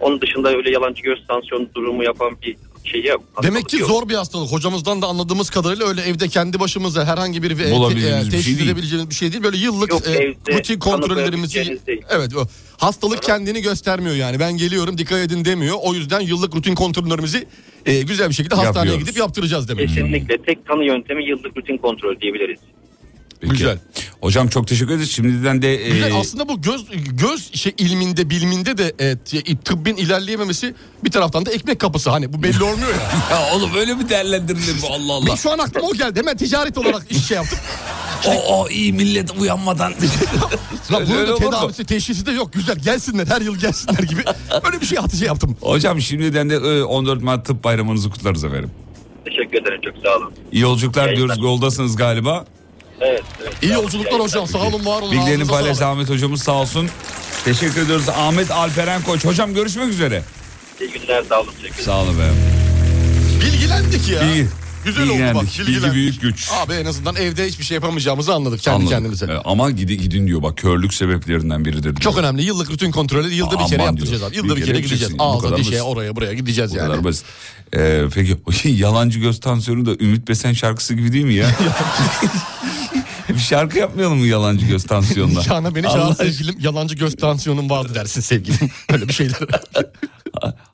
Onun 0.00 0.20
dışında 0.20 0.48
öyle 0.48 0.70
yalancı 0.70 1.02
göz 1.02 1.26
tansiyonu 1.26 1.68
durumu 1.74 2.04
yapan 2.04 2.36
bir 2.42 2.56
şeye 2.84 3.16
Demek 3.42 3.68
ki 3.68 3.78
zor 3.78 4.08
bir 4.08 4.14
hastalık. 4.14 4.52
Hocamızdan 4.52 5.02
da 5.02 5.06
anladığımız 5.06 5.50
kadarıyla 5.50 5.86
öyle 5.86 6.00
evde 6.02 6.28
kendi 6.28 6.60
başımıza 6.60 7.04
herhangi 7.04 7.42
bir 7.42 7.50
Bulabileceğimiz 7.70 8.26
bir 8.26 8.30
şey 8.30 8.40
teşhis 8.40 8.58
değil. 8.58 8.68
edebileceğimiz 8.70 9.10
bir 9.10 9.14
şey 9.14 9.32
değil. 9.32 9.44
Böyle 9.44 9.56
yıllık 9.56 9.90
Yok, 9.90 10.02
e, 10.06 10.34
rutin 10.52 10.78
kontrollerimizi 10.78 11.54
değil. 11.86 12.02
Evet 12.10 12.36
o 12.36 12.46
hastalık 12.76 13.22
kendini 13.22 13.62
göstermiyor 13.62 14.16
yani. 14.16 14.40
Ben 14.40 14.52
geliyorum 14.56 14.98
dikkat 14.98 15.18
edin 15.18 15.44
demiyor. 15.44 15.76
O 15.82 15.94
yüzden 15.94 16.20
yıllık 16.20 16.56
rutin 16.56 16.74
kontrollerimizi 16.74 17.46
e, 17.86 18.02
güzel 18.02 18.28
bir 18.28 18.34
şekilde 18.34 18.54
hastaneye 18.54 18.78
Yapıyoruz. 18.78 19.04
gidip 19.04 19.16
yaptıracağız 19.20 19.68
demek. 19.68 19.88
kesinlikle 19.88 20.42
tek 20.42 20.66
tanı 20.66 20.84
yöntemi 20.84 21.24
yıllık 21.28 21.56
rutin 21.56 21.76
kontrol 21.76 22.20
diyebiliriz. 22.20 22.58
Peki. 23.40 23.52
Güzel. 23.52 23.78
Hocam 24.20 24.48
çok 24.48 24.68
teşekkür 24.68 24.92
ederiz. 24.94 25.10
Şimdiden 25.10 25.62
de 25.62 25.86
e, 25.86 25.90
Güzel. 25.90 26.16
Aslında 26.16 26.48
bu 26.48 26.62
göz 26.62 26.84
göz 27.10 27.54
şey 27.54 27.74
ilminde 27.78 28.30
biliminde 28.30 28.78
de 28.78 28.94
e, 28.98 29.16
tıbbın 29.56 29.96
ilerleyememesi 29.96 30.74
bir 31.04 31.10
taraftan 31.10 31.46
da 31.46 31.50
ekmek 31.50 31.78
kapısı 31.80 32.10
hani 32.10 32.32
bu 32.32 32.42
belli 32.42 32.64
olmuyor 32.64 32.88
ya. 32.88 33.10
ya 33.36 33.54
oğlum 33.54 33.70
öyle 33.76 33.94
mi 33.94 34.08
değerlendirilir 34.08 34.82
bu 34.82 34.86
Allah 34.92 35.12
Allah. 35.12 35.36
Şu 35.36 35.52
an 35.52 35.58
aklıma 35.58 35.88
o 35.88 35.94
geldi. 35.94 36.18
Hemen 36.18 36.36
ticaret 36.36 36.78
olarak 36.78 37.02
iş 37.10 37.26
şey 37.26 37.36
yaptım. 37.36 37.58
o, 38.26 38.30
o 38.30 38.68
iyi 38.68 38.92
millet 38.92 39.30
uyanmadan. 39.40 39.92
Lan 40.92 41.04
bunun 41.08 41.26
da 41.28 41.34
tedavisi 41.36 41.84
teşhisi 41.84 42.26
de 42.26 42.32
yok. 42.32 42.52
Güzel 42.52 42.76
gelsinler 42.78 43.26
her 43.26 43.40
yıl 43.40 43.56
gelsinler 43.56 44.02
gibi. 44.02 44.22
Böyle 44.64 44.80
bir 44.80 44.86
şey 44.86 44.98
atıcı 44.98 45.24
yaptım. 45.24 45.56
Hocam 45.60 46.00
şimdiden 46.00 46.50
de 46.50 46.54
e, 46.54 46.82
14 46.82 47.22
Mart 47.22 47.46
Tıp 47.46 47.64
Bayramınızı 47.64 48.10
kutlarız 48.10 48.44
efendim. 48.44 48.70
Teşekkür 49.24 49.62
ederim 49.62 49.80
çok 49.84 49.94
sağ 50.04 50.16
olun. 50.16 50.32
İyi 50.52 50.62
yolculuklar 50.62 51.06
Yayınlar. 51.06 51.26
diyoruz. 51.26 51.44
Yoldasınız 51.44 51.96
galiba. 51.96 52.44
Evet. 53.00 53.22
evet. 53.42 53.52
İyi 53.62 53.72
yolculuklar 53.72 54.20
hocam. 54.20 54.46
Sağ 54.46 54.58
olun 54.58 54.86
var 54.86 55.02
olun. 55.02 55.12
Bilgilerini 55.12 55.42
Ağzınıza 55.42 55.52
paylaş 55.52 55.76
sağlık. 55.76 55.92
Ahmet 55.92 56.08
hocamız 56.10 56.42
sağ 56.42 56.52
olsun. 56.52 56.88
Teşekkür 57.44 57.82
ediyoruz. 57.82 58.08
Ahmet 58.08 58.50
Alperen 58.50 59.02
Koç. 59.02 59.24
Hocam 59.24 59.54
görüşmek 59.54 59.88
üzere. 59.88 60.22
İyi 60.80 60.90
günler 60.90 61.24
sağ 61.28 61.40
olun. 61.40 61.50
Teşekkür 61.52 61.68
ederim. 61.74 61.84
Sağ 61.84 62.00
olun 62.00 62.18
be. 62.18 62.30
Bilgilendik 63.40 64.08
ya. 64.08 64.20
Bilgi. 64.22 64.46
Güzel 64.88 65.08
oldu 65.08 65.18
bak. 65.34 65.44
Bilgilendik. 65.44 65.58
Bilgi 65.58 65.68
bilgilendik. 65.68 65.94
büyük 65.94 66.20
güç. 66.22 66.48
Abi 66.52 66.72
en 66.72 66.86
azından 66.86 67.16
evde 67.16 67.46
hiçbir 67.46 67.64
şey 67.64 67.74
yapamayacağımızı 67.74 68.34
anladık 68.34 68.60
kendi 68.60 68.74
Anladık. 68.76 68.90
kendimize. 68.90 69.26
E, 69.26 69.36
ama 69.44 69.70
gidin, 69.70 69.98
gidin 69.98 70.26
diyor 70.26 70.42
bak 70.42 70.56
körlük 70.56 70.94
sebeplerinden 70.94 71.64
biridir 71.64 71.82
diyor. 71.82 71.96
Çok 71.96 72.18
önemli. 72.18 72.42
Yıllık 72.42 72.70
rutin 72.70 72.90
kontrolü 72.90 73.32
yılda 73.34 73.58
bir 73.58 73.66
kere 73.66 73.82
Aman 73.82 73.90
yaptıracağız 73.92 74.22
abi. 74.22 74.36
Yılda 74.36 74.56
bir, 74.56 74.60
Bir 74.60 74.66
kere 74.66 74.72
kere 74.76 74.86
gideceğiz. 74.86 75.14
Ağza 75.18 75.56
dişe 75.56 75.82
oraya 75.82 76.16
buraya 76.16 76.32
gideceğiz 76.34 76.72
Bu 76.72 76.76
yani. 76.76 76.86
kadar 76.90 77.04
basit. 77.04 77.24
Ee, 77.76 78.04
peki 78.14 78.36
yalancı 78.68 79.18
göz 79.18 79.40
tansiyonu 79.40 79.86
da 79.86 80.04
Ümit 80.04 80.28
Besen 80.28 80.52
şarkısı 80.52 80.94
gibi 80.94 81.12
değil 81.12 81.24
mi 81.24 81.34
ya? 81.34 81.50
bir 83.38 83.42
şarkı 83.42 83.78
yapmayalım 83.78 84.18
mı 84.18 84.26
yalancı 84.26 84.66
göz 84.66 84.84
tansiyonuna? 84.84 85.38
Nikahına 85.40 85.74
beni 85.74 85.86
Allah 85.88 85.94
çağır 85.96 86.10
aşkına. 86.10 86.26
sevgilim. 86.32 86.54
Yalancı 86.60 86.94
göz 86.94 87.16
tansiyonum 87.16 87.70
vardı 87.70 87.94
dersin 87.94 88.20
sevgilim. 88.20 88.70
Öyle 88.92 89.08
bir 89.08 89.12
şeyler. 89.12 89.36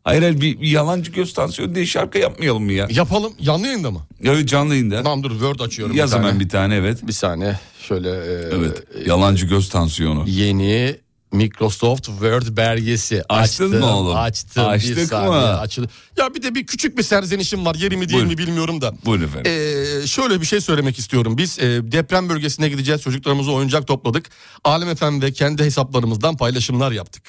Hayır 0.05 0.23
hayır 0.23 0.41
bir, 0.41 0.61
bir 0.61 0.69
yalancı 0.69 1.11
göz 1.13 1.35
tansiyonu 1.35 1.75
diye 1.75 1.87
şarkı 1.87 2.19
yapmayalım 2.19 2.65
mı 2.65 2.73
ya? 2.73 2.87
Yapalım. 2.91 3.33
Canlı 3.43 3.67
yayında 3.67 3.91
mı? 3.91 4.01
Evet 4.25 4.49
canlı 4.49 4.75
yayında. 4.75 5.03
Tamam 5.03 5.23
dur 5.23 5.31
Word 5.31 5.61
açıyorum. 5.61 5.97
Yaz 5.97 6.11
bir 6.11 6.13
tane. 6.17 6.27
hemen 6.27 6.41
bir 6.41 6.49
tane 6.49 6.75
evet. 6.75 7.07
Bir 7.07 7.13
saniye. 7.13 7.59
Şöyle. 7.89 8.09
e, 8.11 8.49
Evet. 8.59 8.83
Yalancı 9.07 9.47
göz 9.47 9.69
tansiyonu. 9.69 10.25
Yeni 10.27 10.97
Microsoft 11.35 12.07
Word 12.07 12.57
belgesi. 12.57 13.23
Açtın 13.29 13.65
Açtım, 13.65 13.81
mı 13.81 13.97
oğlum? 13.97 14.17
Açtım. 14.17 14.65
bir 14.65 14.69
Açtık 14.69 15.09
saniye, 15.09 15.31
mı? 15.31 15.59
Açıldı. 15.59 15.89
Ya 16.17 16.35
bir 16.35 16.43
de 16.43 16.55
bir 16.55 16.67
küçük 16.67 16.99
bir 16.99 17.03
serzenişim 17.03 17.67
var. 17.67 17.75
Yeri 17.75 17.97
mi 17.97 18.09
değil 18.09 18.13
Buyurun. 18.13 18.29
mi 18.33 18.39
bilmiyorum 18.39 18.81
da. 18.81 18.95
Buyurun 19.05 19.25
efendim. 19.25 19.53
Ee, 19.53 20.07
şöyle 20.07 20.41
bir 20.41 20.47
şey 20.47 20.61
söylemek 20.61 20.99
istiyorum. 20.99 21.39
Biz 21.39 21.59
e, 21.59 21.63
deprem 21.93 22.29
bölgesine 22.29 22.69
gideceğiz. 22.69 23.03
Çocuklarımıza 23.03 23.51
oyuncak 23.51 23.87
topladık. 23.87 24.31
Alem 24.65 24.89
Efem 24.89 25.23
ve 25.23 25.33
kendi 25.33 25.65
hesaplarımızdan 25.65 26.37
paylaşımlar 26.37 26.93
yaptık. 26.93 27.23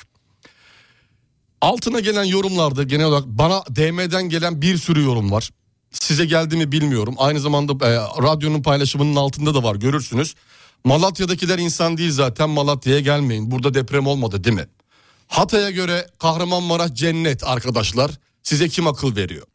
Altına 1.62 2.00
gelen 2.00 2.24
yorumlarda 2.24 2.84
genel 2.84 3.06
olarak 3.06 3.26
bana 3.26 3.64
DM'den 3.76 4.30
gelen 4.30 4.62
bir 4.62 4.78
sürü 4.78 5.04
yorum 5.04 5.32
var. 5.32 5.50
Size 5.92 6.26
geldi 6.26 6.58
mi 6.58 6.72
bilmiyorum. 6.72 7.16
Aynı 7.18 7.40
zamanda 7.40 7.88
e, 7.88 7.96
radyonun 8.24 8.62
paylaşımının 8.62 9.16
altında 9.16 9.54
da 9.54 9.64
var 9.64 9.76
görürsünüz. 9.76 10.36
Malatya'dakiler 10.86 11.60
insan 11.60 11.98
değil 11.98 12.12
zaten 12.12 12.50
Malatya'ya 12.50 13.00
gelmeyin. 13.00 13.52
Burada 13.52 13.74
deprem 13.74 14.08
olmadı 14.08 14.44
değil 14.44 14.56
mi? 14.56 14.68
Hatay'a 15.28 15.70
göre 15.70 16.08
Kahramanmaraş 16.20 16.94
cennet 16.94 17.44
arkadaşlar. 17.44 18.12
Size 18.44 18.70
kim 18.70 18.88
akıl 18.88 19.16
veriyor? 19.16 19.48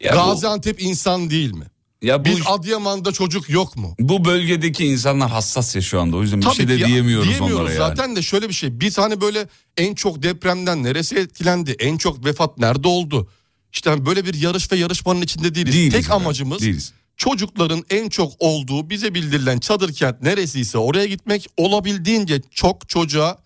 Ya 0.00 0.12
bu- 0.12 0.16
Gaziantep 0.16 0.82
insan 0.82 1.30
değil 1.30 1.52
mi? 1.52 1.64
Ya 2.02 2.20
bu, 2.20 2.24
Biz 2.24 2.38
Adıyaman'da 2.46 3.12
çocuk 3.12 3.50
yok 3.50 3.76
mu? 3.76 3.94
bu 3.98 4.24
bölgedeki 4.24 4.84
insanlar 4.86 5.30
hassas 5.30 5.76
ya 5.76 5.82
şu 5.82 6.00
anda. 6.00 6.16
O 6.16 6.22
yüzden 6.22 6.40
bir 6.42 6.50
şey 6.50 6.68
de 6.68 6.74
ya, 6.74 6.86
diyemiyoruz, 6.88 7.28
diyemiyoruz 7.28 7.60
onlara 7.60 7.72
yani. 7.74 7.78
zaten 7.78 8.16
de 8.16 8.22
şöyle 8.22 8.48
bir 8.48 8.54
şey. 8.54 8.80
Biz 8.80 8.98
hani 8.98 9.20
böyle 9.20 9.48
en 9.76 9.94
çok 9.94 10.22
depremden 10.22 10.82
neresi 10.82 11.16
etkilendi? 11.16 11.76
En 11.78 11.96
çok 11.96 12.24
vefat 12.24 12.58
nerede 12.58 12.88
oldu? 12.88 13.28
İşte 13.72 13.90
hani 13.90 14.06
böyle 14.06 14.24
bir 14.24 14.34
yarış 14.34 14.72
ve 14.72 14.76
yarışmanın 14.76 15.22
içinde 15.22 15.54
değiliz. 15.54 15.74
Değiliz 15.74 15.92
Tek 15.92 16.04
efendim, 16.04 16.26
amacımız 16.26 16.60
değiliz. 16.62 16.92
Çocukların 17.16 17.84
en 17.90 18.08
çok 18.08 18.32
olduğu 18.38 18.90
bize 18.90 19.14
bildirilen 19.14 19.58
çadır 19.58 19.92
kent 19.94 20.22
neresiyse 20.22 20.78
oraya 20.78 21.06
gitmek 21.06 21.46
olabildiğince 21.56 22.40
çok 22.50 22.88
çocuğa 22.88 23.38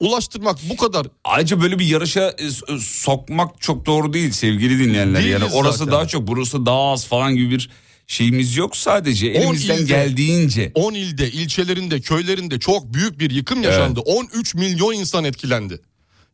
ulaştırmak 0.00 0.58
bu 0.70 0.76
kadar. 0.76 1.06
Ayrıca 1.24 1.60
böyle 1.60 1.78
bir 1.78 1.86
yarışa 1.86 2.34
e, 2.38 2.44
e, 2.74 2.78
sokmak 2.80 3.60
çok 3.60 3.86
doğru 3.86 4.12
değil 4.12 4.30
sevgili 4.30 4.78
dinleyenler. 4.78 5.22
Değiliz 5.22 5.42
yani 5.42 5.54
orası 5.54 5.78
zaten. 5.78 5.92
daha 5.92 6.06
çok 6.08 6.26
burası 6.26 6.66
daha 6.66 6.92
az 6.92 7.06
falan 7.06 7.36
gibi 7.36 7.50
bir 7.50 7.70
şeyimiz 8.06 8.56
yok 8.56 8.76
sadece. 8.76 9.26
Elimizden 9.26 9.76
ilde- 9.76 9.84
geldiğince. 9.84 10.72
10 10.74 10.94
ilde, 10.94 11.30
ilçelerinde, 11.30 12.00
köylerinde 12.00 12.58
çok 12.58 12.94
büyük 12.94 13.18
bir 13.18 13.30
yıkım 13.30 13.62
yaşandı. 13.62 14.00
13 14.00 14.54
milyon 14.54 14.92
insan 14.92 15.24
etkilendi. 15.24 15.80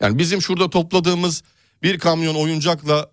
Yani 0.01 0.19
bizim 0.19 0.43
şurada 0.43 0.71
topladığımız 0.71 1.43
bir 1.83 1.99
kamyon 1.99 2.35
oyuncakla 2.35 3.11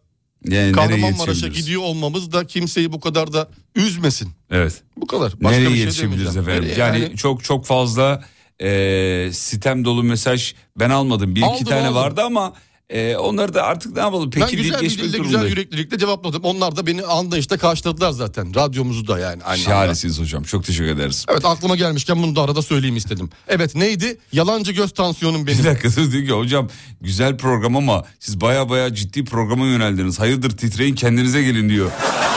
Yani 0.50 0.72
Kahramanmaraş'a 0.72 1.48
gidiyor 1.48 1.82
olmamız 1.82 2.32
da 2.32 2.48
kimseyi 2.48 2.92
bu 2.92 3.00
kadar 3.00 3.34
da 3.34 3.50
üzmesin. 3.76 4.30
Evet. 4.52 4.84
Bu 4.98 5.08
kadar. 5.08 5.34
Başka 5.34 5.50
nereye 5.50 5.70
bir 5.70 5.76
şey 5.76 5.80
yetişebiliriz 5.80 6.38
efendim? 6.38 6.64
Nereye 6.64 6.80
yani, 6.80 7.02
yani? 7.02 7.18
çok 7.18 7.44
çok 7.44 7.66
fazla 7.66 8.24
e, 8.62 9.30
sitem 9.34 9.86
dolu 9.86 10.04
mesaj 10.04 10.54
ben 10.76 10.90
almadım. 10.90 11.36
Bir 11.36 11.42
iki 11.42 11.50
Aldım, 11.50 11.66
tane 11.66 11.88
aldım. 11.88 11.96
vardı 11.96 12.22
ama 12.22 12.54
e, 12.92 13.18
onları 13.18 13.54
da 13.54 13.64
artık 13.64 13.96
ne 13.96 14.00
yapalım? 14.00 14.30
Peki 14.30 14.58
ben 14.58 14.64
güzel 14.64 14.82
bir 14.82 14.98
dille 14.98 15.18
güzel 15.18 15.46
yüreklilikle 15.48 15.98
cevapladım. 15.98 16.44
Onlar 16.44 16.76
da 16.76 16.88
beni 16.88 17.04
anlayışla 17.04 17.58
karşıladılar 17.58 18.12
zaten. 18.12 18.56
Radyomuzu 18.56 19.08
da 19.08 19.20
yani. 19.20 19.44
Aynı 19.44 19.62
anda. 19.62 19.70
Şahanesiniz 19.70 20.20
hocam. 20.20 20.44
Çok 20.44 20.66
teşekkür 20.66 20.92
ederiz. 20.92 21.26
Evet 21.30 21.46
aklıma 21.46 21.76
gelmişken 21.76 22.24
bunu 22.24 22.36
da 22.36 22.42
arada 22.42 22.62
söyleyeyim 22.62 22.98
istedim. 22.98 23.30
Evet 23.48 23.76
neydi? 23.76 24.18
Yalancı 24.32 24.72
göz 24.72 24.92
tansiyonum 24.94 25.48
benim. 25.48 25.60
Bir 25.60 25.64
dakika 25.64 25.90
dur 25.96 26.12
diyor 26.12 26.26
ki 26.26 26.32
hocam 26.32 26.70
güzel 27.02 27.38
program 27.38 27.76
ama 27.76 28.06
siz 28.20 28.42
baya 28.42 28.70
baya 28.70 28.94
ciddi 28.94 29.26
programa 29.26 29.66
yöneldiniz. 29.66 30.20
Hayırdır 30.20 30.58
titreyin 30.58 30.96
kendinize 30.96 31.44
gelin 31.44 31.70
diyor. 31.70 31.92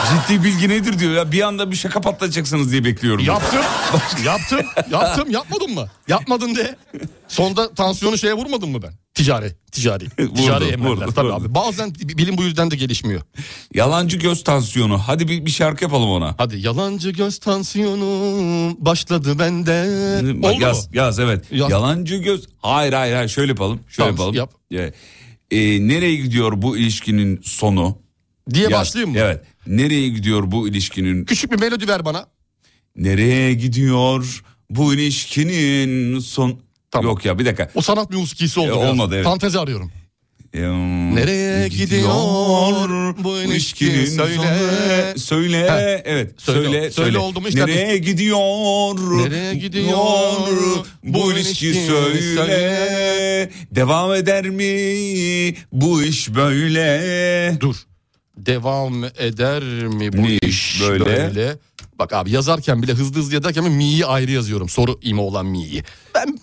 ciddi 0.09 0.43
bilgi 0.43 0.69
nedir 0.69 0.99
diyor 0.99 1.11
ya 1.13 1.31
bir 1.31 1.41
anda 1.41 1.71
bir 1.71 1.75
şaka 1.75 2.01
patlatacaksınız 2.01 2.71
diye 2.71 2.83
bekliyorum. 2.83 3.25
Yaptım. 3.25 3.61
yaptım. 4.25 4.59
Yaptım. 4.91 5.31
Yapmadın 5.31 5.73
mı? 5.73 5.87
Yapmadın 6.07 6.55
de. 6.55 6.75
Sonda 7.27 7.73
tansiyonu 7.73 8.17
şeye 8.17 8.33
vurmadın 8.33 8.69
mı 8.69 8.81
ben? 8.81 8.93
Ticari. 9.13 9.55
Ticari. 9.75 10.09
ticari 10.35 10.65
Vurdu, 10.65 10.73
emeller. 10.73 10.89
vurdu, 10.91 11.11
Tabii 11.15 11.27
vurdu. 11.27 11.35
abi. 11.35 11.55
Bazen 11.55 11.93
bilim 11.95 12.37
bu 12.37 12.43
yüzden 12.43 12.71
de 12.71 12.75
gelişmiyor. 12.75 13.21
Yalancı 13.73 14.17
göz 14.17 14.43
tansiyonu. 14.43 14.97
Hadi 14.97 15.27
bir, 15.27 15.45
bir 15.45 15.51
şarkı 15.51 15.83
yapalım 15.83 16.09
ona. 16.09 16.35
Hadi 16.37 16.59
yalancı 16.59 17.09
göz 17.09 17.39
tansiyonu 17.39 18.05
başladı 18.79 19.39
bende. 19.39 20.47
Oldu 20.47 20.61
yaz, 20.61 20.85
mu? 20.87 20.91
yaz 20.95 21.19
evet. 21.19 21.45
Yaz. 21.51 21.71
Yalancı 21.71 22.15
göz. 22.15 22.47
Hayır 22.57 22.93
hayır 22.93 23.15
hayır 23.15 23.29
şöyle 23.29 23.51
yapalım. 23.51 23.79
Şöyle 23.89 24.15
Tamam, 24.15 24.33
yapalım. 24.35 24.51
yap. 24.71 24.93
Ee, 25.51 25.57
e, 25.57 25.87
nereye 25.87 26.15
gidiyor 26.15 26.61
bu 26.61 26.77
ilişkinin 26.77 27.41
sonu? 27.43 27.97
Diye 28.53 28.63
Yaz. 28.63 28.71
başlayayım 28.73 29.11
mı? 29.11 29.19
Evet. 29.21 29.41
Nereye 29.67 30.09
gidiyor 30.09 30.51
bu 30.51 30.67
ilişkinin? 30.67 31.25
Küçük 31.25 31.51
bir 31.51 31.59
melodi 31.59 31.87
ver 31.87 32.05
bana. 32.05 32.25
Nereye 32.95 33.53
gidiyor 33.53 34.43
bu 34.69 34.93
ilişkinin 34.93 36.19
son? 36.19 36.59
Tamam. 36.95 37.09
Yok 37.11 37.25
ya 37.25 37.39
bir 37.39 37.45
dakika. 37.45 37.69
O 37.75 37.81
sanat 37.81 38.11
musikisi 38.11 38.59
oldu. 38.59 38.71
E, 38.71 38.75
biraz. 38.77 38.89
olmadı, 38.89 39.15
evet. 39.15 39.25
Fantezi 39.25 39.59
arıyorum. 39.59 39.91
Nereye 41.13 41.67
gidiyor 41.67 42.13
bu 43.23 43.37
ilişki 43.37 44.07
söyle. 44.07 45.13
Söyle. 45.17 45.69
Heh. 45.69 46.01
Evet. 46.05 46.31
Söyle. 46.37 46.63
Söyle. 46.63 46.71
Söyle. 46.71 46.91
Söyle 46.91 47.17
oldu 47.17 47.41
mu 47.41 47.47
işte? 47.47 47.61
Nereye 47.61 47.97
gidiyor? 47.97 48.37
Nereye 49.29 49.53
gidiyor 49.55 49.97
Bu 51.03 51.31
ilişki 51.33 51.73
söyle. 51.73 53.49
Devam 53.71 54.13
eder 54.13 54.49
mi 54.49 55.55
bu 55.71 56.03
iş 56.03 56.35
böyle? 56.35 57.57
Dur. 57.59 57.75
Devam 58.37 59.03
eder 59.03 59.63
mi 59.87 60.13
bu 60.13 60.21
Ne 60.23 60.37
iş 60.37 60.81
böyle? 60.81 61.05
böyle? 61.05 61.57
Bak 61.99 62.13
abi 62.13 62.31
yazarken 62.31 62.83
bile 62.83 62.91
hızlı 62.93 63.19
hızlı 63.19 63.33
yazarken 63.33 63.71
mi'yi 63.71 64.05
ayrı 64.05 64.31
yazıyorum. 64.31 64.69
Soru 64.69 64.99
imi 65.01 65.21
olan 65.21 65.45
mi'yi. 65.45 65.83
Ben 66.15 66.39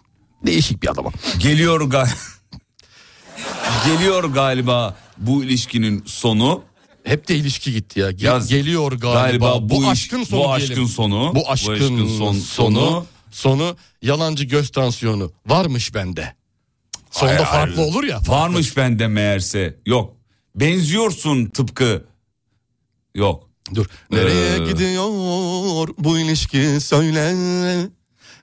değişik 0.46 0.82
bir 0.82 0.88
adamım. 0.88 1.12
Geliyor 1.38 1.80
gal 1.80 2.08
Geliyor 3.86 4.24
galiba 4.24 4.96
bu 5.18 5.44
ilişkinin 5.44 6.02
sonu. 6.06 6.62
Hep 7.04 7.28
de 7.28 7.36
ilişki 7.36 7.72
gitti 7.72 8.00
ya. 8.00 8.10
Ge- 8.10 8.24
Yaz. 8.24 8.48
geliyor 8.48 8.92
galiba. 8.92 9.12
Galiba 9.46 9.70
bu, 9.70 9.82
iş- 9.82 9.88
aşkın 9.88 10.24
sonu 10.24 10.40
bu 10.40 10.44
diyelim. 10.56 10.72
aşkın 10.72 10.86
sonu. 10.86 11.32
Bu 11.34 11.50
aşkın, 11.50 12.06
son- 12.18 12.34
sonu, 12.34 13.06
sonu 13.30 13.76
yalancı 14.02 14.44
göz 14.44 14.70
tansiyonu 14.72 15.32
varmış 15.46 15.94
bende. 15.94 16.34
Sonunda 17.10 17.34
Hayır, 17.36 17.46
farklı 17.46 17.76
hayır. 17.76 17.88
olur 17.90 18.04
ya. 18.04 18.16
farklı. 18.16 18.32
Varmış 18.32 18.76
bende 18.76 19.06
meğerse. 19.08 19.76
Yok. 19.86 20.16
Benziyorsun 20.56 21.46
tıpkı 21.46 22.04
Yok. 23.14 23.48
Dur. 23.74 23.86
Nereye 24.10 24.54
Ee, 24.54 24.58
gidiyor 24.72 25.88
bu 25.98 26.18
ilişki 26.18 26.80
söyle. 26.80 27.34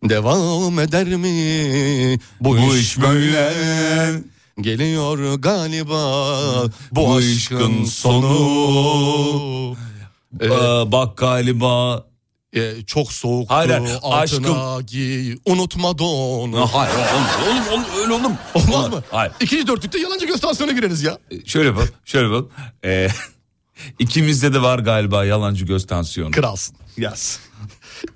Devam 0.04 0.80
eder 0.80 1.08
mi 1.08 2.20
bu, 2.42 2.58
Bu 2.58 2.76
iş 2.76 3.00
böyle? 3.02 3.52
Geliyor 4.62 5.34
galiba 5.40 6.24
bu, 6.92 7.16
aşkın 7.16 7.84
sonu. 7.86 9.76
Ee, 10.40 10.46
Ee, 10.46 10.92
bak 10.92 11.18
galiba. 11.18 12.06
e, 12.56 12.82
çok 12.88 13.12
soğuktu 13.14 13.56
Hayır, 13.56 13.82
altına 14.02 14.82
giy 14.82 15.38
unutma 15.46 15.98
donu. 15.98 16.68
Hayır 16.74 16.94
oğlum, 16.96 17.26
oğlum, 17.50 17.68
oğlum 17.74 18.02
öyle 18.02 18.14
olur 18.14 18.30
mu? 18.30 18.38
Olmaz 18.54 18.90
mı? 18.90 19.04
Hayır. 19.12 19.34
İkinci 19.40 19.68
dörtlükte 19.68 20.00
yalancı 20.00 20.26
göstasyona 20.26 20.72
gireriz 20.72 21.04
ya. 21.04 21.18
Şöyle 21.46 21.76
bak, 21.76 21.94
şöyle 22.06 22.30
bak. 22.32 22.46
Ee, 22.86 23.08
ikimizde 24.00 24.54
de 24.54 24.62
var 24.62 24.80
galiba 24.80 25.26
yalancı 25.26 25.66
göz 25.66 25.88
tansiyonu. 25.88 26.32
Kralsın. 26.32 26.76
Yaz. 26.98 27.40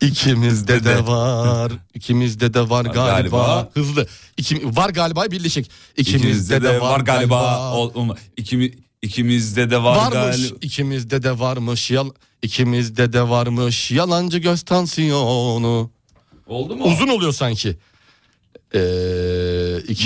İkimizde 0.02 0.84
de 0.84 1.08
var. 1.08 1.72
İkimizde 1.94 2.54
de 2.54 2.70
var 2.70 2.86
galiba. 2.86 3.08
Galiba. 3.08 3.70
Hızlı. 3.74 4.08
İkim, 4.38 4.76
var 4.76 4.90
galiba 4.90 5.26
birleşik. 5.32 5.72
İkimizde, 5.98 6.64
de, 6.64 6.82
var 6.82 7.00
galiba. 7.00 7.74
Ol-. 7.74 8.16
İkimi, 8.38 8.72
ikimizde 9.02 9.70
de 9.72 9.84
var 9.84 9.98
Varmış. 9.98 10.14
galiba. 10.14 10.58
İkimizde 10.62 11.24
de 11.24 11.40
varmış. 11.40 11.92
Yal, 11.92 12.10
ikimizde 12.42 13.14
de 13.14 13.30
varmış. 13.30 13.92
Yalancı 13.92 14.38
göz 14.38 14.62
tansiyonu. 14.62 15.92
Oldu 16.48 16.76
mu? 16.76 16.84
Uzun 16.84 17.08
oluyor 17.08 17.34
sanki. 17.34 17.78
Ee, 18.76 18.80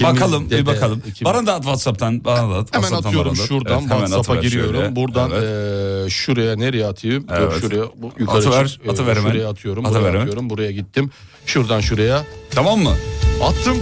Bakalım 0.03 0.49
de- 0.49 0.57
bir 0.57 0.65
bakalım. 0.65 1.01
ikimiz- 1.07 1.25
Bana 1.33 1.47
da 1.47 1.53
at 1.55 1.61
Whatsapp'tan. 1.63 2.25
Bana 2.25 2.37
da 2.37 2.41
at. 2.41 2.49
Hemen 2.75 2.81
WhatsApp'tan 2.87 3.09
atıyorum 3.09 3.31
bana 3.31 3.43
da 3.43 3.47
şuradan 3.47 3.79
Evet, 3.81 3.89
WhatsApp'a 3.89 4.35
giriyorum. 4.41 4.75
şöyle. 4.75 4.95
Buradan 4.95 5.31
Evet. 5.31 6.03
eee, 6.03 6.09
şuraya 6.09 6.55
nereye 6.55 6.85
atayım? 6.85 7.25
Evet. 7.37 7.53
şuraya 7.61 7.83
bu, 7.95 8.11
yukarı 8.19 8.37
Atıver, 8.37 8.67
çık. 8.67 8.85
Eee, 8.85 8.91
atıver 8.91 9.15
hemen. 9.17 9.31
Şuraya 9.31 9.49
atıyorum. 9.49 9.85
Atıver 9.85 10.01
buraya 10.01 10.09
hemen. 10.11 10.21
atıyorum. 10.21 10.49
Buraya 10.49 10.71
gittim. 10.71 11.11
Şuradan 11.45 11.81
şuraya 11.81 12.23
Tamam 12.51 12.79
mı? 12.79 12.93
attım. 13.43 13.77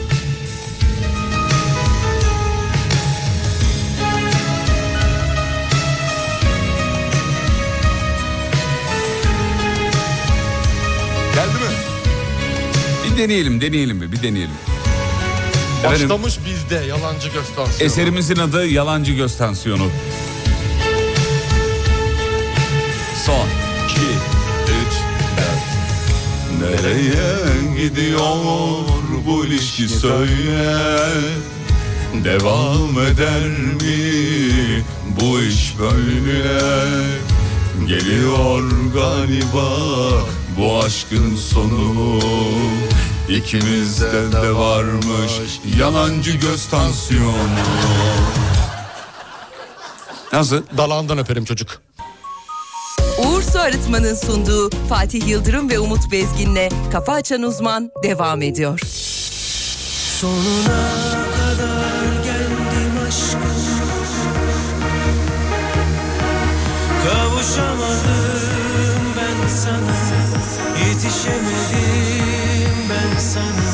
Geldi 11.35 11.53
mi? 11.53 11.71
Bir 13.11 13.17
deneyelim, 13.17 13.61
deneyelim 13.61 14.01
bir, 14.01 14.11
bir 14.11 14.23
deneyelim. 14.23 14.51
Efendim, 15.83 16.09
Başlamış 16.09 16.39
bizde 16.45 16.75
yalancı 16.75 17.29
göstersin. 17.29 17.85
eserimizin 17.85 18.35
adı 18.35 18.67
Yalancı 18.67 19.11
Göz 19.13 19.37
Tansiyonu. 19.37 19.87
Son, 23.25 23.47
iki, 23.85 24.01
üç, 24.63 24.93
dört. 25.37 25.65
Nereye 26.61 27.83
gidiyor 27.83 28.35
bu 29.27 29.45
ilişki 29.45 29.89
söyle 29.89 30.77
Devam 32.23 32.99
eder 32.99 33.47
mi 33.47 34.83
bu 35.21 35.41
iş 35.41 35.73
böyle 35.79 36.59
Geliyor 37.87 38.63
galiba 38.93 39.69
bu 40.57 40.83
aşkın 40.83 41.35
sonu 41.35 42.19
İkimizde 43.29 44.31
de 44.31 44.55
varmış 44.55 45.31
yalancı 45.79 46.31
göz 46.31 46.67
tansiyonu 46.69 47.35
Nasıl? 50.33 50.61
Dalağından 50.77 51.17
öperim 51.17 51.45
çocuk. 51.45 51.81
Uğur 53.17 53.41
Su 53.41 53.59
Arıtma'nın 53.59 54.15
sunduğu 54.15 54.69
Fatih 54.89 55.27
Yıldırım 55.27 55.69
ve 55.69 55.79
Umut 55.79 56.11
Bezgin'le 56.11 56.69
Kafa 56.91 57.13
Açan 57.13 57.41
Uzman 57.41 57.91
devam 58.03 58.41
ediyor. 58.41 58.79
Sonuna 60.21 60.89
kadar 61.37 62.23
geldim 62.23 62.93
aşkım 63.07 63.41
Kavuşamadım 67.03 69.05
ben 69.17 69.47
sana 69.47 69.95
Yetişemedim 70.87 72.04
ben 73.35 73.64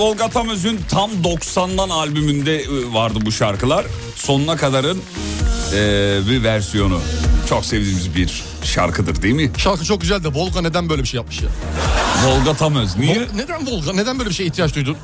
Volga 0.00 0.28
Tamöz'ün 0.28 0.80
tam 0.88 1.10
90'dan 1.10 1.88
albümünde 1.88 2.58
e, 2.60 2.92
vardı 2.92 3.18
bu 3.26 3.32
şarkılar. 3.32 3.86
Sonuna 4.16 4.56
kadarın 4.56 4.98
e, 5.74 6.20
bir 6.30 6.42
versiyonu. 6.44 7.00
Çok 7.48 7.64
sevdiğimiz 7.64 8.14
bir 8.14 8.42
şarkıdır 8.64 9.22
değil 9.22 9.34
mi? 9.34 9.50
Şarkı 9.58 9.84
çok 9.84 10.00
güzel 10.00 10.24
de 10.24 10.28
Volga 10.28 10.60
neden 10.60 10.88
böyle 10.88 11.02
bir 11.02 11.08
şey 11.08 11.18
yapmış 11.18 11.42
ya? 11.42 11.48
Volga 12.26 12.54
Tamöz. 12.54 12.96
Niye? 12.96 13.14
Vol- 13.14 13.36
neden 13.36 13.66
Volga? 13.66 13.92
Neden 13.92 14.18
böyle 14.18 14.30
bir 14.30 14.34
şeye 14.34 14.44
ihtiyaç 14.44 14.74
duydun? 14.74 14.96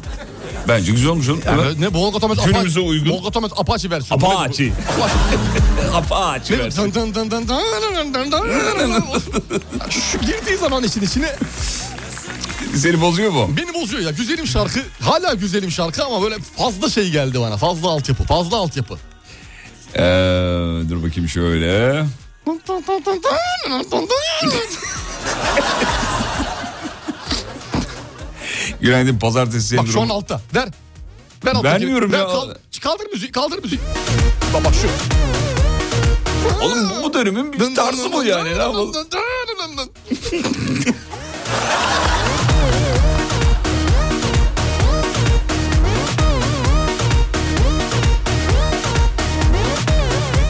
Bence 0.69 0.93
güzel 0.93 1.11
olmuş 1.11 1.29
oğlum. 1.29 1.41
Yani 1.47 1.63
Evet. 1.65 1.79
ne 1.79 1.89
Volga 1.89 2.45
Günümüze 2.45 2.81
uygun. 2.81 3.11
Volga 3.11 3.41
Apache 3.57 3.91
versiyonu. 3.91 4.27
Apache. 4.27 4.73
Apache 5.95 6.59
versiyonu. 6.59 6.93
Şu 9.91 10.19
girdiği 10.21 10.57
zaman 10.57 10.85
işin 10.85 11.03
içine 11.03 11.37
Seni 12.77 13.01
bozuyor 13.01 13.31
mu? 13.31 13.51
beni 13.57 13.75
bozuyor 13.75 14.03
ya. 14.03 14.11
Güzelim 14.11 14.47
şarkı. 14.47 14.81
Hala 15.01 15.35
güzelim 15.35 15.71
şarkı 15.71 16.05
ama 16.05 16.23
böyle 16.23 16.37
fazla 16.57 16.91
şey 16.91 17.11
geldi 17.11 17.41
bana. 17.41 17.57
Fazla 17.57 17.89
altyapı. 17.89 18.25
Fazla 18.25 18.57
altyapı. 18.57 18.95
Ee, 19.95 19.99
dur 20.91 21.03
bakayım 21.03 21.29
şöyle. 21.29 22.05
Günaydın 28.81 29.19
pazartesi 29.19 29.77
Bak 29.77 29.87
şu 29.93 30.01
an 30.01 30.09
altta. 30.09 30.41
Ver. 30.55 30.69
Ver 31.45 31.51
alttaki. 31.51 31.65
Vermiyorum 31.65 32.13
Ver, 32.13 32.19
ya. 32.19 32.27
kal- 32.27 32.55
kaldır 32.83 33.07
müziği. 33.13 33.33
Kaldır 33.33 33.63
müziği. 33.63 33.81
Bak 34.55 34.65
bak 34.65 34.75
şu. 34.75 34.89
Oğlum 36.65 36.91
bu 37.03 37.15
dönemin 37.15 37.53
bir 37.53 37.75
tarzı 37.75 38.13
bu 38.13 38.23
yani. 38.25 38.59
Ne 38.59 38.63
yapalım? 38.63 38.93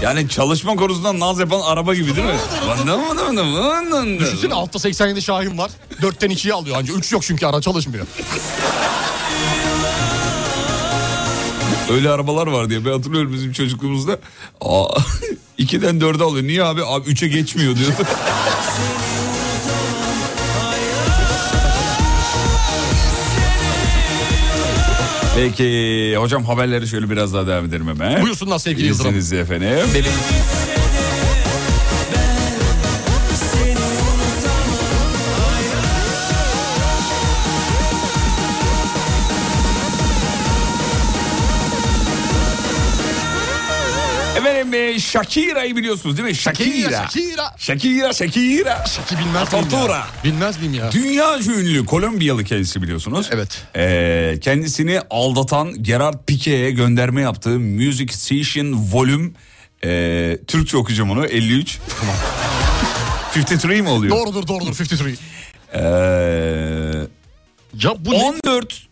Yani 0.07 0.29
çalışma 0.29 0.77
konusundan 0.77 1.21
naz 1.21 1.39
yapan 1.41 1.61
araba 1.61 1.95
gibi 1.95 2.17
değil 2.17 2.27
mi? 2.27 2.35
Düşünsene 4.21 4.55
altta 4.55 4.79
87 4.79 5.23
Şahin 5.23 5.59
var. 5.59 5.71
4'ten 6.01 6.31
2'yi 6.31 6.55
alıyor 6.55 6.77
anca. 6.77 6.95
3 6.95 7.13
yok 7.13 7.23
çünkü 7.23 7.47
ara 7.47 7.61
çalışmıyor. 7.61 8.07
Öyle 11.91 12.11
arabalar 12.11 12.47
var 12.47 12.71
diye 12.71 12.85
ben 12.85 12.93
hatırlıyorum 12.93 13.33
bizim 13.33 13.53
çocukluğumuzda. 13.53 14.19
Aa, 14.61 14.87
2'den 15.59 16.01
4'e 16.01 16.25
alıyor. 16.25 16.47
Niye 16.47 16.65
abi? 16.65 16.85
Abi 16.85 17.11
3'e 17.11 17.29
geçmiyor 17.29 17.77
diyordu. 17.77 17.95
Peki 25.37 26.15
hocam 26.19 26.45
haberleri 26.45 26.89
şöyle 26.89 27.11
biraz 27.11 27.35
daha 27.35 27.47
devam 27.47 27.65
edelim 27.65 27.89
hemen. 27.89 28.23
Buyursunlar 28.23 28.59
sevgili 28.59 28.87
Yıldırım. 28.87 29.09
İzninizle 29.09 29.39
efendim. 29.39 29.69
Efendim 29.69 30.11
Shakira'yı 45.07 45.77
biliyorsunuz 45.77 46.17
değil 46.17 46.29
mi? 46.29 46.35
Shakira. 46.35 46.91
Shakira. 46.91 47.55
Shakira, 47.59 48.13
Shakira. 48.13 48.85
Şaki 48.87 49.19
bilmez 49.19 49.53
miyim 49.53 49.69
ya? 49.89 50.07
Bilmez 50.25 50.59
miyim 50.59 50.75
ya? 50.75 50.93
Dünya 50.93 51.39
ünlü 51.39 51.87
Kolombiyalı 51.87 52.45
kendisi 52.45 52.83
biliyorsunuz. 52.83 53.29
Evet. 53.33 53.63
Ee, 53.77 54.39
kendisini 54.41 55.01
aldatan 55.11 55.83
Gerard 55.83 56.19
Pique'ye 56.27 56.71
gönderme 56.71 57.21
yaptığı 57.23 57.61
Music 57.61 58.15
Station 58.15 58.73
Volume 58.93 59.31
ee, 59.85 60.39
Türkçe 60.47 60.77
okuyacağım 60.77 61.11
onu 61.11 61.27
53. 61.27 61.79
53 63.37 63.65
mi 63.65 63.89
oluyor? 63.89 64.17
Doğrudur 64.17 64.47
doğrudur 64.47 64.77
53. 64.81 65.19
Ee, 65.75 65.79
Ya 67.83 67.95
bu 67.99 68.13
ne? 68.13 68.17
14 68.45 68.87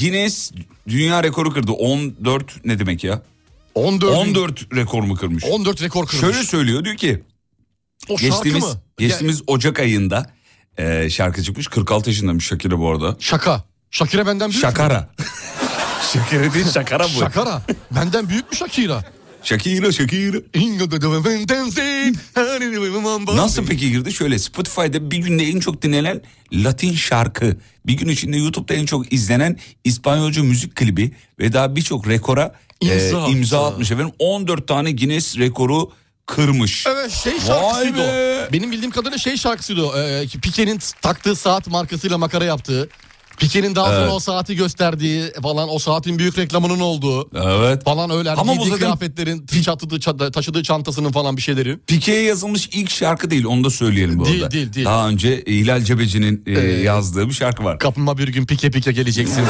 Guinness 0.00 0.52
dünya 0.88 1.22
rekoru 1.22 1.52
kırdı. 1.52 1.72
14 1.72 2.64
ne 2.64 2.78
demek 2.78 3.04
ya? 3.04 3.22
14. 3.74 4.16
14 4.16 4.76
rekor 4.76 5.02
mu 5.02 5.14
kırmış? 5.16 5.44
14 5.44 5.82
rekor 5.82 6.06
kırmış. 6.06 6.20
Şöyle 6.20 6.46
söylüyor 6.46 6.84
diyor 6.84 6.96
ki 6.96 7.22
o 8.08 8.18
şarkı 8.18 8.24
geçtiğimiz 8.24 8.64
mı? 8.64 8.80
geçtiğimiz 8.98 9.42
Ocak 9.46 9.80
ayında 9.80 10.30
e, 10.78 11.10
şarkı 11.10 11.42
çıkmış. 11.42 11.66
46 11.68 12.10
yaşındaymış 12.10 12.46
Shakira 12.46 12.78
bu 12.78 12.90
arada. 12.90 13.16
Şaka. 13.20 13.64
Şakira 13.90 14.26
benden 14.26 14.50
büyük? 14.50 14.62
Şakara. 14.62 15.08
Shakira 16.12 16.54
değil 16.54 16.70
Şakara 16.74 17.04
bu. 17.04 17.20
Şakara. 17.20 17.62
Benden 17.90 18.28
büyük 18.28 18.50
mü 18.50 18.56
Shakira? 18.56 19.04
Shakira 19.42 19.92
Shakira. 19.92 20.36
Nasıl 23.36 23.66
peki 23.66 23.90
girdi? 23.90 24.12
Şöyle 24.12 24.38
Spotify'da 24.38 25.10
bir 25.10 25.18
günde 25.18 25.44
en 25.44 25.60
çok 25.60 25.82
dinlenen 25.82 26.20
Latin 26.52 26.92
şarkı, 26.92 27.56
bir 27.86 27.94
gün 27.94 28.08
içinde 28.08 28.36
YouTube'da 28.36 28.74
en 28.74 28.86
çok 28.86 29.12
izlenen 29.12 29.58
İspanyolca 29.84 30.42
müzik 30.42 30.76
klibi 30.76 31.12
ve 31.38 31.52
daha 31.52 31.76
birçok 31.76 32.08
rekora 32.08 32.54
İmza 32.82 33.26
e, 33.28 33.30
imza 33.30 33.66
atmış 33.66 33.90
efendim. 33.90 34.14
14 34.18 34.68
tane 34.68 34.92
Guinness 34.92 35.38
rekoru 35.38 35.90
kırmış. 36.26 36.86
Evet 36.86 37.10
şey 37.10 37.40
şarkısıydı 37.40 38.00
o. 38.02 38.52
Benim 38.52 38.72
bildiğim 38.72 38.90
kadarıyla 38.90 39.18
şey 39.18 39.36
şarkısıydı 39.36 39.82
o. 39.82 39.98
Ee, 39.98 40.26
Pike'nin 40.42 40.80
taktığı 41.02 41.36
saat 41.36 41.66
markasıyla 41.68 42.18
makara 42.18 42.44
yaptığı. 42.44 42.88
Pike'nin 43.38 43.74
daha 43.74 43.86
sonra 43.86 44.00
Evet. 44.00 44.12
o 44.12 44.18
saati 44.20 44.56
gösterdiği 44.56 45.32
falan 45.42 45.68
o 45.74 45.78
saatin 45.78 46.18
büyük 46.18 46.38
reklamının 46.38 46.80
olduğu 46.80 47.30
Evet. 47.34 47.84
falan 47.84 48.10
öyle. 48.10 48.30
Ama 48.30 48.40
Ama 48.40 48.52
bu 48.52 48.56
giydiği 48.56 48.70
zaten- 48.70 48.84
kıyafetlerin 48.98 49.46
çatıdığı, 49.62 49.96
ça- 49.96 50.32
taşıdığı 50.32 50.62
çantasının 50.62 51.12
falan 51.12 51.36
bir 51.36 51.42
şeyleri. 51.42 51.78
Pike'ye 51.86 52.22
yazılmış 52.22 52.68
ilk 52.72 52.90
şarkı 52.90 53.30
değil 53.30 53.44
onu 53.44 53.64
da 53.64 53.70
söyleyelim 53.70 54.18
bu 54.18 54.24
Değil, 54.24 54.42
arada. 54.42 54.50
değil, 54.50 54.72
değil. 54.72 54.86
Daha 54.86 55.08
önce 55.08 55.44
Hilal 55.46 55.84
Cebeci'nin 55.84 56.42
e, 56.46 56.60
yazdığı 56.60 57.28
bir 57.28 57.34
şarkı 57.34 57.64
var. 57.64 57.78
Kapıma 57.78 58.18
bir 58.18 58.28
gün 58.28 58.46
pike 58.46 58.70
pike 58.70 58.92
geleceksin. 58.92 59.44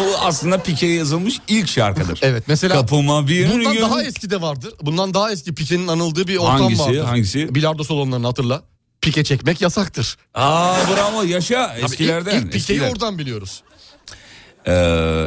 Bu 0.00 0.18
aslında 0.20 0.58
Pike'ye 0.62 0.94
yazılmış 0.94 1.38
ilk 1.48 1.68
şarkıdır. 1.68 2.18
evet 2.22 2.44
mesela 2.46 2.74
Kapıma 2.74 3.28
bir 3.28 3.50
bundan 3.52 3.72
gün... 3.72 3.82
daha 3.82 4.02
eski 4.02 4.30
de 4.30 4.40
vardır. 4.40 4.72
Bundan 4.82 5.14
daha 5.14 5.32
eski 5.32 5.54
Pike'nin 5.54 5.88
anıldığı 5.88 6.28
bir 6.28 6.36
ortam 6.36 6.60
Hangisi, 6.60 6.82
vardır. 6.82 7.04
hangisi? 7.04 7.54
Bilardo 7.54 7.84
salonlarını 7.84 8.26
hatırla. 8.26 8.62
Pike 9.00 9.24
çekmek 9.24 9.60
yasaktır. 9.60 10.16
Aa 10.34 10.74
bravo 10.90 11.22
yaşa 11.22 11.68
Tabii 11.68 11.84
eskilerden. 11.84 12.36
ilk, 12.36 12.44
ilk 12.44 12.52
Pike'yi 12.52 12.76
eskiler. 12.78 12.90
oradan 12.92 13.18
biliyoruz. 13.18 13.62
Ee, 14.66 14.72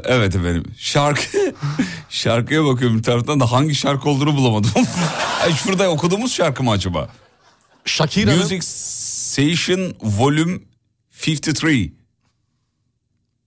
evet 0.06 0.36
efendim 0.36 0.64
şarkı 0.78 1.54
şarkıya 2.10 2.66
bakıyorum 2.66 2.98
bir 2.98 3.04
taraftan 3.04 3.40
da 3.40 3.52
hangi 3.52 3.76
şarkı 3.76 4.10
olduğunu 4.10 4.36
bulamadım. 4.36 4.72
Ay, 5.44 5.54
şurada 5.56 5.90
okuduğumuz 5.90 6.34
şarkı 6.34 6.64
mı 6.64 6.72
acaba? 6.72 7.10
Shakira'nın 7.86 8.38
Music 8.40 8.62
Station 8.62 9.94
Volume 10.02 10.60
53. 11.28 11.92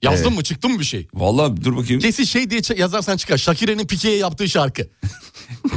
yazdın 0.05 0.24
Evet. 0.28 0.36
mı 0.36 0.42
çıktı 0.44 0.68
mı 0.68 0.78
bir 0.78 0.84
şey? 0.84 1.09
Vallahi 1.14 1.64
dur 1.64 1.76
bakayım. 1.76 2.00
Kesin 2.02 2.24
şey 2.24 2.50
diye 2.50 2.61
yazarsan 2.76 3.16
çıkar. 3.16 3.38
Shakira'nın 3.38 3.86
Pike'ye 3.86 4.16
yaptığı 4.16 4.48
şarkı. 4.48 4.88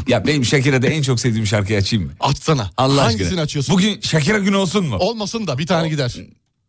Ya 0.07 0.28
benim 0.28 0.45
Shakira'da 0.45 0.88
en 0.88 1.01
çok 1.01 1.19
sevdiğim 1.19 1.47
şarkıyı 1.47 1.80
açayım 1.80 2.05
mı? 2.05 2.11
Açsana. 2.19 2.71
Allah 2.78 3.03
Hangisini 3.03 3.25
aşkına. 3.28 3.41
açıyorsun? 3.41 3.75
Bugün 3.75 4.01
Shakira 4.01 4.38
günü 4.38 4.55
olsun 4.55 4.86
mu? 4.86 4.95
Olmasın 4.99 5.47
da 5.47 5.57
bir 5.57 5.67
tane 5.67 5.89
gider. 5.89 6.15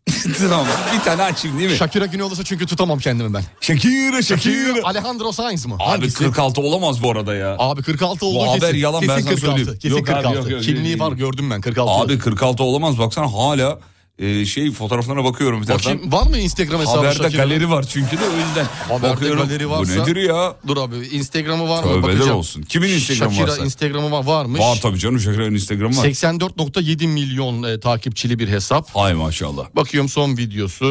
tamam 0.38 0.66
bir 0.94 1.00
tane 1.04 1.22
açayım 1.22 1.58
değil 1.58 1.70
mi? 1.70 1.76
Shakira 1.76 2.06
günü 2.06 2.22
olursa 2.22 2.44
çünkü 2.44 2.66
tutamam 2.66 2.98
kendimi 2.98 3.34
ben. 3.34 3.42
Shakira 3.60 4.22
Shakira. 4.22 4.82
Alejandro 4.84 5.32
Sainz 5.32 5.66
mı? 5.66 5.74
Abi 5.74 5.82
Hangisi? 5.84 6.18
46 6.18 6.60
olamaz 6.60 7.02
bu 7.02 7.10
arada 7.10 7.34
ya. 7.34 7.56
Abi 7.58 7.82
46 7.82 8.26
olduğu 8.26 8.38
Bu 8.38 8.44
kesin. 8.52 8.60
haber 8.60 8.74
yalan, 8.74 9.02
ben 9.02 9.08
kesin 9.08 9.22
sana 9.24 9.34
46. 9.34 9.56
söyleyeyim. 9.58 9.78
Kesin 9.82 9.96
Yok 9.96 10.08
abi, 10.08 10.14
46. 10.14 10.36
yok, 10.38 10.50
yok, 10.50 10.62
Kimliği 10.62 10.92
yok, 10.92 11.00
var 11.00 11.12
gördüm 11.12 11.50
ben 11.50 11.60
46. 11.60 11.90
Abi 12.04 12.18
46 12.18 12.62
olamaz 12.62 12.98
baksana 12.98 13.32
hala 13.32 13.78
e, 14.18 14.46
şey 14.46 14.70
fotoğraflarına 14.72 15.24
bakıyorum 15.24 15.60
bir 15.62 15.66
taraftan. 15.66 15.92
Bakayım 15.94 16.12
var 16.12 16.26
mı 16.26 16.38
Instagram 16.38 16.80
hesabı 16.80 16.96
Haberde 16.96 17.14
Shakira'nın? 17.14 17.48
galeri 17.48 17.70
var 17.70 17.82
çünkü 17.88 18.16
de 18.16 18.20
o 18.34 18.46
yüzden. 18.48 18.66
Haberde 18.88 19.14
Bakıyorum, 19.14 19.42
galeri 19.48 19.66
Bu 19.68 19.70
varsa- 19.72 20.02
nedir 20.02 20.16
ya? 20.16 20.54
Dur 20.66 20.76
abi 20.76 20.96
Instagram'ı 20.96 21.68
var 21.68 21.84
mı? 21.84 21.90
Tövbeler 21.90 22.02
Bakacağım. 22.16 22.38
olsun. 22.38 22.62
Kimin 22.62 22.88
Instagram'ı 22.88 23.32
Shakira 23.34 23.50
varsa? 23.52 23.64
Instagram'ı 23.64 24.10
var, 24.10 24.24
varmış. 24.24 24.60
Var 24.60 24.78
tabii 24.82 24.98
canım 24.98 25.20
Shakira'nın 25.20 25.54
Instagram'ı 25.54 25.96
var. 25.96 26.04
84.7 26.04 27.06
milyon 27.06 27.62
e, 27.62 27.80
takipçili 27.80 28.38
bir 28.38 28.48
hesap. 28.48 28.96
Hay 28.96 29.14
maşallah. 29.14 29.66
Bakıyorum 29.76 30.08
son 30.08 30.36
videosu 30.36 30.84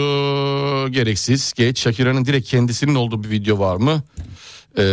gereksiz 0.91 1.53
geç. 1.53 1.79
Shakira'nın 1.79 2.25
direkt 2.25 2.49
kendisinin 2.49 2.95
olduğu 2.95 3.23
bir 3.23 3.29
video 3.29 3.59
var 3.59 3.75
mı? 3.75 4.03
Ee, 4.77 4.83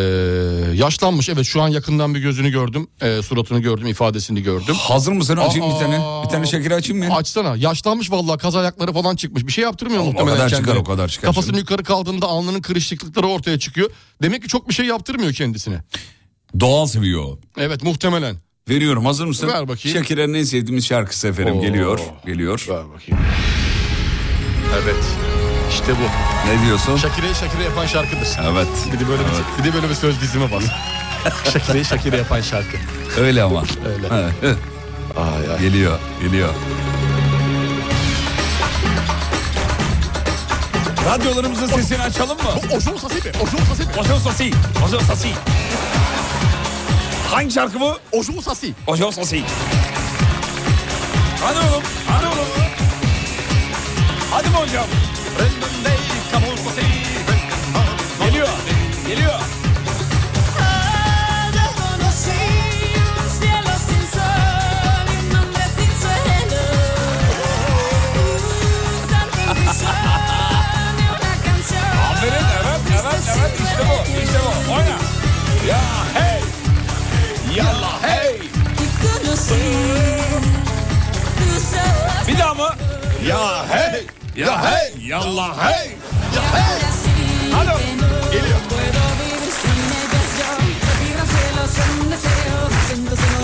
yaşlanmış 0.74 1.28
evet 1.28 1.44
şu 1.46 1.62
an 1.62 1.68
yakından 1.68 2.14
bir 2.14 2.20
gözünü 2.20 2.50
gördüm. 2.50 2.88
Ee, 3.02 3.22
suratını 3.22 3.58
gördüm 3.58 3.86
ifadesini 3.86 4.42
gördüm. 4.42 4.74
Hazır 4.78 5.12
mısın? 5.12 5.36
Açayım 5.36 5.70
bir 5.70 5.74
Aa. 5.74 5.78
tane. 5.78 6.24
Bir 6.24 6.28
tane 6.28 6.46
Shakira 6.46 6.74
açayım 6.74 7.04
mı? 7.08 7.14
Açsana 7.14 7.56
yaşlanmış 7.56 8.10
vallahi 8.10 8.38
kaz 8.38 8.56
ayakları 8.56 8.92
falan 8.92 9.16
çıkmış. 9.16 9.46
Bir 9.46 9.52
şey 9.52 9.64
yaptırmıyor 9.64 10.00
Oğlum, 10.02 10.08
o 10.08 10.12
muhtemelen 10.12 10.36
kadar 10.36 10.50
kendine. 10.50 10.66
çıkar, 10.66 10.80
o 10.80 10.84
kadar 10.84 11.08
çıkar 11.08 11.28
Kafasını 11.28 11.58
yukarı 11.58 11.84
kaldığında 11.84 12.26
alnının 12.26 12.60
kırışıklıkları 12.60 13.26
ortaya 13.26 13.58
çıkıyor. 13.58 13.90
Demek 14.22 14.42
ki 14.42 14.48
çok 14.48 14.68
bir 14.68 14.74
şey 14.74 14.86
yaptırmıyor 14.86 15.32
kendisine. 15.32 15.82
Doğal 16.60 16.86
seviyor. 16.86 17.24
o. 17.24 17.38
Evet 17.58 17.82
muhtemelen. 17.82 18.36
Veriyorum 18.68 19.04
hazır 19.04 19.26
mısın? 19.26 19.48
Ver 19.48 19.68
bakayım. 19.68 19.98
Shakira'nın 19.98 20.34
en 20.34 20.44
sevdiğimiz 20.44 20.86
şarkısı 20.86 21.28
efendim 21.28 21.56
Oo. 21.56 21.60
geliyor. 21.62 22.00
Geliyor. 22.26 22.66
Ver 22.68 22.84
bakayım. 22.94 23.24
Evet. 24.82 25.04
İşte 25.70 25.86
bu. 25.92 26.04
Ne 26.50 26.66
diyorsun? 26.66 26.96
Shakira'yı 26.96 27.34
Shakira 27.34 27.62
yapan 27.62 27.86
şarkıdır. 27.86 28.28
Evet. 28.52 28.68
Bir 28.92 29.00
de 29.00 29.08
böyle 29.08 29.22
Evet. 29.22 29.42
bir, 29.58 29.64
bir 29.64 29.68
de 29.70 29.74
böyle 29.74 29.88
bir 29.88 29.94
söz 29.94 30.20
dizime 30.20 30.52
bak. 30.52 30.62
Shakira'yı 31.52 31.84
Shakira 31.84 32.16
yapan 32.16 32.40
şarkı. 32.40 32.76
Öyle 33.20 33.42
ama. 33.42 33.62
Öyle. 33.86 34.06
Evet. 34.42 34.56
Ay 35.16 35.52
ay. 35.54 35.60
Geliyor, 35.60 35.98
geliyor. 36.22 36.48
Radyolarımızın 41.06 41.66
sesini 41.66 42.02
açalım 42.02 42.36
mı? 42.36 42.50
Ojon 42.76 42.96
Sasi 42.96 43.14
mi? 43.14 43.32
Ojon 43.42 43.64
Sasi 43.64 43.82
mi? 43.82 43.88
Ojo 44.00 44.18
Sasi. 44.18 44.50
Ojo 44.86 45.00
Sasi. 45.00 45.28
Hangi 47.30 47.50
şarkı 47.54 47.80
bu? 47.80 47.98
Ojon 48.12 48.40
Sasi. 48.40 48.72
Ojo 48.86 49.10
Sasi. 49.12 49.42
Hadi 51.44 51.58
oğlum. 51.58 51.82
Hadi 52.08 52.26
oğlum. 52.26 52.46
Hadi 54.30 54.48
mi 54.48 54.54
hocam? 54.56 54.84
Geliyor. 58.26 58.48
Geliyor. 59.08 59.40
Aferin 72.10 72.32
evet 72.32 72.80
evet 72.92 73.20
evet 73.36 73.52
işte 73.64 73.82
bu 73.88 74.72
işte. 74.72 74.98
Ya 75.68 75.80
hey. 76.14 76.40
Yallah 77.56 78.02
hey. 78.02 78.40
Bir 82.28 82.38
daha 82.38 82.54
mı? 82.54 82.68
Ya 83.28 83.68
hey. 83.68 84.23
Ya 84.34 84.58
hey. 84.58 84.90
Yallah 84.98 85.54
hey. 85.62 85.94
ahora 86.34 86.90
sí 86.90 87.14
Hadi. 87.54 87.86
que 88.34 88.40
no 88.42 88.58
puedo 88.66 89.02
vivir 89.22 89.52
sin 89.62 89.78
ellas 89.94 90.28
yo. 90.38 90.50
Vibra 90.98 91.22
el 91.22 91.28
cielo 91.30 91.62
son 91.70 92.10
deseos, 92.10 92.72
siento 92.88 93.14
si 93.14 93.34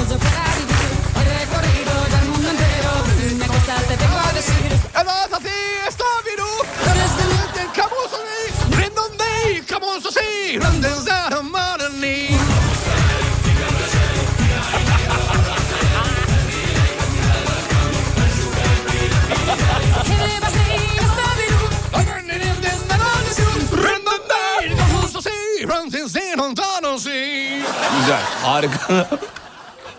Güzel 28.00 28.20
harika. 28.42 29.08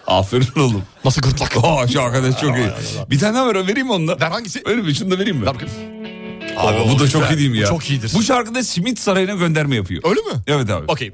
Aferin 0.07 0.59
oğlum. 0.59 0.83
Nasıl 1.05 1.21
gırtlak? 1.21 1.57
Aa 1.63 1.87
şu 1.87 2.01
arkadaş 2.01 2.41
çok 2.41 2.57
iyi. 2.57 2.69
Bir 3.09 3.19
tane 3.19 3.33
daha 3.35 3.47
ver 3.47 3.67
vereyim 3.67 3.87
mi 3.87 3.93
onunla? 3.93 4.19
Ver 4.19 4.31
hangisi? 4.31 4.61
Öyle 4.65 4.81
mi? 4.81 4.95
Şunu 4.95 5.11
da 5.11 5.19
vereyim 5.19 5.37
mi? 5.37 5.45
Ver 5.45 5.53
bakayım. 5.55 5.73
Abi 6.57 6.77
Oo, 6.77 6.89
bu 6.95 6.99
da 6.99 7.09
çok 7.09 7.31
iyi 7.31 7.37
değil 7.37 7.49
mi 7.49 7.57
ya? 7.57 7.65
Bu 7.65 7.69
çok 7.69 7.89
iyidir. 7.89 8.11
Bu 8.15 8.23
şarkıda 8.23 8.63
Simit 8.63 8.99
Sarayı'na 8.99 9.33
gönderme 9.33 9.75
yapıyor. 9.75 10.01
Öyle 10.05 10.21
mi? 10.21 10.33
Evet 10.47 10.69
abi. 10.69 10.85
Okey. 10.87 11.11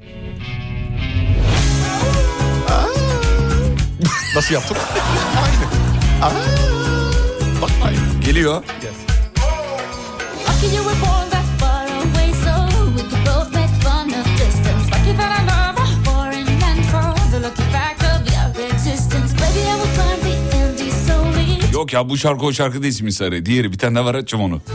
Nasıl 4.34 4.54
yaptım? 4.54 4.76
Aynı. 6.22 6.26
Aa. 6.26 6.32
Bak 7.62 7.70
aynı. 7.84 8.24
Geliyor. 8.24 8.62
Lucky 10.48 10.72
Yok 21.78 21.92
ya 21.92 22.08
bu 22.08 22.16
şarkı 22.16 22.46
o 22.46 22.52
şarkı 22.52 22.82
değil 22.82 22.92
Simit 22.92 23.14
Sarayı. 23.14 23.46
Diğeri 23.46 23.72
bir 23.72 23.78
tane 23.78 23.94
daha 23.94 24.04
var 24.04 24.14
açacağım 24.14 24.44
onu. 24.44 24.60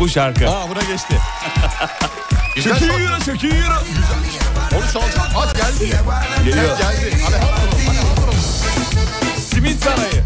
Bu 0.00 0.08
şarkı. 0.08 0.50
Aa 0.50 0.70
buna 0.70 0.80
geçti. 0.80 1.14
Güzel 2.58 2.78
şarkı. 2.78 2.86
Shakira 2.86 3.20
Shakira. 3.20 3.82
Onu 4.76 4.92
çalacağım. 4.92 5.28
Hadi 5.34 5.58
geldi. 5.58 5.96
Geliyor. 6.44 6.78
Geldi. 6.78 7.16
Alejandro. 7.26 7.76
Alejandro. 7.88 8.32
Simit 9.50 9.84
Sarayı. 9.84 10.22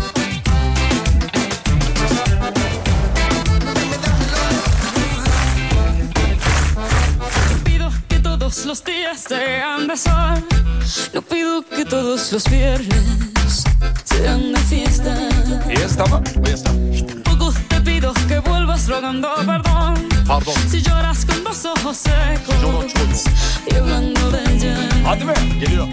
pido 7.64 7.90
que 8.08 8.20
todos 8.20 8.64
los 8.64 8.82
días 8.84 9.20
sean 9.28 9.86
de 9.88 9.96
sol. 9.96 10.42
No 11.12 11.22
pido 11.22 11.62
que 11.62 11.84
todos 11.84 12.32
los 12.32 12.44
viernes 12.44 13.64
sean 14.04 14.52
de 14.52 14.60
fiesta. 14.60 15.14
Yes 15.68 15.96
tamam. 15.96 16.24
Tampoco 16.24 17.06
te 17.06 17.21
pido 18.02 18.14
que 18.26 18.38
vuelvas 18.40 18.88
rogando 18.88 19.28
perdón. 19.46 20.08
Pardon. 20.26 20.54
Si 20.68 20.82
lloras 20.82 21.24
con 21.24 21.44
los 21.44 21.64
ojos 21.64 21.96
secos 21.96 22.56
y 23.70 23.74
hablando 23.76 24.30
de 24.30 24.42
ella. 24.54 24.88
Hadi 25.06 25.24
be. 25.24 25.34
Geliyor. 25.60 25.88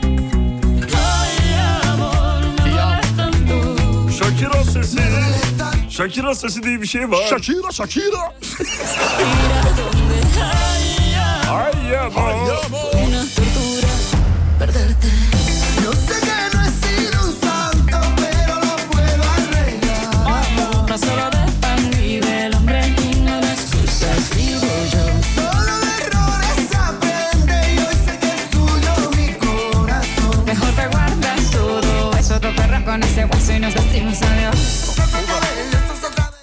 Ay, 0.95 1.37
amor, 1.87 2.41
me 2.63 2.71
duele 2.71 3.07
tanto. 3.15 4.09
Shakira 4.09 4.63
sesi. 4.63 4.97
Shakira 5.89 6.35
sesi 6.35 6.63
diye 6.63 6.81
bir 6.81 6.87
şey 6.87 7.11
var. 7.11 7.27
Shakira 7.29 7.71
Shakira. 7.71 8.33
Donde 9.77 10.19
hay 10.41 10.89
Ay 11.49 11.73
ya 11.91 12.09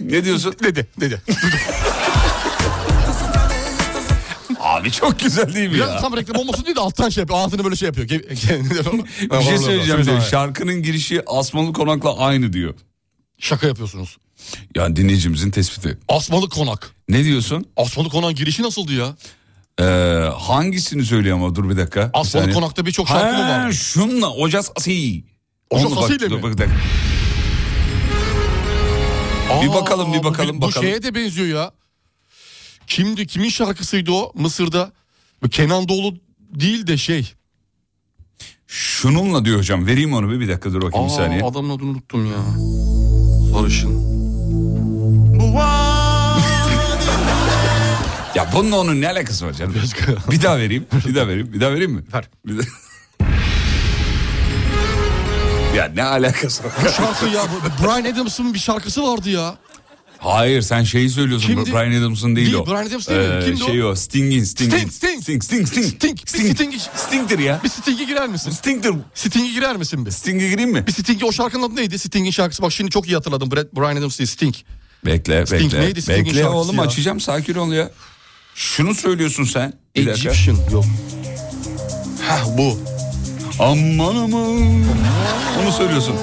Ne 0.07 0.25
diyorsun? 0.25 0.55
Dedi. 0.63 0.87
Dedi. 1.01 1.23
Abi 4.61 4.91
çok 4.93 5.21
güzel 5.21 5.55
değil 5.55 5.69
mi 5.69 5.75
Biraz 5.75 5.89
ya? 5.89 6.01
tam 6.01 6.17
reklam 6.17 6.37
olmasın 6.37 6.65
diye 6.65 6.77
de 6.77 6.81
alttan 6.81 7.09
şey 7.09 7.23
yapıyor. 7.23 7.41
Ağzını 7.41 7.65
böyle 7.65 7.77
şey 7.77 7.87
yapıyor. 7.87 8.09
Bir 8.11 8.37
şey 9.45 9.59
söyleyeceğim 9.59 10.05
diyor. 10.05 10.21
Şarkının 10.21 10.83
girişi 10.83 11.23
Asmalı 11.27 11.73
Konak'la 11.73 12.19
aynı 12.19 12.53
diyor. 12.53 12.75
Şaka 13.39 13.67
yapıyorsunuz. 13.67 14.17
Yani 14.75 14.97
dinleyicimizin 14.97 15.51
tespiti. 15.51 15.99
Asmalı 16.09 16.49
Konak. 16.49 16.91
Ne 17.09 17.25
diyorsun? 17.25 17.67
Asmalı 17.77 18.09
Konak 18.09 18.37
girişi 18.37 18.63
nasıldı 18.63 18.93
ya? 18.93 19.17
Ee, 19.81 19.85
hangisini 20.39 21.05
söylüyor 21.05 21.37
ama 21.37 21.55
dur 21.55 21.71
bir 21.71 21.77
dakika. 21.77 22.01
Bir 22.01 22.11
Asmalı 22.21 22.25
saniye. 22.45 22.55
Konak'ta 22.55 22.87
birçok 22.87 23.09
şarkı 23.09 23.39
mı 23.43 23.49
var? 23.49 23.73
şunla 23.73 24.31
Ocas 24.31 24.71
Asi. 24.77 25.25
Ocas 25.71 25.91
bak- 25.97 26.05
Asi'yle 26.05 26.31
dur 26.31 26.37
mi? 26.37 26.43
bak- 26.43 26.53
bir 26.59 26.65
dakika. 29.49 29.63
Bir 29.63 29.69
bakalım, 29.81 30.13
bir 30.13 30.19
bu- 30.19 30.25
bakalım, 30.25 30.57
Bu, 30.57 30.61
bakalım. 30.67 30.87
şeye 30.87 31.03
de 31.03 31.15
benziyor 31.15 31.47
ya. 31.59 31.71
Kimdi? 32.87 33.27
Kimin 33.27 33.49
şarkısıydı 33.49 34.13
o 34.13 34.33
Mısır'da? 34.35 34.93
Bu 35.43 35.49
Kenan 35.49 35.89
Doğulu 35.89 36.15
değil 36.55 36.87
de 36.87 36.97
şey. 36.97 37.33
Şununla 38.67 39.45
diyor 39.45 39.59
hocam. 39.59 39.87
Vereyim 39.87 40.13
onu 40.15 40.31
bir, 40.31 40.41
bir 40.41 40.49
dakika 40.49 40.73
dur 40.73 40.83
bakayım 40.83 41.07
bir 41.07 41.13
Aa, 41.13 41.17
saniye. 41.17 41.43
adamın 41.43 41.77
adını 41.77 41.91
unuttum 41.91 42.27
ya. 42.27 42.39
Sarışın. 43.53 44.17
Ya 48.35 48.49
bununla 48.55 48.77
onun 48.79 49.01
ne 49.01 49.09
alakası 49.11 49.47
var 49.47 49.53
canım? 49.53 49.75
bir 50.31 50.43
daha 50.43 50.59
vereyim. 50.59 50.87
Bir 51.09 51.15
daha 51.15 51.29
vereyim. 51.29 51.53
Bir 51.53 51.61
daha 51.61 51.73
vereyim 51.73 51.93
mi? 51.93 52.03
Ver. 52.15 52.29
Bir 52.47 52.59
daha- 52.59 52.67
ya 55.77 55.93
ne 55.95 56.03
alakası 56.03 56.65
var? 56.65 56.73
Bu 56.85 56.89
şarkı 56.89 57.27
ya. 57.27 57.43
Brian 57.83 58.13
Adams'ın 58.15 58.55
bir 58.55 58.59
şarkısı 58.59 59.03
vardı 59.03 59.31
ya. 59.31 59.55
Hayır 60.19 60.63
sen 60.63 60.83
şeyi 60.83 61.11
söylüyorsun. 61.11 61.49
Kimdi? 61.49 61.73
Brian 61.73 62.01
Adams'ın 62.03 62.37
değil, 62.37 62.47
Değil, 62.47 62.59
o. 62.59 62.67
Brian 62.67 62.87
Adams 62.87 63.09
değil 63.09 63.29
mi? 63.35 63.45
Kimdi 63.45 63.65
o? 63.65 63.67
şey 63.67 63.85
o? 63.85 63.95
Sting'in. 63.95 64.45
Sting'in. 64.45 64.89
Sting, 64.89 65.23
Sting. 65.23 65.23
Sting. 65.23 65.43
Sting. 65.43 65.69
Sting. 65.69 65.89
Sting. 65.89 66.19
Bir 66.25 66.55
Sting. 66.55 66.75
Sting'tir 66.97 67.39
ya. 67.39 67.61
Bir 67.65 67.69
Sting'e 67.69 68.05
girer 68.05 68.29
misin? 68.29 68.51
Sting'tir. 68.51 68.95
Sting'e 69.15 69.53
girer 69.53 69.77
misin 69.77 70.07
bir? 70.07 70.11
Sting'e 70.11 70.49
gireyim 70.49 70.71
mi? 70.71 70.87
Bir 70.87 70.93
Sting'e 70.93 71.25
o 71.25 71.33
şarkının 71.33 71.63
adı 71.63 71.77
neydi? 71.77 71.99
Sting'in 71.99 72.31
şarkısı. 72.31 72.63
Bak 72.63 72.73
şimdi 72.73 72.91
çok 72.91 73.07
iyi 73.09 73.15
hatırladım. 73.15 73.51
Brad, 73.51 73.67
Brian 73.77 73.97
Adams 73.97 74.19
değil 74.19 74.29
Sting. 74.31 74.55
Bekle 75.07 75.47
Sting 75.47 75.63
bekle. 75.63 75.81
neydi 75.81 76.03
Sting'in 76.03 76.25
bekle 76.25 76.35
şarkısı 76.41 76.57
oğlum 76.57 76.77
ya? 76.77 76.83
açacağım 76.83 77.21
sakin 77.21 77.55
ol 77.55 77.73
ya. 77.73 77.91
Şunu 78.55 78.95
söylüyorsun 78.95 79.45
sen. 79.45 79.73
Bir 79.97 80.07
dakika. 80.07 80.31
Egyptian 80.31 80.57
yok. 80.73 80.85
Hah 82.29 82.45
bu. 82.59 82.79
Aman 83.59 84.17
aman. 84.17 84.85
Onu 85.63 85.73
söylüyorsun. 85.79 86.17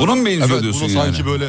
Buna 0.00 0.14
mı 0.14 0.26
benziyor 0.26 0.50
Evet 0.50 0.62
diyorsun 0.62 0.82
bunu 0.88 0.98
yani? 0.98 1.06
sanki 1.06 1.26
böyle 1.26 1.48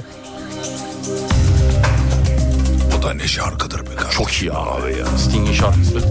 Bu 2.98 3.04
da 3.04 3.14
ne 3.14 3.28
şarkıdır 3.28 3.80
be 3.80 3.96
kardeşim. 3.96 4.18
çok 4.24 4.34
iyi 4.34 4.54
abi 4.54 4.98
ya. 4.98 5.06
Sting'in 5.18 5.54
şarkısı. 5.54 6.02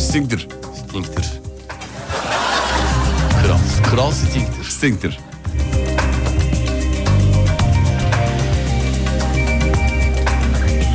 Sting'tir. 0.00 0.48
Sting'tir. 0.88 1.26
Kral. 3.42 3.58
Kral 3.90 4.10
Sting'tir. 4.10 4.64
Sting'tir. 4.70 5.18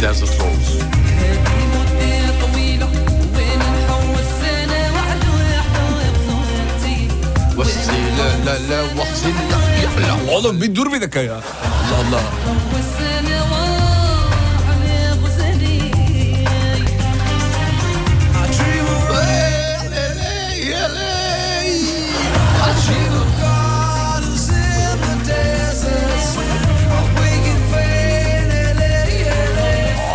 Desert 0.02 0.30
Rose. 0.40 0.80
Oğlum 10.32 10.62
bir 10.62 10.76
dur 10.76 10.92
bir 10.94 11.02
dakika 11.02 11.20
ya. 11.20 11.34
Allah 11.34 12.18
Allah. 12.18 12.22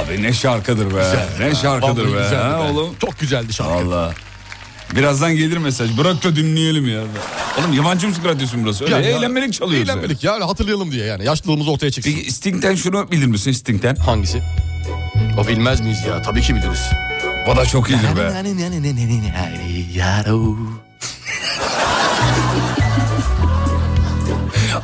Abi 0.04 0.22
ne 0.22 0.32
şarkıdır 0.32 0.94
be. 0.96 1.04
Ne 1.40 1.54
şarkıdır 1.54 2.04
Vallahi 2.04 2.14
be. 2.16 2.22
güzeldi 2.22 2.42
Ha, 2.44 2.60
oğlum. 2.70 2.94
Çok 3.00 3.18
güzeldi 3.20 3.52
şarkı. 3.52 3.72
Valla. 3.74 4.12
Birazdan 4.96 5.36
gelir 5.36 5.56
mesaj. 5.56 5.98
Bırak 5.98 6.24
da 6.24 6.36
dinleyelim 6.36 6.88
ya. 6.88 7.00
Oğlum 7.60 7.72
yabancı 7.72 8.08
müzik 8.08 8.24
radyosu 8.24 8.56
burası. 8.64 8.84
Öyle 8.84 8.94
Yani 8.94 9.06
ya, 9.06 9.18
eğlenmelik 9.18 9.52
çalıyoruz. 9.52 9.88
ya. 9.88 9.94
Eğlenmelik 9.94 10.24
yani 10.24 10.44
hatırlayalım 10.44 10.92
diye 10.92 11.06
yani. 11.06 11.24
Yaşlılığımız 11.24 11.68
ortaya 11.68 11.90
çıksın. 11.90 12.12
Peki 12.16 12.32
Sting'den 12.32 12.74
şunu 12.74 13.10
bilir 13.10 13.26
misin 13.26 13.52
Sting'den? 13.52 13.96
Hangisi? 13.96 14.42
O 15.44 15.48
bilmez 15.48 15.80
miyiz 15.80 15.98
ya? 16.08 16.22
Tabii 16.22 16.40
ki 16.42 16.54
biliriz. 16.54 16.82
O 17.52 17.56
da 17.56 17.66
çok 17.66 17.90
iyidir 17.90 18.16
be. 18.16 18.20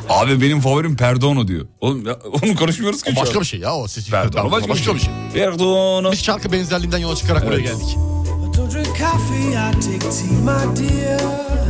Abi 0.08 0.40
benim 0.40 0.60
favorim 0.60 0.96
Perdono 0.96 1.48
diyor. 1.48 1.66
Oğlum 1.80 2.06
ya, 2.06 2.16
onu 2.42 2.56
konuşmuyoruz 2.56 3.02
ki 3.02 3.12
O 3.16 3.20
başka 3.20 3.40
bir 3.40 3.44
şey 3.46 3.60
ya 3.60 3.74
o. 3.74 3.88
Siz 3.88 4.10
Perdono 4.10 4.50
başka, 4.50 4.68
başka 4.68 4.94
bir 4.94 5.00
şey. 5.00 5.10
Perdono. 5.34 6.12
Biz 6.12 6.24
şarkı 6.24 6.52
benzerliğinden 6.52 6.98
yola 6.98 7.16
çıkarak 7.16 7.46
buraya 7.46 7.60
geldik. 7.60 7.96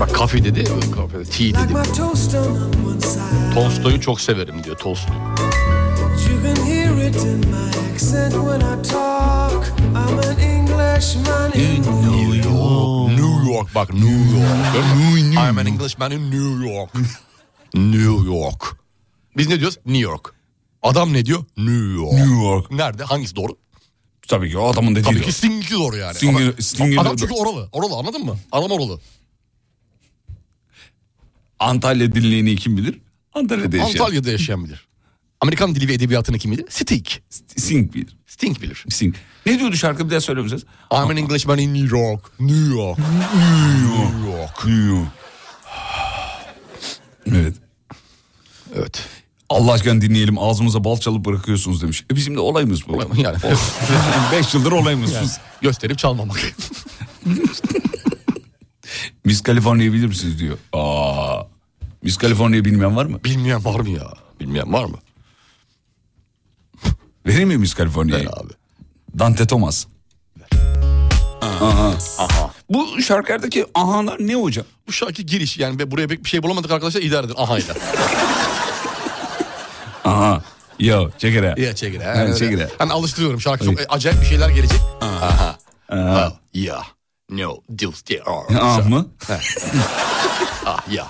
Bak 0.00 0.14
kafe 0.14 0.44
dedi, 0.44 0.64
kafe, 0.94 1.24
tea 1.24 1.46
Like 1.52 1.58
dedi. 1.64 1.72
my 1.72 1.82
toast 1.84 2.34
on 2.34 2.46
one 2.86 3.00
side. 3.00 3.54
Tolstoy'u 3.54 4.00
çok 4.00 4.20
severim 4.20 4.64
diyor 4.64 4.76
Tolstoy. 4.76 5.16
You 6.28 6.42
can 6.42 6.64
hear 6.66 7.08
it 7.08 7.16
in 7.16 7.38
my 7.50 7.92
accent 7.92 8.32
when 8.34 8.60
I 8.60 8.82
talk. 8.92 9.72
I'm 9.78 10.18
an 10.18 10.38
Englishman 10.40 11.52
in 11.52 11.82
New 11.82 12.36
York. 12.50 13.10
New 13.18 13.52
York 13.52 13.74
bak 13.74 13.92
New 13.94 14.38
York. 14.40 14.86
I'm 15.48 15.58
an 15.58 15.66
Englishman 15.66 16.10
in 16.12 16.30
New 16.30 16.68
York. 16.74 16.90
New 17.74 18.24
York. 18.34 18.76
Biz 19.36 19.48
ne 19.48 19.60
diyoruz? 19.60 19.78
New 19.86 20.00
York. 20.02 20.34
Adam 20.82 21.12
ne 21.12 21.24
diyor? 21.24 21.44
New 21.56 21.94
York. 21.94 22.12
New 22.12 22.42
York. 22.44 22.70
Nerede? 22.70 23.04
Hangisi 23.04 23.36
doğru? 23.36 23.52
Tabii 24.28 24.50
ki 24.50 24.58
o 24.58 24.66
adamın 24.68 24.94
dediği 24.94 25.04
Tabii 25.04 25.18
de 25.20 25.22
ki 25.24 25.32
Sting'i 25.32 25.70
doğru 25.70 25.96
yani. 25.96 26.14
Sting'i- 26.14 26.42
Ama- 26.42 26.52
Sting'i 26.62 27.00
Adam 27.00 27.16
çünkü 27.16 27.34
oralı. 27.34 27.68
Oralı 27.72 27.94
anladın 27.94 28.24
mı? 28.24 28.38
Adam 28.52 28.70
oralı. 28.70 29.00
Antalya 31.58 32.14
dinleyeni 32.14 32.56
kim 32.56 32.76
bilir? 32.76 32.98
Antalya'da 33.34 33.76
yaşayan. 33.76 33.90
Antalya'da 34.04 34.30
yaşayan 34.30 34.64
bilir. 34.64 34.86
Amerikan 35.40 35.74
dili 35.74 35.88
ve 35.88 35.92
edebiyatını 35.94 36.38
kim 36.38 36.52
bilir? 36.52 36.64
Sting. 36.68 37.06
Sting 37.56 37.94
bilir. 37.94 38.16
Sting 38.26 38.62
bilir. 38.62 38.84
Sting. 38.90 39.14
Ne 39.46 39.58
diyordu 39.58 39.76
şarkı 39.76 40.04
bir 40.06 40.10
daha 40.10 40.20
söyler 40.20 40.42
misiniz? 40.42 40.62
I'm 40.92 40.98
an 40.98 41.16
Englishman 41.16 41.58
in 41.58 41.74
New 41.74 41.96
York. 41.98 42.40
New 42.40 42.74
York. 42.74 42.98
New 42.98 44.30
York. 44.30 44.64
New 44.66 44.80
York. 44.94 45.08
Evet. 47.32 47.54
Evet. 48.76 49.04
Allah 49.50 49.72
aşkına 49.72 50.00
dinleyelim 50.00 50.38
ağzımıza 50.38 50.84
bal 50.84 50.96
çalıp 50.96 51.24
bırakıyorsunuz 51.24 51.82
demiş. 51.82 52.04
E 52.12 52.16
bizim 52.16 52.36
de 52.36 52.40
olayımız 52.40 52.88
bu. 52.88 53.02
Yani. 53.16 53.36
Beş 54.32 54.54
yıldır 54.54 54.72
olayımız 54.72 55.12
Yani 55.12 55.28
gösterip 55.62 55.98
çalmamak. 55.98 56.40
Miss 59.24 59.42
California'yı 59.42 59.92
bilir 59.92 60.06
misiniz 60.06 60.38
diyor. 60.38 60.58
Aa, 60.72 61.42
Miss 62.02 62.18
California'yı 62.18 62.64
bilmeyen 62.64 62.96
var 62.96 63.04
mı? 63.04 63.24
Bilmeyen 63.24 63.64
var 63.64 63.80
mı 63.80 63.88
ya? 63.90 64.12
Bilmeyen 64.40 64.72
var 64.72 64.84
mı? 64.84 64.96
Vereyim 67.26 67.48
mi 67.48 67.58
Miss 67.58 67.76
California'yı? 67.76 68.26
Ver 68.26 68.32
abi. 68.32 68.52
Dante 69.18 69.46
Thomas. 69.46 69.86
Aha. 71.42 71.94
Aha. 72.18 72.50
Bu 72.70 73.02
şarkılardaki 73.02 73.66
ahalar 73.74 74.16
ne 74.20 74.34
hocam? 74.34 74.66
Bu 74.88 74.92
şarkı 74.92 75.22
giriş 75.22 75.58
yani 75.58 75.78
ve 75.78 75.90
buraya 75.90 76.08
pek 76.08 76.24
bir 76.24 76.28
şey 76.28 76.42
bulamadık 76.42 76.70
arkadaşlar 76.70 77.02
idare 77.02 77.26
edin. 77.26 77.34
Aha. 80.06 80.24
Aha. 80.24 80.42
Yo 80.78 81.10
check 81.18 81.36
it 81.36 81.44
out. 81.44 81.58
Ya 81.58 81.74
çekil. 81.74 82.00
ha. 82.00 82.12
Evet, 82.16 82.38
check 82.38 82.52
it 82.52 82.60
out. 82.60 82.70
Hani 82.78 82.92
alıştırıyorum 82.92 83.40
şarkı 83.40 83.64
çok 83.64 83.74
acayip 83.88 84.20
bir 84.20 84.26
şeyler 84.26 84.48
gelecek. 84.48 84.80
Aha. 85.00 85.56
Well, 85.88 86.30
yeah. 86.54 86.82
No, 87.30 87.56
deals 87.68 88.02
there 88.02 88.22
are. 88.22 88.58
Ah 88.60 88.86
mı? 88.88 89.06
Ah, 90.68 90.88
yeah. 90.90 91.06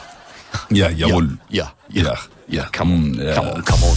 Ya 0.70 0.90
yavul. 0.97 1.24
Yeah. 1.51 1.68
Ya. 1.92 2.14
Yeah, 2.49 2.66
come 2.72 2.94
on. 2.94 2.99
Hmm, 2.99 3.26
ya. 3.26 3.34
Come 3.34 3.51
on, 3.51 3.62
come 3.62 3.84
on. 3.84 3.97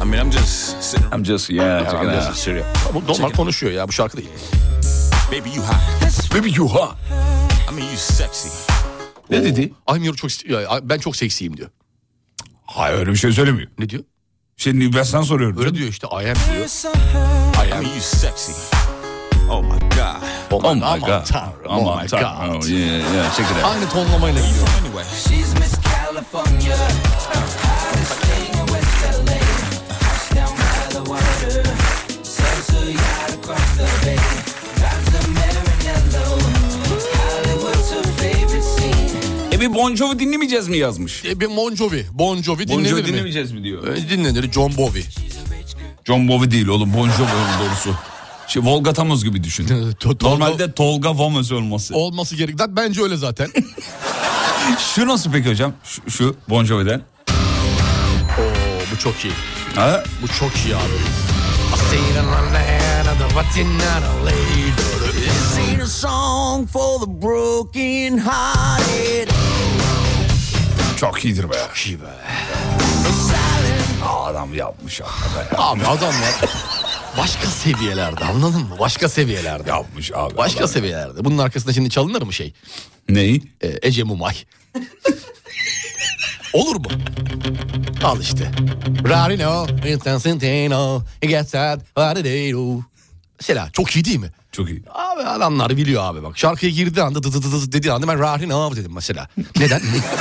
I 0.00 0.04
mean, 0.04 0.20
I'm 0.20 0.30
just 0.30 0.96
I'm 1.12 1.24
just 1.24 1.50
yeah. 1.50 1.84
check 1.84 1.94
it 1.94 1.96
I'm 1.96 2.08
out. 2.08 2.22
just 2.28 2.42
serious. 2.44 2.66
Bu 2.94 3.12
normal 3.12 3.30
konuşuyor 3.30 3.72
ya 3.72 3.88
bu 3.88 3.92
şarkı 3.92 4.16
değil. 4.16 4.28
Baby, 5.32 5.48
you 5.56 5.64
hot. 5.66 6.34
Baby 6.34 6.50
you 6.56 6.68
ha. 6.68 6.96
I 7.74 7.76
mean, 7.76 7.88
you 7.88 7.96
sexy. 7.96 8.48
Ne 9.30 9.44
dedi? 9.44 9.72
I'm 9.94 10.04
your 10.04 10.16
çok 10.16 10.30
ben 10.82 10.98
çok 10.98 11.16
seksiyim 11.16 11.56
diyor. 11.56 11.68
Hayır 12.66 12.98
öyle 12.98 13.10
bir 13.10 13.16
şey 13.16 13.32
söylemiyor. 13.32 13.70
Ne 13.78 13.88
diyor? 13.88 14.02
Şimdi 14.56 14.96
ben 14.96 15.02
sana 15.02 15.22
soruyorum. 15.22 15.58
Öyle 15.58 15.74
diyor 15.74 15.88
işte 15.88 16.06
I 16.06 16.10
am 16.10 16.24
diyor. 16.24 16.66
I 17.66 17.70
mean, 17.70 17.82
you 17.82 18.00
sexy. 18.00 18.52
Oh 19.50 19.62
my 19.62 19.68
God. 19.80 20.22
Oh 20.50 20.64
Oh 20.64 20.74
my 20.74 20.82
aman 20.82 21.00
god. 21.00 21.26
tanrım, 21.26 21.52
Aman 21.68 21.86
oh 21.86 22.02
my 22.02 22.08
tanrım. 22.08 22.52
god. 22.52 22.62
Oh, 22.64 22.68
yeah, 22.68 23.14
yeah, 23.14 23.36
check 23.36 23.50
it 23.50 23.56
out. 23.56 23.64
Aynı 23.64 23.88
tonlamayla 23.88 24.40
gidiyor. 24.46 24.68
Anyway, 24.80 25.04
She's 25.04 25.54
Miss 25.54 25.74
California. 25.82 26.76
E 26.76 28.14
bir 39.64 39.74
Bon 39.74 39.96
Jovi 39.96 40.18
dinlemeyeceğiz 40.18 40.68
mi 40.68 40.78
yazmış? 40.78 41.24
E, 41.24 41.40
bir 41.40 41.56
Bon 41.56 41.74
Jovi. 41.74 42.06
Bon 42.12 42.42
Jovi 42.42 42.68
Bon 42.68 42.78
dinlenir 42.78 42.88
Jovi 42.88 43.02
mi? 43.02 43.08
dinlemeyeceğiz 43.08 43.52
mi 43.52 43.64
diyor. 43.64 43.86
E, 43.88 44.08
dinlenir 44.10 44.52
John 44.52 44.76
Bovi. 44.76 45.04
John 46.04 46.28
Bovi 46.28 46.50
değil 46.50 46.68
oğlum 46.68 46.94
Bon 46.94 47.10
Jovi 47.10 47.28
doğrusu. 47.60 47.98
Şey 48.48 48.62
Volga 48.62 48.92
Tamoz 48.92 49.24
gibi 49.24 49.44
düşün. 49.44 49.68
Normalde 50.22 50.72
Tolga 50.72 51.18
Vamos 51.18 51.52
olması. 51.52 51.94
Olması 51.94 52.36
gerek. 52.36 52.54
Bence 52.68 53.02
öyle 53.02 53.16
zaten. 53.16 53.48
Şu 54.94 55.08
nasıl 55.08 55.32
peki 55.32 55.50
hocam? 55.50 55.72
Şu, 55.84 56.10
şu 56.10 56.36
Bon 56.48 56.64
Jovi'den. 56.64 57.00
Oo, 57.30 58.80
bu 58.92 58.98
çok 58.98 59.14
iyi. 59.24 59.32
Ha? 59.74 60.04
Bu 60.22 60.28
çok 60.28 60.56
iyi 60.66 60.76
abi. 60.76 60.98
Çok 70.96 71.24
iyidir 71.24 71.50
be. 71.50 71.54
Çok 71.68 71.86
iyi 71.86 72.00
be. 72.00 72.04
Adam 74.08 74.54
yapmış 74.54 75.00
hakikaten 75.00 75.56
ya. 75.56 75.64
Abi 75.64 75.86
adamlar 75.86 76.34
başka 77.18 77.46
seviyelerde 77.46 78.24
anladın 78.24 78.60
mı? 78.62 78.76
Başka 78.78 79.08
seviyelerde. 79.08 79.68
Yapmış 79.70 80.12
abi. 80.14 80.36
Başka 80.36 80.58
adam. 80.58 80.68
seviyelerde. 80.68 81.24
Bunun 81.24 81.38
arkasında 81.38 81.72
şimdi 81.72 81.90
çalınır 81.90 82.22
mı 82.22 82.32
şey? 82.32 82.54
Neyi? 83.08 83.42
Ee, 83.62 83.78
Ece 83.82 84.02
Mumay. 84.02 84.34
Olur 86.52 86.76
mu? 86.76 86.88
Al 88.04 88.20
işte. 88.20 88.50
Rarino, 89.08 89.66
intensintino, 89.88 91.02
gets 91.20 91.54
out, 91.54 91.80
varidero. 91.96 92.80
Mesela 93.40 93.68
çok 93.72 93.96
iyi 93.96 94.04
değil 94.04 94.18
mi? 94.18 94.30
Çok 94.52 94.70
iyi. 94.70 94.82
Abi 94.94 95.22
adamlar 95.22 95.76
biliyor 95.76 96.02
abi 96.04 96.22
bak. 96.22 96.38
Şarkıya 96.38 96.72
girdiği 96.72 97.02
anda 97.02 97.22
dı 97.22 97.32
dı 97.32 97.42
dı 97.42 97.52
dı 97.52 97.72
dediği 97.72 97.92
anda 97.92 98.08
ben 98.08 98.18
Rarino 98.18 98.76
dedim 98.76 98.92
mesela. 98.94 99.28
Neden? 99.58 99.80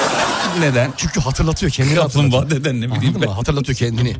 Neden? 0.59 0.93
Çünkü 0.97 1.19
hatırlatıyor 1.19 1.71
kendini 1.71 1.99
hatırlatıyor. 1.99 2.31
Kaplumbağa 2.41 2.63
deden 2.63 2.75
ne 2.81 2.85
bileyim 2.85 2.95
Anladın 3.03 3.21
ben. 3.21 3.29
mı? 3.29 3.35
Hatırlatıyor 3.35 3.77
kendini. 3.77 4.15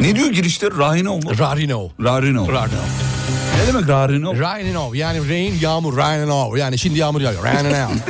Ne 0.00 0.16
diyor 0.16 0.28
girişte? 0.30 0.68
Rahino 0.78 1.16
mu? 1.16 1.38
Rarino. 1.38 1.88
Rarino. 2.04 2.52
Rarino. 2.52 2.76
Ne 3.60 3.66
demek 3.66 3.88
Rarino? 3.88 4.38
Rarino 4.38 4.94
yani 4.94 5.28
rain 5.28 5.58
yağmur 5.60 5.96
Rarino 5.96 6.56
yani 6.56 6.78
şimdi 6.78 6.98
yağmur 6.98 7.20
yağıyor. 7.20 7.44
Rarino. 7.44 7.90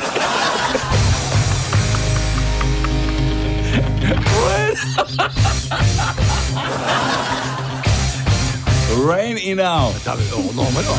Rain 9.09 9.37
in 9.37 9.59
out. 9.59 9.95
Tabii 10.05 10.23
o 10.35 10.57
normal 10.57 10.83
o. 10.91 10.97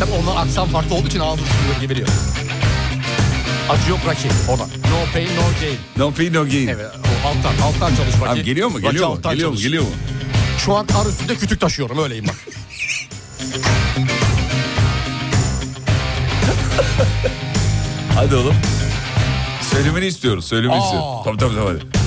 Tabii 0.00 0.12
onlar 0.12 0.42
aksan 0.42 0.68
farklı 0.68 0.94
olduğu 0.94 1.06
için 1.08 1.20
ağzı 1.20 1.40
biliyor. 1.90 2.08
Acı 3.70 3.90
yok 3.90 4.00
Raki 4.06 4.28
oradan. 4.48 4.68
No 4.68 5.12
pain 5.12 5.26
no 5.36 5.42
gain. 5.60 5.78
No 5.96 6.10
pain 6.14 6.34
no 6.34 6.44
gain. 6.44 6.68
Evet 6.68 6.86
o 7.24 7.28
alttan 7.28 7.66
alttan 7.66 7.94
çalış 7.96 8.14
Raki. 8.20 8.30
Abi 8.30 8.42
geliyor 8.44 8.68
mu? 8.68 8.80
Geliyor 8.80 9.08
mu? 9.08 9.20
Geliyor 9.22 9.50
mu? 9.50 9.56
Geliyor 9.56 9.82
mu? 9.82 9.88
Şu 10.58 10.74
an 10.76 10.86
ar 11.00 11.06
üstünde 11.06 11.36
kütük 11.36 11.60
taşıyorum 11.60 11.98
öyleyim 12.02 12.26
bak. 12.28 12.34
Hadi 18.14 18.34
oğlum. 18.34 18.54
Söylemeni 19.70 20.06
istiyoruz. 20.06 20.44
Söylemeni 20.44 20.80
Aa. 20.80 20.84
istiyoruz. 20.84 21.08
Tabii 21.24 21.36
tabii 21.38 21.54
tabii. 21.54 21.97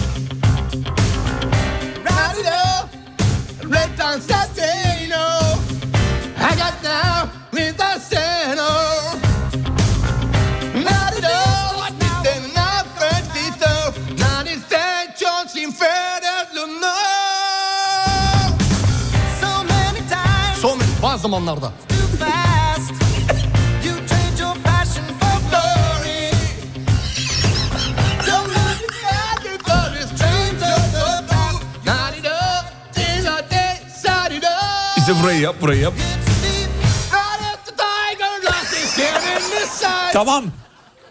Lost 38.43 38.73
his 38.73 38.97
head 38.97 39.23
in 39.23 39.49
the 39.49 39.65
side. 39.67 40.13
Tamam. 40.13 40.51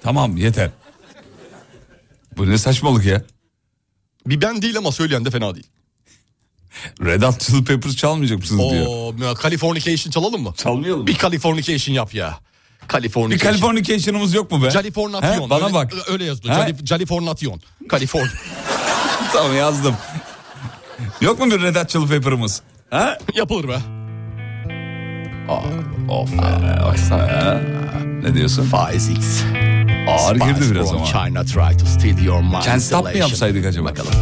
Tamam 0.03 0.37
yeter. 0.37 0.70
Bu 2.37 2.51
ne 2.51 2.59
saçmalık 2.59 3.05
ya? 3.05 3.22
Bir 4.26 4.41
ben 4.41 4.62
değil 4.62 4.78
ama 4.78 4.93
söyleyen 4.93 5.24
de 5.24 5.31
fena 5.31 5.55
değil. 5.55 5.70
Red 7.05 7.22
Hot 7.22 7.41
Chili 7.41 7.64
Peppers 7.64 7.97
çalmayacak 7.97 8.39
mısınız 8.39 8.70
diyor. 8.70 8.87
Oo, 8.87 9.14
Californication 9.43 10.11
çalalım 10.11 10.43
mı? 10.43 10.55
Çalmayalım. 10.57 11.07
Bir 11.07 11.18
Californication 11.18 11.95
yap 11.95 12.14
ya. 12.14 12.39
Bir 12.83 12.89
Californication. 12.93 13.53
Californication'ımız 13.53 14.35
yok 14.35 14.51
mu 14.51 14.62
be? 14.62 14.70
Californation. 14.70 15.47
He, 15.47 15.51
Bana 15.51 15.64
öyle, 15.64 15.74
bak. 15.74 15.93
Öyle 16.09 16.24
yazdı. 16.24 16.49
Californation. 16.85 17.61
California. 17.91 18.28
tamam 19.33 19.57
yazdım. 19.57 19.97
yok 21.20 21.39
mu 21.39 21.51
bir 21.51 21.62
Red 21.62 21.76
Hot 21.76 21.89
Chili 21.89 22.07
Pepper'ımız? 22.07 22.62
Ha? 22.91 23.18
Yapılır 23.35 23.68
be. 23.68 23.78
Of 26.09 26.33
be, 26.33 26.83
baksana. 26.85 27.61
Ne 28.22 28.35
diyorsun? 28.35 28.64
Five 28.64 29.01
six. 29.01 29.43
Ağır 30.09 30.37
girdi 30.37 30.70
biraz 30.70 30.93
ama. 30.93 31.05
China 31.05 31.45
try 31.45 31.78
to 31.78 31.87
steal 31.87 32.24
your 32.24 32.41
mind. 32.41 32.62
Can't 32.64 32.83
Stop 32.83 33.05
mı 33.05 33.18
yapsaydık 33.18 33.66
acaba? 33.66 33.85
Bakalım. 33.85 34.12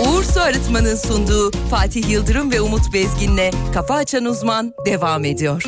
Uğur 0.00 0.24
Su 0.24 0.40
Arıtma'nın 0.40 0.96
sunduğu 0.96 1.50
Fatih 1.70 2.08
Yıldırım 2.08 2.52
ve 2.52 2.60
Umut 2.60 2.92
Bezgin'le 2.92 3.50
Kafa 3.74 3.94
Açan 3.94 4.24
Uzman 4.24 4.74
devam 4.86 5.24
ediyor. 5.24 5.62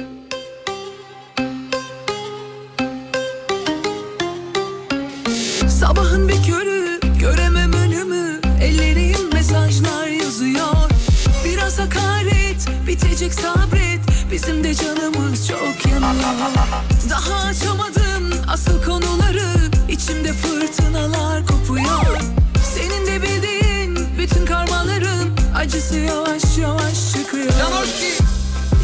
Sabahın 5.69 6.29
bir 6.29 6.43
körü 6.43 7.01
göremem 7.21 7.73
önümü 7.73 8.41
Ellerim 8.63 9.33
mesajlar 9.33 10.07
yazıyor. 10.07 10.91
Biraz 11.45 11.79
hakaret 11.79 12.69
bitecek 12.87 13.35
sabret. 13.35 14.01
Bizim 14.33 14.65
de 14.65 14.75
canımız 14.75 15.49
çok 15.49 15.93
yanıyor. 15.93 16.55
Daha 17.11 17.49
açamadım 17.49 18.33
asıl 18.49 18.85
konuları. 18.85 19.71
İçimde 19.89 20.33
fırtınalar 20.33 21.47
kopuyor 21.47 22.46
Acısı 25.77 25.99
yavaş 25.99 26.59
yavaş 26.59 27.13
çıkıyor. 27.13 27.53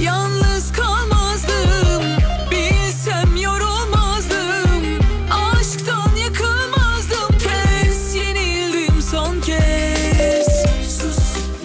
Yalnız 0.02 0.72
kalmazdım 0.72 2.02
Bilsem 2.50 3.36
yorulmazdım. 3.36 5.00
Aşktan 5.30 6.16
yıkılmazdım 6.16 7.38
Kez 7.38 8.14
yenildim 8.14 9.02
son 9.02 9.40
kez. 9.40 10.46
Sus 10.88 11.18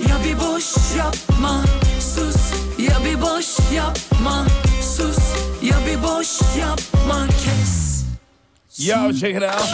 ya 0.09 0.15
bir 0.25 0.39
boş 0.39 0.65
yapma. 0.97 1.63
Sus 2.15 2.53
ya 2.79 2.97
bir 3.05 3.21
boş 3.21 3.47
yapma. 3.75 4.45
Sus 4.97 5.17
ya 5.61 5.77
bir 5.87 6.03
boş 6.03 6.57
yapma 6.59 7.27
Kes. 7.27 8.03
Yo 8.87 9.13
check 9.13 9.37
it 9.37 9.43
out. 9.43 9.69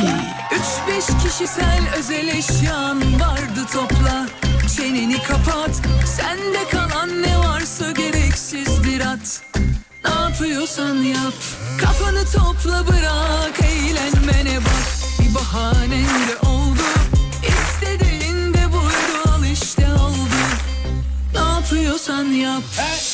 Üç 0.51 0.87
beş 0.87 1.05
kişisel 1.23 1.81
özel 1.97 2.27
eşyan 2.27 3.19
vardı 3.19 3.67
topla 3.73 4.42
Çeneni 4.77 5.23
kapat. 5.23 5.81
Sende 6.05 6.69
kalan 6.71 7.21
ne 7.21 7.37
varsa 7.37 7.91
gereksizdir 7.91 9.01
at. 9.01 9.41
Ne 10.05 10.11
yapıyorsan 10.11 10.95
yap. 10.95 11.33
Kafanı 11.81 12.25
topla 12.25 12.87
bırak 12.87 13.59
Eğlenmene 13.63 14.57
bak. 14.57 14.85
Bir 15.19 15.35
bahanen 15.35 16.05
de 16.05 16.47
oldu. 16.47 16.83
İstediğin 17.43 18.53
de 18.53 18.71
buydu 18.71 19.29
al 19.29 19.45
işte 19.53 19.87
oldu. 19.93 20.39
Ne 21.33 21.39
yapıyorsan 21.39 22.25
yap. 22.25 22.63
Yalnız 22.77 23.12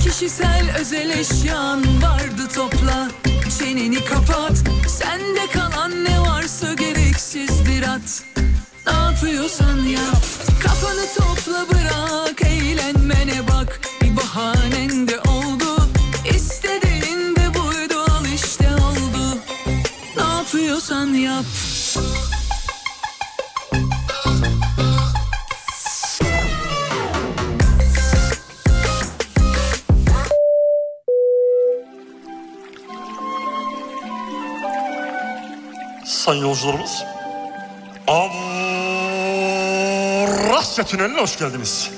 kişisel 0.00 0.76
özel 0.80 1.10
eşyan 1.10 2.02
vardı 2.02 2.48
topla. 2.54 3.08
Çeneni 3.58 4.04
kapat 4.04 4.56
Sende 4.88 5.46
kalan 5.52 6.04
ne 6.04 6.20
varsa 6.20 6.74
gereksizdir 6.74 7.82
at. 7.82 8.22
Ne 8.86 8.92
yapıyorsan 8.92 9.78
yap 9.78 10.24
Kafanı 10.62 11.06
topla 11.16 11.66
bırak 11.70 12.42
Eğlenmene 12.42 13.48
bak. 13.48 13.80
Bir 14.02 14.16
bahanen 14.16 15.08
de 15.08 15.20
oldu 15.20 15.88
İstediğin 16.34 17.36
de 17.36 17.54
buydu 17.54 17.98
al 17.98 18.24
işte 18.34 18.68
oldu. 18.68 19.38
Ne 20.16 20.22
yapıyorsan 20.22 21.06
yap 21.06 21.44
Sayın 36.28 36.42
yolcularımız. 36.42 37.04
Avras 38.06 38.38
Amasya 40.78 40.84
Tüneli'ne 40.84 41.20
hoş 41.20 41.38
geldiniz. 41.38 41.90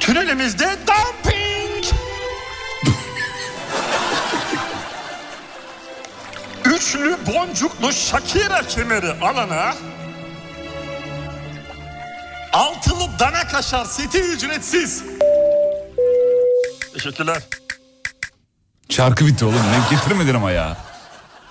Tünelimizde 0.00 0.76
dumping. 0.86 1.84
Üçlü 6.76 7.16
boncuklu 7.26 7.92
Shakira 7.92 8.62
kemeri 8.62 9.12
alana 9.12 9.74
altılı 12.52 13.08
dana 13.18 13.48
kaşar 13.48 13.84
seti 13.84 14.20
ücretsiz. 14.20 15.04
Teşekkürler. 16.92 17.42
Şarkı 18.88 19.26
bitti 19.26 19.44
oğlum. 19.44 19.54
Ne 19.56 19.96
getirmedin 19.96 20.34
ama 20.34 20.50
ya. 20.50 20.76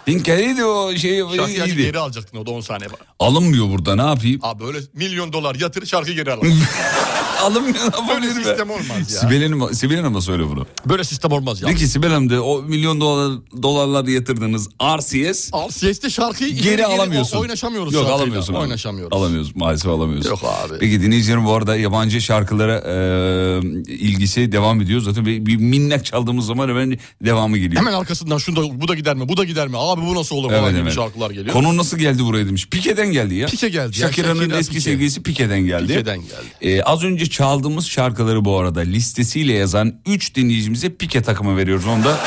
Pink 0.06 0.26
Kelly'di 0.26 0.66
o 0.66 0.96
şey 0.96 1.20
Şarkıyı 1.20 1.66
iyiydi. 1.66 1.82
geri 1.84 2.00
alacaktın 2.00 2.38
o 2.38 2.46
da 2.46 2.52
10 2.52 2.62
saniye 2.62 2.90
var. 2.92 3.00
Alınmıyor 3.20 3.70
burada 3.70 3.96
ne 3.96 4.02
yapayım? 4.06 4.40
Abi 4.44 4.64
böyle 4.64 4.78
milyon 4.94 5.34
dolar 5.34 5.56
yatır 5.56 5.86
şarkı 5.86 6.12
geri 6.12 6.32
al. 7.42 7.52
Alınmıyor. 7.52 7.76
Böyle 8.10 8.34
sistem 8.34 8.70
olmaz 8.70 8.90
ya. 9.00 9.06
Sibel 9.06 9.44
Hanım, 9.44 9.74
Sibel 9.74 9.98
Hanım 9.98 10.16
da 10.16 10.22
söyle 10.22 10.44
bunu. 10.50 10.66
Böyle 10.86 11.04
sistem 11.04 11.32
olmaz 11.32 11.62
ya. 11.62 11.68
De 11.68 11.76
ki 11.76 11.88
Sibel 11.88 12.10
Hanım 12.12 12.30
de 12.30 12.40
o 12.40 12.62
milyon 12.62 13.02
dolar, 13.02 13.40
dolarları 13.64 14.12
yatırdığınız 14.12 14.70
RCS 14.98 15.52
RCS'te 15.70 16.10
şarkıyı 16.10 16.50
geri, 16.54 16.64
geri 16.64 16.86
alamıyorsun. 16.86 17.38
o- 17.38 17.42
oynaşamıyoruz 17.42 17.94
Yok 17.94 18.02
şarkıyla. 18.04 18.18
alamıyorsun. 18.24 18.54
abi. 18.54 18.60
Oynaşamıyoruz. 18.62 19.18
Alamıyoruz 19.18 19.56
maalesef 19.56 19.92
alamıyoruz. 19.92 20.26
Yok 20.26 20.40
abi. 20.44 20.74
Peki 20.80 21.02
dinleyicilerim 21.02 21.46
bu 21.46 21.54
arada 21.54 21.76
yabancı 21.76 22.22
şarkılara 22.22 22.78
e, 22.78 23.60
ilgisi 23.88 24.52
devam 24.52 24.82
ediyor. 24.82 25.02
Zaten 25.02 25.26
bir, 25.26 25.46
bir 25.46 25.56
minnak 25.58 26.06
çaldığımız 26.06 26.46
zaman 26.46 26.70
hemen 26.70 26.98
devamı 27.26 27.58
geliyor. 27.58 27.82
Hemen 27.82 27.94
arkasından 27.94 28.38
şunu 28.38 28.56
da 28.56 28.82
bu 28.82 28.88
da 28.88 28.96
gider 28.96 29.16
mi? 29.16 29.30
Bu 29.30 29.38
da 29.38 29.44
gider 29.44 29.68
mi? 29.68 29.76
Abi 29.78 30.02
bu 30.02 30.16
nasıl 30.16 30.36
olur 30.36 30.50
falan 30.50 30.64
Evet, 30.64 30.72
gibi 30.72 30.82
evet. 30.82 30.94
şarkılar 30.94 31.32
geliyor. 31.32 31.54
Konu 31.54 31.78
nasıl 31.78 31.98
geldi 31.98 32.24
buraya 32.26 32.48
demiş. 32.48 32.68
Pike'den 32.70 33.12
geldi 33.12 33.36
ya. 33.36 33.48
Pike 33.48 33.70
geldi 33.70 34.00
ya. 34.02 34.08
Shakira'nın 34.08 34.40
Shakira, 34.40 34.58
eski 34.58 34.72
Pike. 34.74 34.82
sevgilisi 34.82 35.24
Pike'den 35.24 35.60
geldi. 35.60 35.88
Pike'den 35.88 36.18
geldi. 36.20 36.32
Ee, 36.62 36.82
az 36.82 37.04
önce 37.04 37.27
çaldığımız 37.30 37.86
şarkıları 37.88 38.46
bu 38.46 38.58
arada 38.60 38.80
listesiyle 38.80 39.54
yazan 39.54 40.02
3 40.06 40.36
dinleyicimize 40.36 40.90
Pike 40.96 41.22
takımı 41.22 41.58
veriyoruz. 41.58 41.86
Onu 41.88 42.04
da 42.04 42.20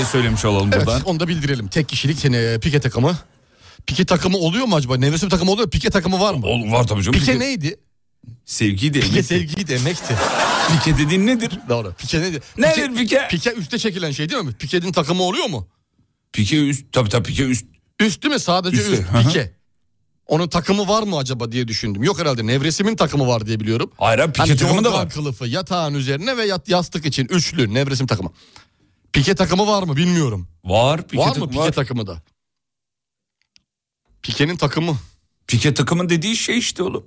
e, 0.00 0.04
söylemiş 0.04 0.44
olalım 0.44 0.70
Evet 0.72 0.86
buradan. 0.86 1.02
onu 1.02 1.20
da 1.20 1.28
bildirelim. 1.28 1.68
Tek 1.68 1.88
kişilik 1.88 2.18
sene 2.18 2.58
pike 2.60 2.80
takımı. 2.80 3.18
Pike 3.86 4.04
takımı 4.04 4.36
oluyor 4.38 4.64
mu 4.66 4.76
acaba? 4.76 4.96
Nevresim 4.96 5.28
takımı 5.28 5.50
oluyor. 5.50 5.70
Pike 5.70 5.90
takımı 5.90 6.20
var 6.20 6.34
mı? 6.34 6.46
Ol, 6.46 6.72
var 6.72 6.86
tabii 6.86 7.02
canım. 7.02 7.18
Pike 7.20 7.38
neydi? 7.38 7.76
Sevgiydi. 8.44 9.00
Pike 9.00 9.12
emekti. 9.12 9.28
sevgiydi, 9.28 9.72
emekti. 9.72 10.14
Pike 10.72 10.98
dediğin 10.98 11.26
nedir? 11.26 11.50
Doğru. 11.68 11.94
Pike 11.98 12.20
nedir? 12.20 12.42
Nedir 12.58 12.94
pike? 12.96 13.28
Pike 13.30 13.52
üste 13.52 13.78
çekilen 13.78 14.10
şey 14.10 14.28
değil 14.30 14.42
mi? 14.42 14.52
Pike'nin 14.52 14.92
takımı 14.92 15.22
oluyor 15.22 15.46
mu? 15.46 15.68
Pike 16.32 16.68
üst. 16.68 16.92
Tabii 16.92 17.08
tabii 17.08 17.28
pike 17.28 17.44
üst. 17.44 17.66
Üst 18.00 18.22
değil 18.22 18.34
mi? 18.34 18.40
Sadece 18.40 18.76
Üstü, 18.76 18.92
üst. 18.92 19.02
Pike. 19.26 19.52
Onun 20.26 20.48
takımı 20.48 20.88
var 20.88 21.02
mı 21.02 21.16
acaba 21.18 21.52
diye 21.52 21.68
düşündüm. 21.68 22.02
Yok 22.02 22.18
herhalde. 22.18 22.46
Nevresim'in 22.46 22.96
takımı 22.96 23.26
var 23.26 23.46
diye 23.46 23.60
biliyorum. 23.60 23.90
Hayır 23.98 24.18
abi, 24.18 24.32
Pike 24.32 24.46
Hani 24.48 24.56
takımı 24.56 24.84
da 24.84 24.92
var. 24.92 25.10
kılıfı 25.10 25.46
yatağın 25.46 25.94
üzerine 25.94 26.36
ve 26.36 26.44
yat, 26.46 26.68
yastık 26.68 27.06
için 27.06 27.26
üçlü 27.30 27.74
nevresim 27.74 28.06
takımı. 28.06 28.32
Pike 29.12 29.34
takımı 29.34 29.66
var 29.66 29.82
mı 29.82 29.96
bilmiyorum. 29.96 30.48
Var. 30.64 31.08
Pike 31.08 31.22
var 31.22 31.36
mı 31.36 31.48
pike 31.48 31.60
var. 31.60 31.72
takımı 31.72 32.06
da? 32.06 32.22
Pike'nin 34.22 34.56
takımı. 34.56 34.96
Pike 35.46 35.74
takımın 35.74 36.08
dediği 36.08 36.36
şey 36.36 36.58
işte 36.58 36.82
oğlum. 36.82 37.06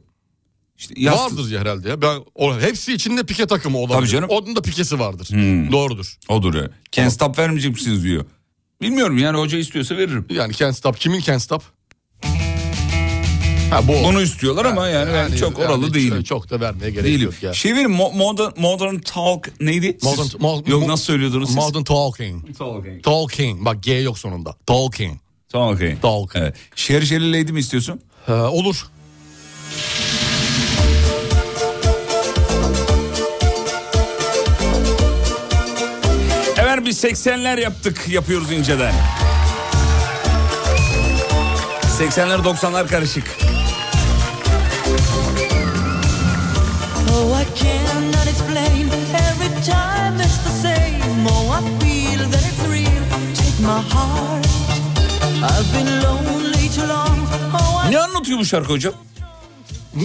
İşte 0.78 0.94
yastık- 0.98 1.38
Vardır 1.38 1.52
ya 1.52 1.62
herhalde 1.62 1.90
ya. 1.90 2.02
Ben, 2.02 2.20
o, 2.36 2.60
hepsi 2.60 2.94
içinde 2.94 3.24
pike 3.24 3.48
takımı 3.48 3.78
olabilir. 3.78 3.98
Tabii 3.98 4.08
canım. 4.08 4.30
Onun 4.30 4.56
da 4.56 4.62
pikesi 4.62 5.00
vardır. 5.00 5.28
Hmm. 5.30 5.72
Doğrudur. 5.72 6.18
Odur 6.30 6.54
ya. 6.56 6.70
Can't 6.92 7.14
stop 7.14 7.38
vermeyecek 7.40 7.74
misiniz 7.74 8.04
diyor. 8.04 8.26
Bilmiyorum 8.82 9.18
yani 9.18 9.38
hoca 9.38 9.58
istiyorsa 9.58 9.98
veririm. 9.98 10.26
Yani 10.30 10.54
can't 10.54 10.76
stop. 10.76 10.98
Kimin 11.00 11.20
can't 11.22 11.42
stop? 11.42 11.64
Ha 13.72 13.88
bu. 13.88 13.94
Bunu 14.08 14.22
istiyorlar 14.22 14.66
ama 14.66 14.88
yani, 14.88 15.14
ben 15.14 15.36
çok 15.38 15.60
oralı 15.60 15.84
yani 15.84 15.94
değilim. 15.94 16.24
Çok 16.24 16.50
da 16.50 16.60
vermeye 16.62 16.92
gerek 16.92 17.06
Değilim. 17.06 17.26
yok 17.26 17.44
ya. 17.44 17.54
Şey 17.54 17.76
verin 17.76 17.90
mo- 17.90 18.18
modern, 18.18 18.62
modern 18.62 19.00
talk 19.00 19.62
neydi? 19.62 19.98
Modern, 20.04 20.22
Siz- 20.24 20.34
mo- 20.34 20.70
Yok 20.70 20.84
mo- 20.84 20.88
nasıl 20.88 21.04
söylüyordunuz 21.04 21.48
siz? 21.50 21.56
Modern 21.58 21.84
talking. 21.84 22.58
Talking. 22.58 23.04
Talking. 23.04 23.66
Bak 23.66 23.84
G 23.84 23.94
yok 23.94 24.20
sonunda. 24.20 24.56
Talking. 24.66 25.18
Talking. 25.50 26.02
Talking. 26.02 26.44
Evet. 26.44 26.56
Şeri 26.76 27.32
lady 27.34 27.52
mi 27.52 27.60
istiyorsun? 27.60 28.02
Ee, 28.28 28.32
olur. 28.32 28.86
Evet 36.58 36.86
biz 36.86 37.04
80'ler 37.04 37.60
yaptık 37.62 38.08
yapıyoruz 38.08 38.52
inceden. 38.52 38.94
80'ler 42.00 42.44
90'lar 42.44 42.88
karışık. 42.88 43.47
Ne 57.90 58.00
anlatıyor 58.00 58.40
bu 58.40 58.46
şarkı 58.46 58.74
hocam? 58.74 58.94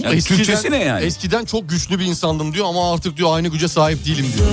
Yani 0.03 0.21
Türkçesi 0.21 0.71
ne 0.71 0.83
yani? 0.83 1.05
Eskiden 1.05 1.45
çok 1.45 1.69
güçlü 1.69 1.99
bir 1.99 2.05
insandım 2.05 2.53
diyor 2.53 2.65
ama 2.65 2.93
artık 2.93 3.17
diyor 3.17 3.35
aynı 3.35 3.47
güce 3.47 3.67
sahip 3.67 4.05
değilim 4.05 4.25
diyor. 4.37 4.47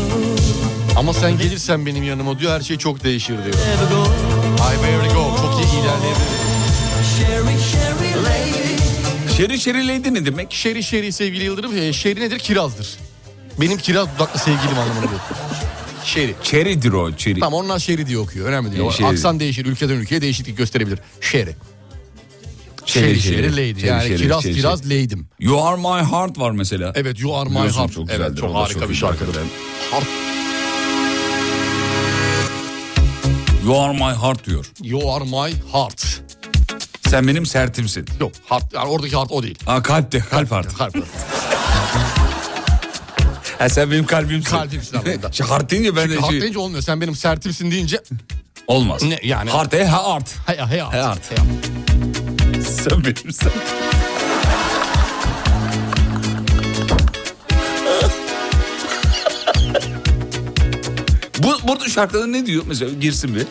Ama 0.97 1.15
sen 1.15 1.39
gelirsen 1.39 1.87
benim 1.87 2.05
yanıma 2.05 2.39
diyor 2.39 2.53
her 2.53 2.61
şey 2.61 2.79
çok 2.79 3.05
değişir 3.05 3.37
diyor. 3.45 3.55
I 3.55 4.83
better 4.83 5.15
go. 5.15 5.37
Çok 5.37 5.55
iyi 5.65 5.81
ilerleyebilir. 5.81 6.41
Şeri 9.37 9.61
şeri 9.61 9.89
lady 9.89 10.15
ne 10.15 10.27
demek? 10.27 10.53
Şeri 10.53 10.83
şeri 10.83 11.13
sevgili 11.13 11.45
Yıldırım. 11.45 11.93
Şeri 11.93 12.21
nedir? 12.21 12.39
Kirazdır. 12.39 12.99
Benim 13.61 13.79
kiraz 13.79 14.09
dudaklı 14.15 14.41
sevgilim 14.41 14.79
anlamına 14.79 15.05
geliyor. 15.05 15.21
Şeri. 16.15 16.35
Çeridir 16.43 16.93
o 16.93 17.13
çeri. 17.17 17.41
Tamam 17.41 17.65
onlar 17.65 17.79
şeri 17.79 18.07
diye 18.07 18.19
okuyor. 18.19 18.47
Önemli 18.49 18.71
değil. 18.71 18.83
E, 18.83 18.85
O 18.85 18.93
şeri. 18.93 19.07
Aksan 19.07 19.41
değişir. 19.41 19.67
Ülkeden 19.67 19.95
ülkeye 19.95 20.21
değişiklik 20.21 20.57
gösterebilir. 20.59 20.99
Şeri. 21.21 21.57
Şeri, 22.87 23.21
Şeri. 23.21 23.53
Şeri, 23.55 23.87
yani 23.87 24.03
şeri, 24.09 24.17
kiraz 24.17 24.43
şeri, 24.43 24.55
kiraz 24.55 24.85
lady'm. 24.87 25.27
You 25.41 25.65
are 25.65 25.77
my 25.77 26.11
heart 26.11 26.39
var 26.39 26.51
mesela. 26.51 26.93
Evet 26.97 27.21
You 27.21 27.37
Are 27.37 27.49
My 27.49 27.55
Biliyorsun, 27.55 27.79
Heart. 27.81 27.93
çok 27.93 28.11
evet 28.11 28.19
güzeldir, 28.19 28.41
çok 28.41 28.51
o 28.51 28.55
da 28.55 28.59
harika 28.59 28.81
çok 28.81 28.91
bir 28.91 28.95
şarkıdır. 28.95 29.35
Heart, 29.91 30.05
You 33.65 33.81
are 33.81 33.93
my 33.93 34.15
heart 34.23 34.47
diyor. 34.47 34.73
you 34.83 35.15
Are 35.15 35.25
My 35.25 35.55
Heart. 35.73 36.21
Sen 37.09 37.29
benim 37.29 37.47
sertimsin. 37.47 38.07
Yok 38.21 38.33
heart, 38.49 38.73
yani 38.75 38.89
oradaki 38.89 39.17
heart 39.17 39.33
o 39.33 39.43
değil. 39.43 39.59
Ha 39.67 39.83
kalp 39.83 40.13
de 40.13 40.21
kalp 40.21 40.51
heart. 40.51 40.75
Kalp. 40.79 40.97
Ha 43.61 43.69
sen 43.69 43.91
benim 43.91 44.07
kalbimsin. 44.07 44.51
Kalbimsin 44.51 44.97
anlamında. 44.97 45.33
Şey, 45.33 45.47
heart 45.47 45.71
deyince 45.71 45.97
ben 45.97 46.03
Çünkü 46.03 46.15
de 46.17 46.21
heart 46.21 46.31
şey, 46.31 46.41
deyince 46.41 46.59
olmuyor. 46.59 46.83
Sen 46.83 47.01
benim 47.01 47.15
sertimsin 47.15 47.71
deyince 47.71 48.03
olmaz. 48.67 49.03
ne 49.03 49.19
yani? 49.23 49.51
Heart 49.51 49.75
e 49.75 49.87
heart. 49.87 50.35
Hey, 50.47 50.57
hey, 50.57 50.79
heart. 50.79 50.95
Heart. 50.95 51.31
Hey, 51.31 51.39
heart. 51.39 52.67
Sen 52.67 53.05
benim 53.05 53.33
sen. 53.33 53.53
Bu 61.39 61.69
burada 61.69 61.89
şarkıda 61.89 62.27
ne 62.27 62.47
diyor 62.47 62.65
mesela 62.67 62.93
girsin 63.01 63.35
bir. 63.35 63.47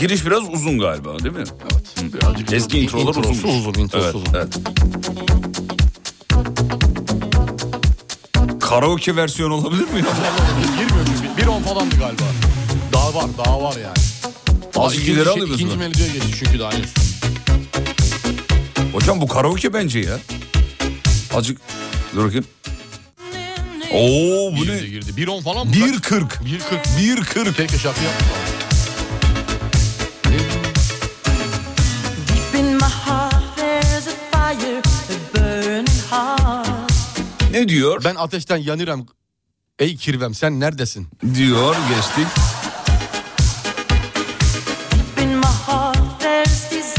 Giriş 0.00 0.26
biraz 0.26 0.42
uzun 0.54 0.78
galiba 0.78 1.18
değil 1.18 1.34
mi? 1.34 1.44
Evet. 1.62 2.14
Birazcık 2.14 2.52
Eski 2.52 2.80
introlar 2.80 3.08
introsu 3.08 3.30
uzunmuş. 3.30 3.54
uzun. 3.56 3.74
Introsu 3.82 4.04
Evet, 4.04 4.14
uzun. 4.14 4.34
evet. 4.34 4.58
Karaoke 8.60 9.16
versiyon 9.16 9.50
olabilir 9.50 9.82
mi? 9.82 9.98
ya? 9.98 10.00
Girmiyor 10.78 11.06
çünkü. 11.06 11.36
Bir 11.42 11.46
on 11.46 11.62
falandı 11.62 11.94
galiba. 11.98 12.22
Daha 12.92 13.14
var 13.14 13.24
daha 13.46 13.62
var 13.62 13.76
yani. 13.76 13.96
Azıcık 14.76 15.02
ikinci, 15.02 15.12
ileri 15.16 15.24
şey- 15.24 15.32
alıyor 15.32 15.46
musun? 15.48 15.58
ikinci 15.64 15.76
melodiye 15.78 16.08
geçti 16.08 16.28
çünkü 16.38 16.58
daha 16.58 16.72
henüz. 16.72 16.94
Hocam 18.92 19.20
bu 19.20 19.28
karaoke 19.28 19.72
bence 19.74 19.98
ya. 19.98 20.18
Azıcık 21.34 21.58
dur 22.16 22.24
bakayım. 22.24 22.44
Oo 23.92 24.52
bu 24.52 24.56
Girdi 24.64 24.82
ne? 24.82 24.86
girdi. 24.88 25.16
Bir 25.16 25.28
on 25.28 25.42
falan 25.42 25.66
mı? 25.66 25.72
1.40. 25.72 26.44
Bir 26.44 26.58
kırk. 26.60 26.86
1.40. 26.98 27.54
Keşke 27.56 27.78
şarkı 27.78 28.04
yapmış. 28.04 28.28
Ne 37.58 37.68
diyor? 37.68 38.04
Ben 38.04 38.14
ateşten 38.14 38.56
yanırım. 38.56 39.06
Ey 39.78 39.96
kirvem 39.96 40.34
sen 40.34 40.60
neredesin? 40.60 41.08
Diyor 41.34 41.76
geçtik. 41.88 42.26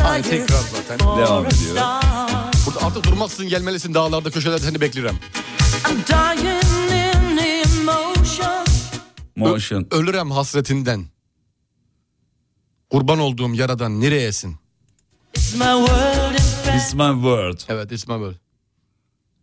Aynı 0.03 0.23
tekrar 0.23 0.47
zaten. 0.47 0.99
Devam 0.99 1.45
ediyor. 1.45 1.75
Burada 2.65 2.81
artık 2.85 3.03
durmaksızın 3.03 3.49
gelmelisin 3.49 3.93
dağlarda 3.93 4.31
köşelerde 4.31 4.61
seni 4.61 4.81
beklerim. 4.81 5.19
I'm 5.89 5.97
dying 6.07 6.45
in 6.45 7.85
Motion. 9.35 9.87
Ölürem 9.91 10.31
hasretinden. 10.31 11.05
Kurban 12.89 13.19
olduğum 13.19 13.53
yaradan 13.53 14.01
nereyesin? 14.01 14.55
It's 15.33 15.53
my 15.53 15.59
world 15.59 16.35
It's 16.75 16.93
my 16.93 17.13
world. 17.13 17.59
Evet 17.69 17.91
it's 17.91 18.07
my 18.07 18.13
world. 18.13 18.48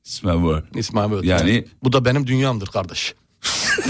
It's 0.07 0.23
my 0.23 0.33
world. 0.33 0.63
It's 0.75 0.93
my 0.93 1.03
world. 1.03 1.25
Yani- 1.25 1.65
Bu 1.83 1.93
da 1.93 2.05
benim 2.05 2.27
dünyamdır 2.27 2.67
kardeş. 2.67 3.15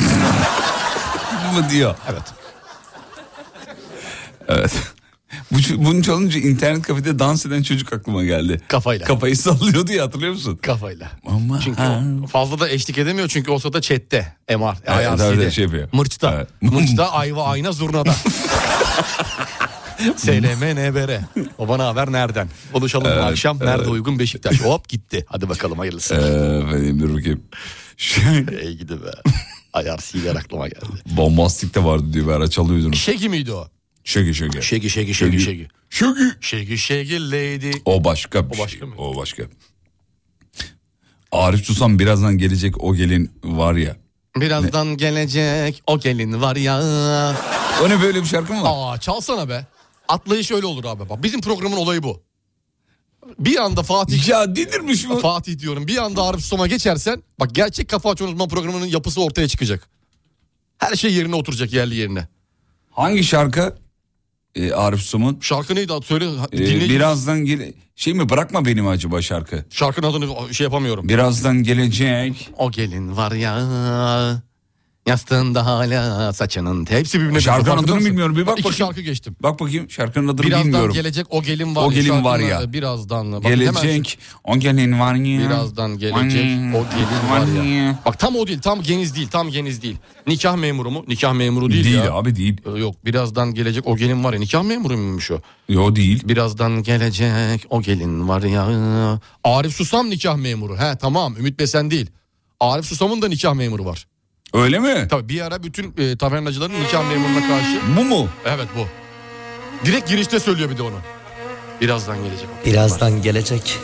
mı 1.55 1.71
diyor. 1.71 1.95
Evet. 2.11 2.23
Evet. 4.49 4.73
Bu, 5.53 5.57
bunu 5.85 6.03
çalınca 6.03 6.41
internet 6.41 6.83
kafede 6.83 7.19
dans 7.19 7.47
eden 7.47 7.63
çocuk 7.63 7.93
aklıma 7.93 8.25
geldi. 8.25 8.61
Kafayla. 8.69 9.07
Kafayı 9.07 9.37
sallıyordu 9.37 9.93
ya 9.93 10.05
hatırlıyor 10.05 10.33
musun? 10.33 10.59
Kafayla. 10.63 11.11
Ama 11.27 11.61
Çünkü 11.61 11.83
o 12.25 12.27
fazla 12.27 12.61
da 12.61 12.69
eşlik 12.69 12.99
edemiyor 12.99 13.29
çünkü 13.29 13.51
o 13.51 13.59
sırada 13.59 13.81
chatte. 13.81 14.37
MR. 14.51 14.77
Evet, 14.87 15.21
IRC'de. 15.21 15.51
şey 15.51 15.65
yapıyor. 15.65 15.89
Mırçta. 15.93 16.33
Evet. 16.35 16.49
Mırçta 16.61 17.05
ayva 17.13 17.45
ayna 17.45 17.73
zurnada. 17.73 18.15
SLM 20.17 20.77
NBR. 20.77 21.21
O 21.59 21.69
bana 21.69 21.87
haber 21.87 22.13
nereden? 22.13 22.49
Buluşalım 22.73 23.07
Evet, 23.07 23.23
akşam. 23.25 23.59
Nerede 23.59 23.73
evet. 23.77 23.87
uygun 23.89 24.19
Beşiktaş. 24.19 24.61
Hop 24.61 24.89
gitti. 24.89 25.25
Hadi 25.29 25.49
bakalım 25.49 25.79
hayırlısı. 25.79 26.15
Efendim 26.15 27.01
dur 27.01 27.15
bakayım. 27.19 27.43
Şey, 27.97 28.23
Ey 28.61 28.75
gidi 28.75 28.95
be. 29.03 29.11
IRC'ler 29.83 30.37
aklıma 30.37 30.69
geldi. 30.69 30.87
bombastik 31.07 31.75
de 31.75 31.85
vardı 31.85 32.13
diyor 32.13 32.27
bir 32.27 32.33
ara 32.33 32.51
çalıyordunuz. 32.51 32.99
Şegi 32.99 33.29
miydi 33.29 33.53
o? 33.53 33.69
Şegi 34.05 34.35
şegi. 34.35 34.63
Şegi 34.63 34.91
şegi 34.91 35.15
şegi 35.15 35.41
şegi. 35.41 35.69
Şegi. 35.91 36.15
Şegi 36.41 36.79
şegi 36.79 37.31
lady. 37.31 37.71
O 37.85 38.05
başka 38.05 38.51
bir 38.51 38.57
O 38.57 38.59
başka 38.63 38.79
şey. 38.79 38.89
mı? 38.89 38.95
O 38.99 39.17
başka. 39.17 39.43
Arif 41.33 41.65
Susam 41.67 41.99
birazdan 41.99 42.39
gelecek 42.39 42.85
o 42.85 42.95
gelin 42.95 43.31
var 43.45 43.75
ya. 43.75 43.97
Birazdan 44.37 44.97
gelecek 44.97 45.83
o 45.87 46.01
gelin 46.01 46.41
var 46.43 46.57
ya. 46.57 46.81
O 47.85 47.89
ne 47.91 48.03
böyle 48.03 48.21
bir 48.21 48.27
şarkı 48.27 48.53
mı 48.53 48.63
var? 48.63 48.71
Aa 48.95 48.99
çalsana 49.01 49.49
be. 49.49 49.67
Atlayış 50.09 50.51
öyle 50.53 50.67
olur 50.67 50.85
abi. 50.85 51.09
Bak 51.09 51.23
bizim 51.23 51.41
programın 51.41 51.77
olayı 51.77 52.03
bu. 52.03 52.23
Bir 53.39 53.57
anda 53.57 53.83
Fatih 53.83 54.29
Ya 54.29 54.57
delirmiş 54.57 55.09
bu. 55.09 55.19
Fatih 55.19 55.59
diyorum. 55.59 55.87
Bir 55.87 55.97
anda 55.97 56.23
Arif 56.23 56.41
Susom'a 56.41 56.67
geçersen 56.67 57.23
bak 57.41 57.55
gerçek 57.55 57.89
Kafa 57.89 58.11
Açan 58.11 58.29
Uzman 58.29 58.49
programının 58.49 58.87
yapısı 58.87 59.23
ortaya 59.23 59.49
çıkacak. 59.49 59.89
Her 60.79 60.97
şey 60.97 61.15
yerine 61.15 61.35
oturacak 61.35 61.73
yerli 61.73 61.95
yerine. 61.95 62.29
Hangi 62.91 63.25
şarkı? 63.25 63.77
Ee, 64.55 64.73
Arif 64.73 65.01
Susam'ın. 65.01 65.39
Şarkı 65.41 65.75
neydi 65.75 65.93
söyle. 66.05 66.25
Ee, 66.53 66.57
dinleyici- 66.57 66.89
birazdan 66.91 67.45
gele... 67.45 67.73
Şey 67.97 68.15
mi 68.15 68.29
bırakma 68.29 68.65
beni 68.65 68.83
mi 68.83 68.89
acaba 68.89 69.23
şarkı? 69.23 69.65
Şarkının 69.71 70.07
adını 70.11 70.55
şey 70.55 70.65
yapamıyorum. 70.65 71.09
Birazdan 71.09 71.63
gelecek. 71.63 72.51
O 72.59 72.71
gelin 72.71 73.17
var 73.17 73.33
ya. 73.33 74.43
Yastığında 75.07 75.67
hala 75.67 76.33
saçının 76.33 76.87
hepsi 76.91 77.21
birbirine 77.21 77.41
Şarkının 77.41 77.77
adını 77.77 78.01
bilmiyorum. 78.05 78.37
Bir 78.37 78.47
bak 78.47 78.57
bakayım. 78.59 78.75
şarkı 78.77 79.01
geçtim. 79.01 79.37
Bak 79.43 79.61
bakayım 79.61 79.91
şarkının 79.91 80.29
adını 80.29 80.47
Birazdan 80.47 80.65
bilmiyorum. 80.67 80.95
gelecek 80.95 81.27
o 81.31 81.43
gelin 81.43 81.77
var 81.77 81.83
O 81.87 81.91
ya. 81.91 81.95
gelin 82.03 82.25
var 82.25 82.39
ya. 82.39 82.73
Birazdan. 82.73 83.33
Bak, 83.33 83.43
Gelecek. 83.43 84.19
O 84.45 84.59
gelin 84.59 85.01
var 85.01 85.15
ya. 85.15 85.41
Birazdan 85.51 85.99
gelecek 85.99 86.17
o 86.17 86.29
gelin 86.29 87.31
var 87.31 87.65
ya. 87.65 87.99
Bak 88.07 88.19
tam 88.19 88.37
o 88.37 88.47
değil 88.47 88.59
tam 88.61 88.83
geniz 88.83 89.17
değil 89.17 89.29
tam 89.29 89.49
geniz 89.51 89.83
değil. 89.83 89.97
Nikah 90.27 90.57
memuru 90.57 90.91
mu? 90.91 91.05
Nikah 91.09 91.33
memuru 91.35 91.71
değil, 91.71 91.85
Değil 91.85 91.97
ya. 91.97 92.13
abi 92.13 92.37
değil. 92.37 92.57
Ee, 92.75 92.79
Yok 92.79 93.05
birazdan 93.05 93.55
gelecek 93.55 93.87
o 93.87 93.97
gelin 93.97 94.25
var 94.25 94.33
ya. 94.33 94.39
Nikah 94.39 94.63
memuru 94.63 94.97
muymuş 94.97 95.31
o? 95.31 95.41
Yo 95.69 95.97
değil. 95.97 96.29
Birazdan 96.29 96.83
gelecek 96.83 97.67
o 97.71 97.83
gelin 97.83 98.29
var 98.29 98.43
ya. 98.43 98.67
Arif 99.45 99.73
Susam 99.75 100.11
nikah 100.11 100.37
memuru. 100.37 100.77
He 100.79 100.97
tamam 101.01 101.37
Ümit 101.39 101.59
Besen 101.61 101.91
değil. 101.91 102.11
Arif 102.61 102.85
Susam'ın 102.87 103.23
da 103.23 103.29
nikah 103.29 103.55
memuru 103.55 103.85
var. 103.85 104.07
Öyle 104.57 104.79
mi? 104.79 105.07
Tabii 105.11 105.29
bir 105.29 105.41
ara 105.41 105.63
bütün 105.63 105.95
e, 105.99 106.17
tavernacıların 106.17 106.75
nikah 106.75 107.09
memuruna 107.09 107.49
karşı. 107.49 107.81
Bu 107.97 108.05
mu? 108.05 108.29
Evet 108.45 108.69
bu. 108.77 108.87
Direkt 109.87 110.09
girişte 110.09 110.41
söylüyor 110.41 110.71
bir 110.71 110.79
de 110.79 110.83
onu. 110.83 110.97
Birazdan 111.81 112.17
gelecek 112.25 112.49
o 112.49 112.65
gelin 112.65 112.77
var. 112.77 112.85
Birazdan 112.89 113.23
gelecek 113.23 113.79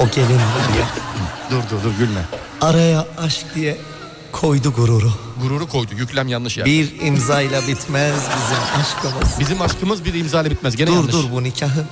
o 0.00 0.04
gelin 0.08 0.28
diye. 0.28 0.84
Dur 1.50 1.62
dur 1.70 1.84
dur 1.84 1.90
gülme. 1.98 2.20
Araya 2.60 3.06
aşk 3.18 3.46
diye 3.54 3.76
koydu 4.32 4.72
gururu. 4.72 5.12
Gururu 5.42 5.68
koydu 5.68 5.90
yüklem 5.98 6.28
yanlış 6.28 6.58
yer. 6.58 6.66
Bir 6.66 7.00
imzayla 7.00 7.60
bitmez 7.68 8.14
bizim 8.14 8.80
aşkımız. 8.80 9.40
Bizim 9.40 9.62
aşkımız 9.62 10.04
bir 10.04 10.14
imza 10.14 10.42
ile 10.42 10.50
bitmez. 10.50 10.76
Gene 10.76 10.88
dur 10.88 10.94
yanlış. 10.94 11.12
dur 11.12 11.24
bu 11.32 11.42
nikahın 11.42 11.86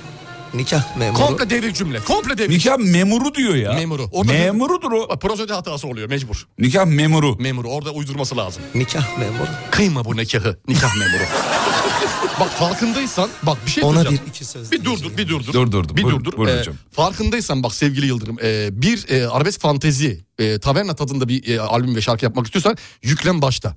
nikah 0.53 0.97
memuru. 0.97 1.23
Komple 1.25 1.49
devrik 1.49 1.75
cümle. 1.75 1.99
Komple 1.99 2.37
devrik. 2.37 2.49
Nikah 2.57 2.77
memuru 2.77 3.35
diyor 3.35 3.55
ya. 3.55 3.73
Memuru. 3.73 4.09
Orada 4.11 4.33
Memurudur 4.33 4.91
o. 4.91 5.19
Prosede 5.19 5.53
hatası 5.53 5.87
oluyor 5.87 6.09
mecbur. 6.09 6.47
Nikah 6.59 6.85
memuru. 6.85 7.35
Memuru 7.39 7.69
orada 7.69 7.91
uydurması 7.91 8.37
lazım. 8.37 8.63
Nikah 8.75 9.17
memuru. 9.17 9.47
Kıyma 9.71 10.05
bu 10.05 10.17
nikahı. 10.17 10.59
Nikah 10.67 10.95
memuru. 10.95 11.23
bak 12.39 12.49
farkındaysan 12.49 13.29
bak 13.43 13.57
bir 13.65 13.71
şey 13.71 13.83
Ona 13.83 13.93
söyleyeceğim. 13.93 14.23
bir 14.25 14.29
iki 14.29 14.45
söz 14.45 14.71
Bir 14.71 14.85
dur 14.85 15.03
dur 15.03 15.17
bir 15.17 15.27
dur 15.29 15.45
dur. 15.47 15.53
Dur, 15.53 15.71
dur, 15.71 15.89
dur. 15.89 15.95
Bir 15.95 16.03
Buyur, 16.03 16.19
dur 16.19 16.31
dur. 16.31 16.37
buyur 16.37 16.49
Ee, 16.49 16.59
hocam. 16.59 16.75
farkındaysan 16.91 17.63
bak 17.63 17.73
sevgili 17.75 18.05
Yıldırım 18.05 18.37
e, 18.43 18.69
bir 18.81 19.09
e, 19.09 19.27
arabesk 19.27 19.61
fantezi 19.61 20.25
e, 20.39 20.59
taverna 20.59 20.95
tadında 20.95 21.27
bir 21.27 21.47
e, 21.49 21.59
albüm 21.61 21.95
ve 21.95 22.01
şarkı 22.01 22.25
yapmak 22.25 22.45
istiyorsan 22.45 22.77
yüklem 23.03 23.41
başta. 23.41 23.75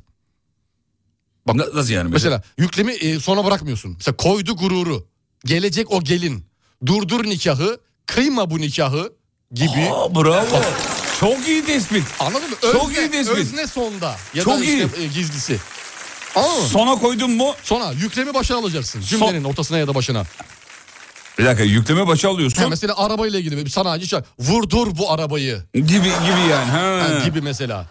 Bak, 1.47 1.57
Nasıl 1.75 1.93
yani? 1.93 2.11
Mesela? 2.11 2.37
Mesela 2.37 2.43
yüklemi 2.59 2.93
e, 2.93 3.21
sona 3.21 3.45
bırakmıyorsun. 3.45 3.93
Mesela 3.93 4.17
koydu 4.17 4.57
gururu. 4.57 5.07
Gelecek 5.45 5.91
o 5.93 6.03
gelin. 6.05 6.45
Durdur 6.87 7.25
nikahı. 7.25 7.79
Kıyma 8.07 8.51
bu 8.51 8.59
nikahı 8.61 9.13
gibi. 9.55 9.89
Aa, 9.93 10.15
bravo. 10.15 10.63
Çok 11.21 11.49
iyi 11.49 11.65
tespit. 11.65 12.05
Anladın 12.21 12.51
mı? 12.51 12.57
Çok 12.73 12.97
iyi 12.97 13.11
tespit. 13.11 13.39
Özne 13.39 13.67
sonda. 13.67 14.17
Ya 14.35 14.45
Çok 14.45 14.59
da 14.59 14.65
işte, 14.65 14.89
e, 15.03 15.07
gizlisi. 15.07 15.59
Anladın 16.35 16.63
mı? 16.63 16.69
Sona 16.69 16.99
koydun 16.99 17.31
mu? 17.31 17.55
Sonra 17.63 17.93
yüklemi 17.93 18.35
başa 18.35 18.59
alacaksın. 18.59 19.01
Cümlenin 19.01 19.45
ortasına 19.45 19.79
ya 19.79 19.87
da 19.89 19.95
başına. 19.95 20.25
Bir 21.39 21.45
dakika 21.45 21.65
yükleme 21.65 22.07
başa 22.07 22.29
alıyorsun. 22.31 22.63
Ha, 22.63 22.69
mesela 22.69 22.99
arabayla 22.99 23.39
ilgili 23.39 23.65
bir 23.65 23.71
sanayici 23.71 24.09
şey. 24.09 24.19
Vurdur 24.39 24.99
bu 24.99 25.13
arabayı. 25.13 25.63
Gibi 25.75 25.87
gibi 25.99 26.41
yani. 26.51 26.71
Ha. 26.71 26.81
Ha, 26.81 27.25
gibi 27.25 27.41
mesela. 27.41 27.87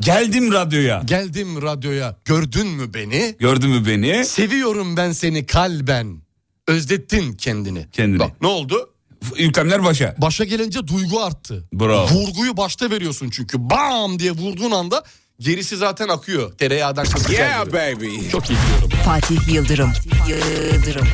Geldim 0.00 0.52
radyoya. 0.52 1.02
Geldim 1.04 1.62
radyoya. 1.62 2.16
Gördün 2.24 2.66
mü 2.66 2.94
beni? 2.94 3.36
Gördün 3.38 3.70
mü 3.70 3.86
beni? 3.86 4.24
Seviyorum 4.24 4.96
ben 4.96 5.12
seni 5.12 5.46
kalben. 5.46 6.25
Özlettin 6.68 7.32
kendini. 7.32 7.86
Kendini. 7.92 8.18
Bak 8.18 8.42
ne 8.42 8.48
oldu? 8.48 8.90
Yüklemler 9.36 9.84
başa. 9.84 10.14
Başa 10.18 10.44
gelince 10.44 10.86
duygu 10.86 11.20
arttı. 11.20 11.68
Bravo. 11.72 12.08
Vurguyu 12.08 12.56
başta 12.56 12.90
veriyorsun 12.90 13.30
çünkü. 13.30 13.70
Bam 13.70 14.18
diye 14.18 14.30
vurduğun 14.30 14.70
anda 14.70 15.02
gerisi 15.40 15.76
zaten 15.76 16.08
akıyor. 16.08 16.52
Tereyağdan 16.52 17.04
kız 17.04 17.30
yeah, 17.30 17.66
baby. 17.66 18.28
Çok 18.32 18.50
iyi 18.50 18.58
diyorum. 18.68 18.90
Fatih 19.04 19.48
Yıldırım. 19.54 19.92
Yıldırım. 20.28 21.06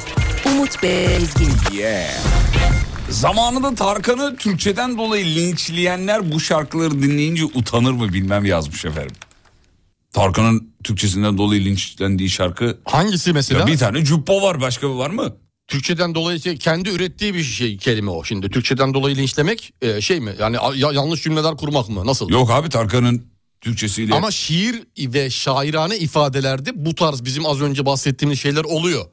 Umut 0.47 0.83
Bezgin. 0.83 1.53
Zamanında 3.11 3.75
Tarkan'ı 3.75 4.37
Türkçeden 4.37 4.99
dolayı 4.99 5.27
linçleyenler 5.27 6.33
bu 6.33 6.41
şarkıları 6.41 7.03
dinleyince 7.03 7.45
utanır 7.45 7.93
mı 7.93 8.13
bilmem 8.13 8.45
yazmış 8.45 8.85
efendim. 8.85 9.17
Tarkan'ın 10.13 10.75
Türkçesinden 10.85 11.39
dolayı 11.39 11.65
linçlendiği 11.65 12.31
şarkı. 12.31 12.79
Hangisi 12.85 13.33
mesela? 13.33 13.61
Ya 13.61 13.67
bir 13.67 13.79
tane 13.79 14.05
cübbo 14.05 14.43
var 14.43 14.61
başka 14.61 14.97
var 14.99 15.11
mı? 15.11 15.37
Türkçeden 15.73 16.15
dolayı 16.15 16.41
şey- 16.41 16.57
kendi 16.59 16.89
ürettiği 16.91 17.35
bir 17.35 17.45
şey 17.45 17.77
kelime 17.77 18.11
o 18.11 18.25
şimdi. 18.25 18.51
Türkçeden 18.51 18.95
dolayı 18.95 19.17
linçlemek 19.17 19.73
e, 19.83 20.01
şey 20.01 20.21
mi? 20.21 20.35
Yani 20.41 20.57
ya- 20.77 20.93
yanlış 20.93 21.23
cümleler 21.23 21.57
kurmak 21.57 21.89
mı? 21.89 22.07
Nasıl? 22.07 22.29
Yok 22.31 22.51
abi 22.51 22.69
Tarkan'ın 22.69 23.27
Türkçesiyle. 23.61 24.15
Ama 24.15 24.31
şiir 24.31 24.83
ve 24.99 25.31
şairane 25.31 25.97
ifadelerde 25.99 26.71
bu 26.85 26.95
tarz 26.95 27.25
bizim 27.25 27.47
az 27.47 27.61
önce 27.61 27.87
bahsettiğimiz 27.87 28.41
şeyler 28.41 28.65
oluyor. 28.65 29.05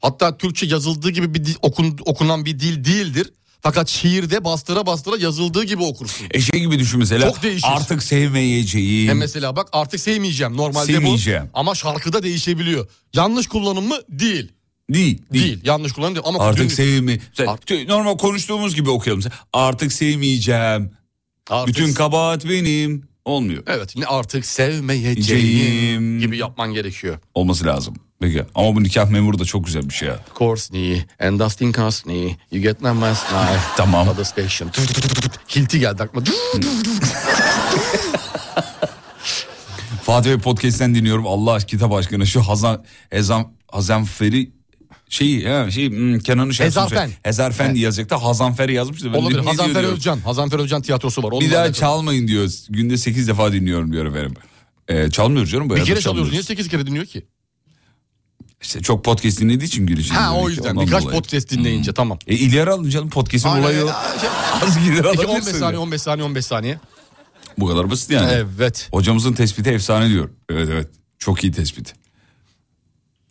Hatta 0.00 0.36
Türkçe 0.36 0.66
yazıldığı 0.66 1.10
gibi 1.10 1.34
bir 1.34 1.44
dil, 1.44 1.54
okun, 1.62 1.98
okunan 2.04 2.44
bir 2.44 2.58
dil 2.58 2.84
değildir. 2.84 3.32
Fakat 3.60 3.88
şiirde 3.88 4.44
bastıra 4.44 4.86
bastıra 4.86 5.16
yazıldığı 5.16 5.64
gibi 5.64 5.82
okursun. 5.82 6.26
E 6.30 6.40
şey 6.40 6.60
gibi 6.60 6.78
düşün 6.78 6.98
mesela. 6.98 7.30
Çok 7.30 7.42
değişir. 7.42 7.68
Artık 7.70 8.02
sevmeyeceğim. 8.02 9.10
E 9.10 9.14
mesela 9.14 9.56
bak 9.56 9.68
artık 9.72 10.00
sevmeyeceğim 10.00 10.56
normalde 10.56 10.92
Sevmeyeceğim. 10.92 11.42
bu. 11.44 11.48
Ama 11.54 11.74
şarkıda 11.74 12.22
değişebiliyor. 12.22 12.88
Yanlış 13.14 13.46
kullanım 13.46 13.88
mı? 13.88 13.96
Değil. 14.08 14.52
Değil. 14.90 15.22
Değil. 15.32 15.60
Yanlış 15.64 15.92
kullanım 15.92 16.14
değil. 16.14 16.24
Ama 16.28 16.38
Artık 16.44 16.62
dün- 16.64 16.68
sevmi. 16.68 17.20
Mesela 17.38 17.58
Normal 17.88 18.16
konuştuğumuz 18.18 18.74
gibi 18.74 18.90
okuyalım. 18.90 19.22
Artık 19.52 19.92
sevmeyeceğim. 19.92 20.90
Artık- 21.50 21.68
Bütün 21.76 21.94
kabahat 21.94 22.44
benim. 22.44 23.08
Olmuyor. 23.24 23.62
Evet 23.66 23.96
ne 23.96 24.06
artık 24.06 24.46
sevmeyeceğim 24.46 26.20
gibi 26.20 26.38
yapman 26.38 26.72
gerekiyor. 26.74 27.18
Olması 27.34 27.64
lazım. 27.66 27.94
Peki. 28.20 28.44
Ama 28.54 28.76
bu 28.76 28.82
nikah 28.82 29.10
memuru 29.10 29.38
da 29.38 29.44
çok 29.44 29.66
güzel 29.66 29.88
bir 29.88 29.94
şey 29.94 30.08
ya. 30.08 30.20
Courtney 30.38 31.02
and 31.20 31.40
Dustin 31.40 31.72
Courtney 31.72 32.36
you 32.52 32.62
get 32.62 32.80
them 32.80 33.02
last 33.02 33.32
night 33.32 33.60
Tamam. 33.76 34.16
the 34.16 34.24
station. 34.24 34.70
Hilti 35.56 35.78
geldi 35.80 36.02
aklıma. 36.02 36.26
Fatih 40.02 40.30
Bey 40.30 40.38
podcast'ten 40.38 40.94
dinliyorum. 40.94 41.26
Allah 41.26 41.58
kitap 41.58 41.92
aşkına 41.92 42.24
şu 42.26 42.40
Hazan 42.40 42.84
Ezan 43.10 43.52
Hazanferi 43.72 44.50
şey 45.08 45.38
ya 45.38 45.70
şey 45.70 45.90
hmm, 45.90 46.18
Kenan'ın 46.18 46.50
şarkısı. 46.50 46.80
Hezarfen. 46.80 47.10
Hezarfen 47.22 47.66
Evet. 47.68 47.78
yazacaktı. 47.78 48.14
Hazanferi 48.14 48.74
yazmıştı. 48.74 49.12
Ben 49.12 49.18
Olabilir. 49.18 49.34
dedim, 49.34 49.44
ne 49.44 49.50
Hazanfer 49.50 49.74
diyor 49.74 49.82
diyor. 49.82 49.96
Özcan. 49.96 50.18
Hazanfer 50.18 50.58
Özcan 50.58 50.82
tiyatrosu 50.82 51.22
var. 51.22 51.30
Bir 51.30 51.36
Onunla 51.36 51.52
daha 51.52 51.72
çalmayın 51.72 52.28
diyor. 52.28 52.50
Günde 52.68 52.96
8 52.96 53.28
defa 53.28 53.52
dinliyorum 53.52 53.92
diyor 53.92 54.06
efendim. 54.06 54.34
Ee, 54.88 55.10
çalmıyoruz 55.10 55.50
canım. 55.50 55.64
Bir 55.64 55.70
bayağı 55.70 55.86
da 55.86 55.88
kere 55.88 56.00
çalıyoruz. 56.00 56.32
Niye 56.32 56.42
çalmıyoruz. 56.42 56.64
8 56.64 56.68
kere 56.68 56.86
dinliyor 56.86 57.06
ki? 57.06 57.26
İşte 58.62 58.80
çok 58.82 59.04
podcast 59.04 59.40
dinlediği 59.40 59.68
için 59.68 59.86
gülücü. 59.86 60.14
Ha 60.14 60.36
o 60.36 60.48
yüzden. 60.48 60.80
Birkaç 60.80 61.04
podcast 61.04 61.50
dinleyince 61.50 61.92
tamam. 61.92 62.18
E 62.26 62.34
ileri 62.34 62.70
alın 62.70 62.90
canım 62.90 63.10
podcast'in 63.10 63.48
Aynen, 63.48 63.62
olayı 63.62 63.84
o. 63.84 63.88
şey- 64.20 64.28
Az 64.62 64.76
ileri 64.76 65.02
Peki 65.02 65.08
alabilirsin 65.08 65.30
15 65.32 65.56
saniye 65.56 65.72
de. 65.72 65.78
15 65.78 66.02
saniye 66.02 66.24
15 66.26 66.46
saniye. 66.46 66.78
Bu 67.58 67.66
kadar 67.66 67.90
basit 67.90 68.10
yani. 68.10 68.30
Evet. 68.32 68.88
Hocamızın 68.90 69.32
tespiti 69.32 69.70
efsane 69.70 70.08
diyor. 70.08 70.30
Evet 70.50 70.68
evet. 70.72 70.88
Çok 71.18 71.44
iyi 71.44 71.52
tespit. 71.52 71.94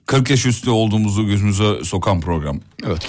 40 0.06 0.30
yaş 0.30 0.46
üstü 0.46 0.70
olduğumuzu 0.70 1.26
gözümüze 1.28 1.84
sokan 1.84 2.22
program. 2.22 2.60
Evet. 2.88 3.08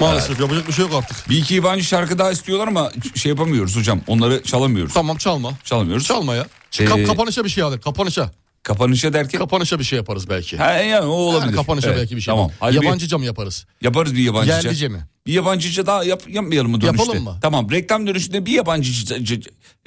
Maalesef 0.00 0.40
yapacak 0.40 0.68
bir 0.68 0.72
şey 0.72 0.84
yok 0.84 0.94
artık. 0.94 1.28
Bir 1.30 1.36
iki 1.38 1.54
yabancı 1.54 1.84
şarkı 1.84 2.18
daha 2.18 2.30
istiyorlar 2.30 2.68
ama 2.68 2.90
şey 3.14 3.30
yapamıyoruz 3.30 3.76
hocam. 3.76 4.00
Onları 4.06 4.42
çalamıyoruz. 4.42 4.94
Tamam 4.94 5.16
çalma. 5.16 5.52
Çalamıyoruz. 5.64 6.06
Çalma 6.06 6.34
ya. 6.34 6.46
Ee, 6.80 6.84
Kap- 6.84 7.06
kapanışa 7.06 7.44
bir 7.44 7.48
şey 7.48 7.62
alır. 7.64 7.80
Kapanışa. 7.80 8.30
Kapanışa 8.62 9.12
derken? 9.12 9.38
Kapanışa 9.38 9.78
bir 9.78 9.84
şey 9.84 9.96
yaparız 9.96 10.28
belki. 10.28 10.56
Ha, 10.56 10.70
yani 10.72 11.06
o 11.06 11.10
olabilir. 11.10 11.46
Yani 11.46 11.56
kapanışa 11.56 11.88
Evet, 11.88 11.98
belki 11.98 12.16
bir 12.16 12.20
şey 12.20 12.34
Tamam. 12.34 12.50
Hadi 12.60 12.80
bir- 12.80 12.84
Yabancıca 12.86 13.18
mı 13.18 13.24
yaparız? 13.24 13.66
Yaparız 13.82 14.14
bir 14.14 14.22
yabancıca. 14.22 14.54
Yerlice 14.56 14.88
mi? 14.88 15.06
Bir 15.26 15.32
yabancıca 15.32 15.86
daha 15.86 16.04
yap, 16.04 16.22
yapmayalım 16.28 16.70
mı 16.70 16.80
dönüşte? 16.80 17.02
Yapalım 17.02 17.24
mı? 17.24 17.38
Tamam 17.42 17.70
reklam 17.70 18.06
dönüşünde 18.06 18.46
bir 18.46 18.52
yabancıca 18.52 19.16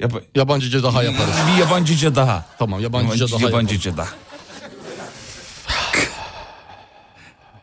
yap, 0.00 0.12
Yabancıca 0.34 0.82
daha 0.82 1.02
yaparız. 1.02 1.34
bir 1.54 1.60
yabancıca 1.60 2.14
daha. 2.14 2.46
Tamam 2.58 2.80
yabancıca 2.80 3.24
Yabancı- 3.26 3.32
daha 3.44 3.50
yabancıca 3.50 3.96
daha. 3.96 4.08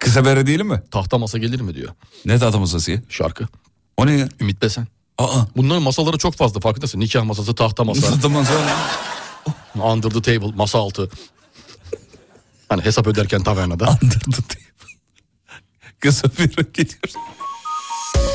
Kısa 0.06 0.26
bere 0.26 0.48
diyelim 0.48 0.68
mi? 0.68 0.82
Tahta 0.92 1.18
masa 1.18 1.38
gelir 1.38 1.62
mi 1.62 1.76
diyor. 1.76 1.90
Ne 2.26 2.40
tahta 2.40 2.60
masası 2.60 2.92
ya? 2.92 3.02
Şarkı. 3.10 3.48
O 3.98 4.06
ne 4.08 4.14
ya? 4.14 4.30
Ümit 4.42 4.62
Besen. 4.62 4.88
Aa. 5.18 5.42
Bunların 5.58 5.84
masaları 5.84 6.18
çok 6.18 6.36
fazla 6.36 6.60
farkındasın. 6.60 7.00
Nikah 7.00 7.24
masası, 7.24 7.56
tahta 7.56 7.84
masa. 7.84 8.02
Tahta 8.12 8.30
masa. 8.30 8.54
Under 9.76 10.10
the 10.10 10.22
table, 10.22 10.56
masa 10.56 10.80
altı. 10.80 11.10
Hani 12.70 12.86
hesap 12.86 13.08
öderken 13.08 13.44
tavernada. 13.44 13.86
Under 14.04 14.20
the 14.20 14.42
table. 14.42 14.92
Kısa 16.00 16.28
bere 16.28 16.68
geliyoruz. 16.74 17.14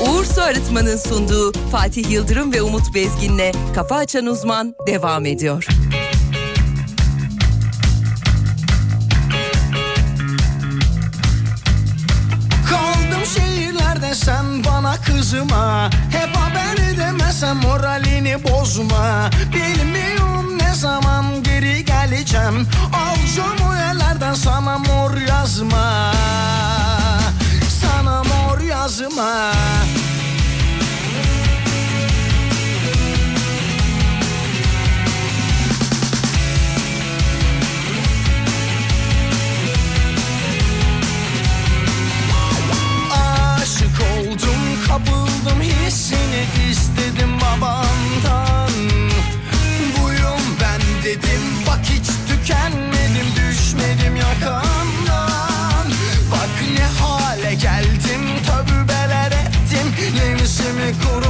Uğur 0.07 0.25
Su 0.25 0.41
Arıtma'nın 0.41 0.97
sunduğu 0.97 1.51
Fatih 1.71 2.11
Yıldırım 2.11 2.53
ve 2.53 2.61
Umut 2.61 2.95
Bezgin'le 2.95 3.51
Kafa 3.75 3.95
Açan 3.95 4.25
Uzman 4.25 4.73
devam 4.87 5.25
ediyor. 5.25 5.67
Kızma 14.97 15.89
Hep 16.11 16.35
haber 16.35 16.93
edemezsem 16.93 17.57
moralini 17.57 18.43
bozma. 18.43 19.29
Bilmiyorum 19.53 20.57
ne 20.57 20.75
zaman 20.75 21.43
geri 21.43 21.85
geleceğim. 21.85 22.67
Alacağım 22.93 23.57
o 23.69 23.75
yerlerden 23.75 24.33
sana 24.33 24.77
mor 24.77 25.17
yazma. 25.17 26.11
Sana 27.81 28.23
mor 28.23 28.59
yazma 28.59 29.51
istedim 47.61 47.71
babandan 48.21 48.71
Buyum 50.01 50.41
ben 50.61 50.81
dedim 51.03 51.41
bak 51.67 51.79
hiç 51.83 52.07
tükenmedim 52.27 53.27
düşmedim 53.35 54.15
yakandan. 54.15 55.87
Bak 56.31 56.49
ne 56.77 56.85
hale 56.85 57.53
geldim 57.53 58.21
tövbeler 58.45 59.31
ettim 59.31 59.93
nefsimi 60.15 60.93
kuruttum 61.03 61.20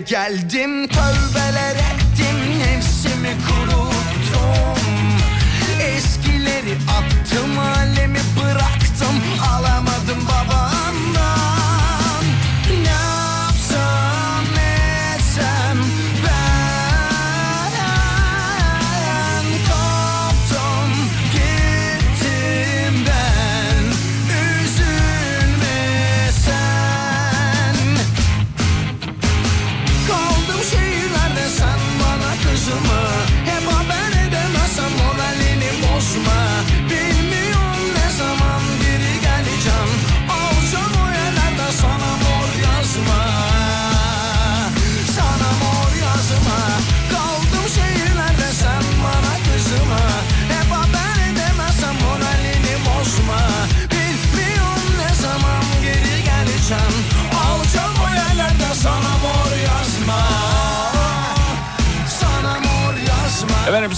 geldim 0.00 0.88
tövbeler 0.88 1.74
ettim 1.76 2.58
nefsimi 2.58 3.36
kuruttum. 3.46 4.80
Eskileri 5.82 6.74
attım 6.98 7.58
alemi 7.58 8.18
bıraktım 8.36 9.16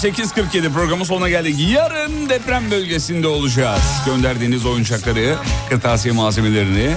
8.47 0.02 0.72
programın 0.72 1.04
sonuna 1.04 1.28
geldik. 1.28 1.56
Yarın 1.70 2.28
deprem 2.28 2.70
bölgesinde 2.70 3.28
olacağız. 3.28 3.80
Gönderdiğiniz 4.06 4.66
oyuncakları, 4.66 5.36
kırtasiye 5.68 6.14
malzemelerini 6.14 6.94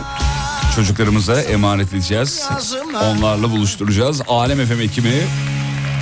çocuklarımıza 0.76 1.42
emanet 1.42 1.94
edeceğiz. 1.94 2.50
Onlarla 3.04 3.52
buluşturacağız. 3.52 4.22
Alem 4.28 4.66
FM 4.66 4.82
ekibi 4.82 5.24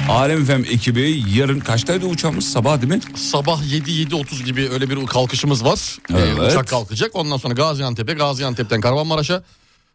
Alem 0.10 0.46
FM 0.46 0.52
ekibi 0.52 1.24
yarın 1.36 1.60
kaçtaydı 1.60 2.06
uçağımız? 2.06 2.52
Sabah 2.52 2.82
değil 2.82 2.94
mi? 2.94 3.00
Sabah 3.16 3.64
7-7.30 3.64 4.44
gibi 4.44 4.70
öyle 4.70 4.90
bir 4.90 5.06
kalkışımız 5.06 5.66
var. 5.66 5.98
Ee, 6.10 6.14
Evet. 6.18 6.52
uçak 6.52 6.68
kalkacak. 6.68 7.12
Ondan 7.14 7.38
sonra 7.38 7.54
Gaziantep'e, 7.54 8.14
Gaziantep'ten 8.14 8.82
Kahramanmaraş'a. 8.82 9.44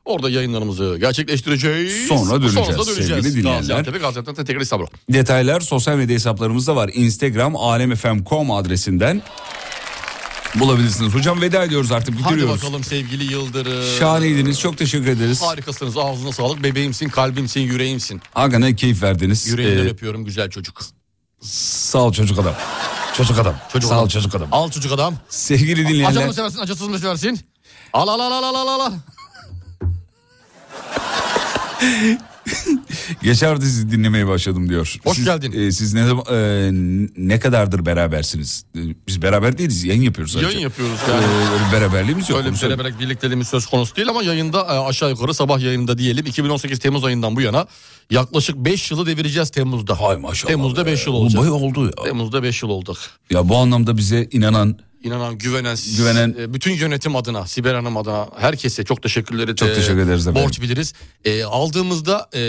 Orada 0.09 0.31
yayınlarımızı 0.31 0.97
gerçekleştireceğiz. 1.01 2.07
Sonra 2.09 2.43
döneceğiz 2.43 2.69
Sonra 2.69 2.87
döneceğiz. 2.87 3.25
sevgili 3.25 3.41
dinleyenler. 3.43 3.85
Gaziantep'e, 4.01 4.45
tekrar 4.45 4.61
İstanbul'a. 4.61 4.89
Detaylar 5.13 5.61
sosyal 5.61 5.97
medya 5.97 6.15
hesaplarımızda 6.15 6.77
var. 6.77 6.91
Instagram 6.95 7.57
alemfm.com 7.57 8.51
adresinden 8.51 9.23
bulabilirsiniz. 10.55 11.15
Hocam 11.15 11.41
veda 11.41 11.65
ediyoruz 11.65 11.93
artık 11.93 12.15
Hadi 12.15 12.25
bitiriyoruz. 12.25 12.63
bakalım 12.63 12.85
sevgili 12.85 13.33
Yıldırım. 13.33 13.99
Şahaneydiniz. 13.99 14.61
Çok 14.61 14.79
teşekkür 14.79 15.07
ederiz. 15.07 15.43
Harikasınız. 15.43 15.97
Ağzına 15.97 16.33
sağlık. 16.33 16.63
Bebeğimsin, 16.63 17.09
kalbimsin, 17.09 17.61
yüreğimsin. 17.61 18.21
Hakikaten 18.35 18.77
keyif 18.77 19.03
verdiniz. 19.03 19.47
Yüreğinden 19.47 19.87
Ee, 19.87 19.89
öpüyorum 19.89 20.25
güzel 20.25 20.51
çocuk. 20.51 20.81
Sağ 21.43 21.99
ol 21.99 22.13
çocuk 22.13 22.39
adam. 22.39 22.55
Çocuk 23.17 23.39
adam. 23.39 23.55
Sağ 23.83 24.03
ol 24.03 24.09
çocuk 24.09 24.35
adam. 24.35 24.49
Al 24.53 24.71
çocuk 24.71 24.93
adam. 24.93 25.15
Sevgili 25.29 25.89
dinleyenler. 25.89 26.09
Acılı 26.11 26.27
mı 26.27 26.35
seversin 26.35 26.59
acısız 26.59 26.89
mı 26.89 26.99
seversin? 26.99 27.41
Al 27.93 28.09
al 28.09 28.21
al 28.21 28.33
al 28.33 28.55
al 28.55 28.67
al 28.69 28.81
al. 28.81 28.93
Geçen 33.23 33.49
hafta 33.49 33.65
sizi 33.65 33.91
dinlemeye 33.91 34.27
başladım 34.27 34.69
diyor. 34.69 34.95
Hoş 35.05 35.17
Siz- 35.17 35.25
geldin. 35.25 35.53
e, 35.53 35.73
siz 35.73 35.95
ne 35.95 36.07
zaman 36.07 36.25
e, 36.31 36.69
ne 37.17 37.41
kadardır 37.41 37.87
berabersiniz? 37.87 38.65
E, 38.77 38.81
Biz 39.09 39.23
beraber 39.23 39.59
değiliz. 39.59 39.85
Yayın 39.85 40.03
yapıyoruz 40.03 40.33
sadece. 40.33 40.47
Yayın 40.49 40.61
yapıyoruz 40.61 40.99
yani. 41.11 41.25
öyle 41.53 41.67
bir 41.69 41.73
beraberliğimiz 41.73 42.31
yok. 42.31 42.39
Öyle 42.39 42.53
bir 42.53 42.63
beraberlik 42.63 43.01
birlikteliğimiz 43.01 43.49
söz 43.49 43.67
konusu 43.67 43.97
değil 43.97 44.09
ama 44.09 44.23
yayında 44.23 44.61
e, 44.61 44.63
aşağı 44.65 45.11
yukarı 45.11 45.35
sabah 45.35 45.61
yayında 45.61 45.99
diyelim 45.99 46.27
2018 46.27 46.79
Temmuz 46.79 47.05
ayından 47.05 47.37
bu 47.37 47.41
yana 47.41 47.67
yaklaşık 48.11 48.57
5 48.57 48.91
yılı 48.91 49.07
devireceğiz 49.07 49.51
Temmuz'da. 49.51 50.01
Hay 50.01 50.17
maşallah. 50.17 50.49
Temmuz'da 50.51 50.87
be. 50.87 50.91
5 50.93 51.07
yıl 51.07 51.15
olacak. 51.15 51.41
bayağı 51.43 51.55
oldu 51.55 51.85
ya. 51.85 52.05
Temmuz'da 52.05 52.43
5 52.43 52.63
yıl 52.63 52.71
olduk. 52.71 52.97
Ya 53.31 53.49
bu 53.49 53.57
anlamda 53.57 53.97
bize 53.97 54.29
inanan 54.33 54.79
İnanan, 55.05 55.39
güvenen, 55.39 55.77
Güvenen- 55.77 56.35
e, 56.41 56.55
bütün 56.55 56.73
yönetim 56.73 57.17
adına, 57.17 57.47
Sibel 57.47 57.75
Hanım 57.75 57.97
adına 57.97 58.29
herkese 58.39 58.85
çok 58.85 59.03
teşekkürleri 59.03 59.57
Çok 59.57 59.69
de 59.69 59.75
teşekkür 59.75 59.99
ederiz 59.99 60.27
efendim. 60.27 60.43
Borç 60.49 60.61
biliriz. 60.61 60.93
E, 61.25 61.45
aldığımızda 61.45 62.29
e, 62.35 62.41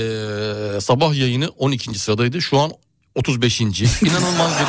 sabah 0.81 1.15
yayını 1.15 1.47
12. 1.49 1.99
sıradaydı. 1.99 2.41
Şu 2.41 2.59
an 2.59 2.71
35. 3.15 3.61
İnanılmaz 3.61 4.51
bir 4.59 4.65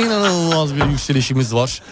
inanılmaz 0.00 0.76
bir 0.76 0.84
yükselişimiz 0.86 1.54
var. 1.54 1.82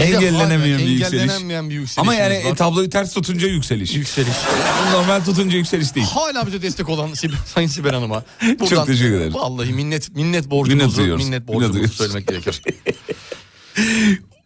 Engellenemeyen 0.00 0.78
bir 0.78 0.84
yükseliş. 0.86 1.20
engellenemeyen 1.22 1.70
bir 1.70 1.74
yükselişimiz 1.74 1.98
Ama 2.08 2.14
yani 2.14 2.44
var. 2.44 2.52
e, 2.52 2.54
tabloyu 2.54 2.90
ters 2.90 3.14
tutunca 3.14 3.48
yükseliş. 3.48 3.94
Yükseliş. 3.94 4.34
Normal 4.92 5.24
tutunca 5.24 5.56
yükseliş 5.58 5.94
değil. 5.94 6.06
Hala 6.06 6.46
bize 6.46 6.62
destek 6.62 6.88
olan 6.88 7.08
Sibel- 7.14 7.46
Sayın 7.54 7.68
Sibel 7.68 7.92
Hanım'a. 7.94 8.24
Çok 8.70 8.86
teşekkür 8.86 9.12
ederiz. 9.16 9.34
Vallahi 9.34 9.72
minnet 9.72 10.16
minnet 10.16 10.50
borcumuzu 10.50 10.76
Minnet 10.86 10.96
duyuyoruz. 10.96 11.24
minnet 11.24 11.38
Minnet 11.40 11.48
borcumuzu 11.48 11.72
duyuyoruz. 11.72 11.96
söylemek 11.96 12.26
gerekir. 12.28 12.62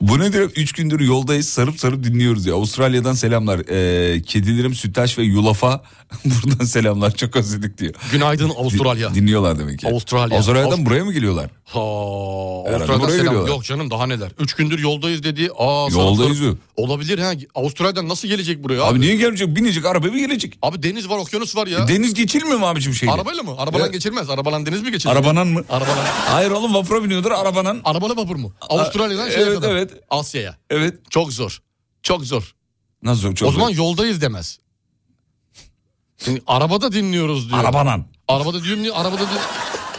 Bu 0.00 0.18
nedir? 0.18 0.40
Üç 0.56 0.72
gündür 0.72 1.00
yoldayız 1.00 1.48
sarıp 1.48 1.80
sarıp 1.80 2.04
dinliyoruz 2.04 2.46
ya. 2.46 2.54
Avustralya'dan 2.54 3.14
selamlar. 3.14 3.58
Ee, 3.70 4.22
kedilerim 4.22 4.74
Süttaş 4.74 5.18
ve 5.18 5.22
Yulaf'a 5.22 5.82
buradan 6.24 6.64
selamlar. 6.64 7.10
Çok 7.16 7.36
özledik 7.36 7.78
diyor. 7.78 7.94
Günaydın 8.12 8.50
Avustralya. 8.50 9.10
Din- 9.10 9.14
dinliyorlar 9.14 9.58
demek 9.58 9.78
ki. 9.78 9.88
Avustralya. 9.88 10.36
Avustralya'dan 10.36 10.70
Avust- 10.78 10.86
buraya 10.86 11.04
mı 11.04 11.12
geliyorlar? 11.12 11.50
Ha, 11.64 11.80
Avustralya'dan 11.80 13.08
selam. 13.08 13.24
geliyorlar. 13.24 13.48
Yok 13.48 13.64
canım 13.64 13.90
daha 13.90 14.06
neler. 14.06 14.30
Üç 14.38 14.54
gündür 14.54 14.78
yoldayız 14.78 15.22
dedi. 15.22 15.50
Aa, 15.58 15.88
Yoldayız 15.90 16.38
sarı- 16.38 16.50
mı? 16.50 16.58
Olabilir 16.76 17.18
ha. 17.18 17.32
Avustralya'dan 17.54 18.08
nasıl 18.08 18.28
gelecek 18.28 18.64
buraya 18.64 18.82
Abi, 18.82 18.90
abi? 18.92 19.00
niye 19.00 19.16
gelecek? 19.16 19.56
Binecek 19.56 19.84
araba 19.86 20.06
mı 20.06 20.18
gelecek? 20.18 20.58
Abi 20.62 20.82
deniz 20.82 21.08
var 21.08 21.18
okyanus 21.18 21.56
var 21.56 21.66
ya. 21.66 21.84
E, 21.84 21.88
Deniz 21.88 22.14
geçilmiyor 22.14 22.58
mu 22.58 22.66
abicim 22.66 22.94
şeyle? 22.94 23.12
Arabayla 23.12 23.42
mı? 23.42 23.54
Arabalan 23.58 23.84
Ya- 23.84 23.90
geçilmez. 23.90 24.30
Arabalan 24.30 24.66
deniz 24.66 24.82
mi 24.82 24.90
geçilir? 24.92 25.12
Arabanan 25.12 25.46
mı? 25.46 25.64
Arabalan. 25.70 26.04
Hayır 26.26 26.50
oğlum 26.50 26.74
vapura 26.74 27.04
biniyordur 27.04 27.30
arabanan. 27.30 27.80
Arabalı 27.84 28.16
vapur 28.16 28.36
mu? 28.36 28.52
Avustralya'dan 28.60 29.30
şeye 29.30 29.40
evet, 29.42 29.54
kadar. 29.54 29.70
evet. 29.70 29.90
Asya'ya. 30.10 30.56
Evet. 30.70 30.94
Çok 31.10 31.32
zor. 31.32 31.58
Çok 32.02 32.24
zor. 32.24 32.54
Nasıl 33.02 33.34
çok 33.34 33.48
o 33.48 33.52
zaman 33.52 33.70
yoldayız 33.70 34.20
demez. 34.20 34.58
Şimdi 36.24 36.42
arabada 36.46 36.92
dinliyoruz 36.92 37.48
diyor. 37.48 37.60
Arabanan. 37.60 38.04
Arabada 38.28 38.62
diyor 38.64 38.76
mu? 38.78 38.86
Arabada 38.94 39.18
diyor. 39.18 39.40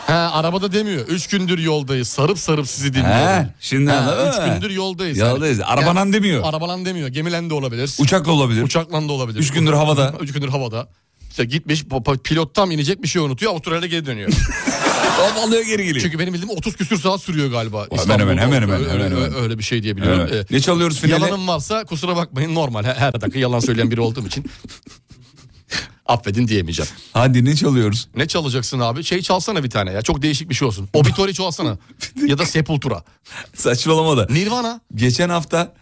He 0.08 0.14
arabada 0.14 0.72
demiyor. 0.74 1.08
Üç 1.08 1.28
gündür 1.28 1.60
yoldayız. 1.60 2.08
Sarıp 2.08 2.40
sarıp 2.40 2.68
sizi 2.68 2.94
dinliyorum. 2.94 3.18
He, 3.44 3.48
şimdi 3.60 3.92
anladın 3.92 4.30
Üç 4.32 4.38
mı? 4.38 4.54
gündür 4.54 4.70
yoldayız. 4.70 5.18
Yoldayız. 5.18 5.60
Arabalan 5.66 6.14
demiyor. 6.14 6.42
Arabalan 6.44 6.86
demiyor. 6.86 7.08
Gemilen 7.08 7.50
de 7.50 7.54
olabilir. 7.54 7.96
Uçakla 8.00 8.32
olabilir. 8.32 8.64
Uçakla 8.64 9.10
da 9.10 9.14
olabilir. 9.14 9.40
Üç 9.40 9.52
gündür 9.52 9.74
havada. 9.74 10.14
Üç 10.22 10.34
gündür 10.34 10.50
havada. 10.50 10.88
İşte 11.30 11.46
gitmiş 11.46 11.82
pa- 11.84 12.04
pa- 12.04 12.18
pilot 12.18 12.56
tam 12.56 12.72
inecek 12.72 13.04
bir 13.04 13.08
şey 13.08 13.22
unutuyor. 13.22 13.52
Avustralya'ya 13.52 13.88
geri 13.88 14.06
dönüyor. 14.06 14.30
Hop 15.18 15.38
alıyor 15.48 15.62
geri 15.66 15.84
geliyor. 15.86 16.02
Çünkü 16.04 16.20
benim 16.20 16.34
bildiğim 16.34 16.58
30 16.58 16.76
küsür 16.76 17.00
saat 17.00 17.22
sürüyor 17.22 17.52
galiba. 17.52 17.78
Hemen 17.84 17.96
İstanbul'da. 17.96 18.22
hemen, 18.32 18.38
hemen 18.38 18.62
hemen, 18.62 18.80
Öyle, 18.82 18.94
hemen 18.94 19.12
hemen. 19.12 19.36
öyle- 19.36 19.58
bir 19.58 19.64
şey 19.64 19.84
diye 19.84 19.98
biliyorum. 19.98 20.28
Evet. 20.32 20.52
Ee, 20.52 20.56
Ne 20.56 20.60
çalıyoruz 20.60 21.00
finale? 21.00 21.26
Yalanım 21.26 21.48
varsa 21.48 21.84
kusura 21.84 22.16
bakmayın 22.16 22.56
normal. 22.56 22.84
Her, 22.84 22.96
her 22.96 23.22
dakika 23.22 23.40
yalan 23.40 23.60
söyleyen 23.60 23.92
biri 23.92 24.02
olduğum 24.02 24.28
için. 24.28 24.46
Affedin 26.06 26.48
diyemeyeceğim. 26.48 26.92
Hadi 27.14 27.46
ne 27.46 27.56
çalıyoruz? 27.56 28.08
Ne 28.16 28.28
çalacaksın 28.28 28.80
abi? 28.80 29.04
Şey 29.04 29.22
çalsana 29.22 29.64
bir 29.64 29.70
tane 29.70 29.92
ya. 29.92 30.02
Çok 30.02 30.22
değişik 30.22 30.50
bir 30.50 30.56
şey 30.56 30.68
olsun. 30.68 30.90
Obituary 30.94 31.34
çalsana. 31.34 31.78
ya 32.28 32.38
da 32.38 32.46
Sepultura. 32.46 33.04
Saçmalama 33.54 34.18
da. 34.18 34.28
Nirvana. 34.30 34.82
Geçen 34.96 35.30
hafta 35.30 35.74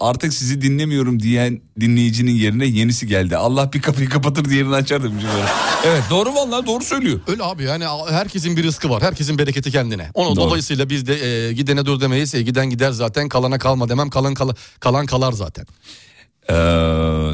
artık 0.00 0.34
sizi 0.34 0.62
dinlemiyorum 0.62 1.22
diyen 1.22 1.60
dinleyicinin 1.80 2.34
yerine 2.34 2.66
yenisi 2.66 3.06
geldi. 3.06 3.36
Allah 3.36 3.72
bir 3.72 3.82
kapıyı 3.82 4.08
kapatır 4.08 4.44
diğerini 4.44 4.74
açar 4.74 5.02
demiş 5.02 5.24
böyle. 5.34 5.48
Evet 5.86 6.02
doğru 6.10 6.34
vallahi 6.34 6.66
doğru 6.66 6.84
söylüyor. 6.84 7.20
Öyle 7.26 7.42
abi 7.44 7.62
yani 7.62 7.84
herkesin 8.10 8.56
bir 8.56 8.64
rızkı 8.64 8.90
var. 8.90 9.02
Herkesin 9.02 9.38
bereketi 9.38 9.70
kendine. 9.70 10.10
Onu 10.14 10.36
Doğru. 10.36 10.36
dolayısıyla 10.36 10.90
biz 10.90 11.06
de 11.06 11.48
e, 11.48 11.52
gidene 11.52 11.86
dur 11.86 12.00
demeyiz. 12.00 12.34
E, 12.34 12.42
giden 12.42 12.70
gider 12.70 12.90
zaten 12.90 13.28
kalana 13.28 13.58
kalma 13.58 13.88
demem. 13.88 14.10
Kalan 14.10 14.34
kala, 14.34 14.54
kalan 14.80 15.06
kalar 15.06 15.32
zaten. 15.32 15.66
Ee, 16.50 16.52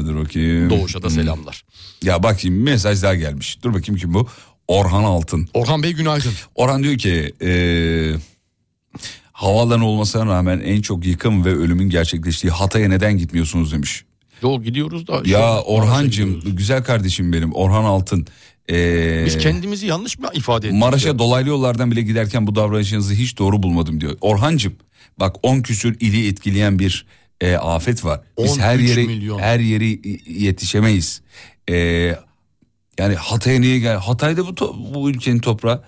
dur 0.05 0.15
bakayım. 0.15 0.69
Doğuş'a 0.69 1.01
da 1.03 1.09
selamlar. 1.09 1.63
Ya 2.03 2.23
bak 2.23 2.39
şimdi 2.39 2.59
mesaj 2.59 3.03
daha 3.03 3.15
gelmiş. 3.15 3.57
Dur 3.63 3.73
bakayım 3.73 3.99
kim 4.01 4.13
bu? 4.13 4.27
Orhan 4.67 5.03
Altın. 5.03 5.47
Orhan 5.53 5.83
Bey 5.83 5.93
günaydın. 5.93 6.31
Orhan 6.55 6.83
diyor 6.83 6.97
ki 6.97 7.33
e, 7.41 7.51
havaalanı 9.31 9.85
olmasına 9.87 10.25
rağmen 10.25 10.59
en 10.59 10.81
çok 10.81 11.05
yıkım 11.05 11.45
ve 11.45 11.49
ölümün 11.55 11.89
gerçekleştiği 11.89 12.51
Hatay'a 12.51 12.87
neden 12.87 13.17
gitmiyorsunuz 13.17 13.71
demiş. 13.71 14.03
Yol 14.41 14.63
gidiyoruz 14.63 15.07
da. 15.07 15.13
Ya 15.25 15.39
Şu- 15.39 15.63
Orhancığım 15.65 16.41
güzel 16.45 16.83
kardeşim 16.83 17.33
benim 17.33 17.53
Orhan 17.53 17.83
Altın. 17.83 18.27
E, 18.69 19.23
Biz 19.25 19.37
kendimizi 19.37 19.87
yanlış 19.87 20.19
mı 20.19 20.27
ifade 20.33 20.67
ettik? 20.67 20.79
Maraş'a 20.79 21.07
ya? 21.07 21.19
dolaylı 21.19 21.49
yollardan 21.49 21.91
bile 21.91 22.01
giderken 22.01 22.47
bu 22.47 22.55
davranışınızı 22.55 23.13
hiç 23.13 23.37
doğru 23.37 23.63
bulmadım 23.63 24.01
diyor. 24.01 24.17
Orhancığım 24.21 24.73
bak 25.19 25.35
10 25.43 25.61
küsür 25.61 25.97
ili 25.99 26.27
etkileyen 26.27 26.79
bir 26.79 27.05
e, 27.43 27.55
afet 27.55 28.05
var. 28.05 28.21
Biz 28.43 28.51
13 28.51 28.61
her 28.61 28.79
yere 28.79 29.03
milyon. 29.03 29.39
her 29.39 29.59
yeri 29.59 29.99
yetişemeyiz. 30.43 31.21
E, 31.69 31.75
yani 32.99 33.15
Hatay'a 33.15 33.59
niye 33.59 33.79
gel? 33.79 33.95
Hatay'da 33.97 34.47
bu 34.47 34.75
bu 34.93 35.09
ülkenin 35.09 35.39
toprağı. 35.39 35.83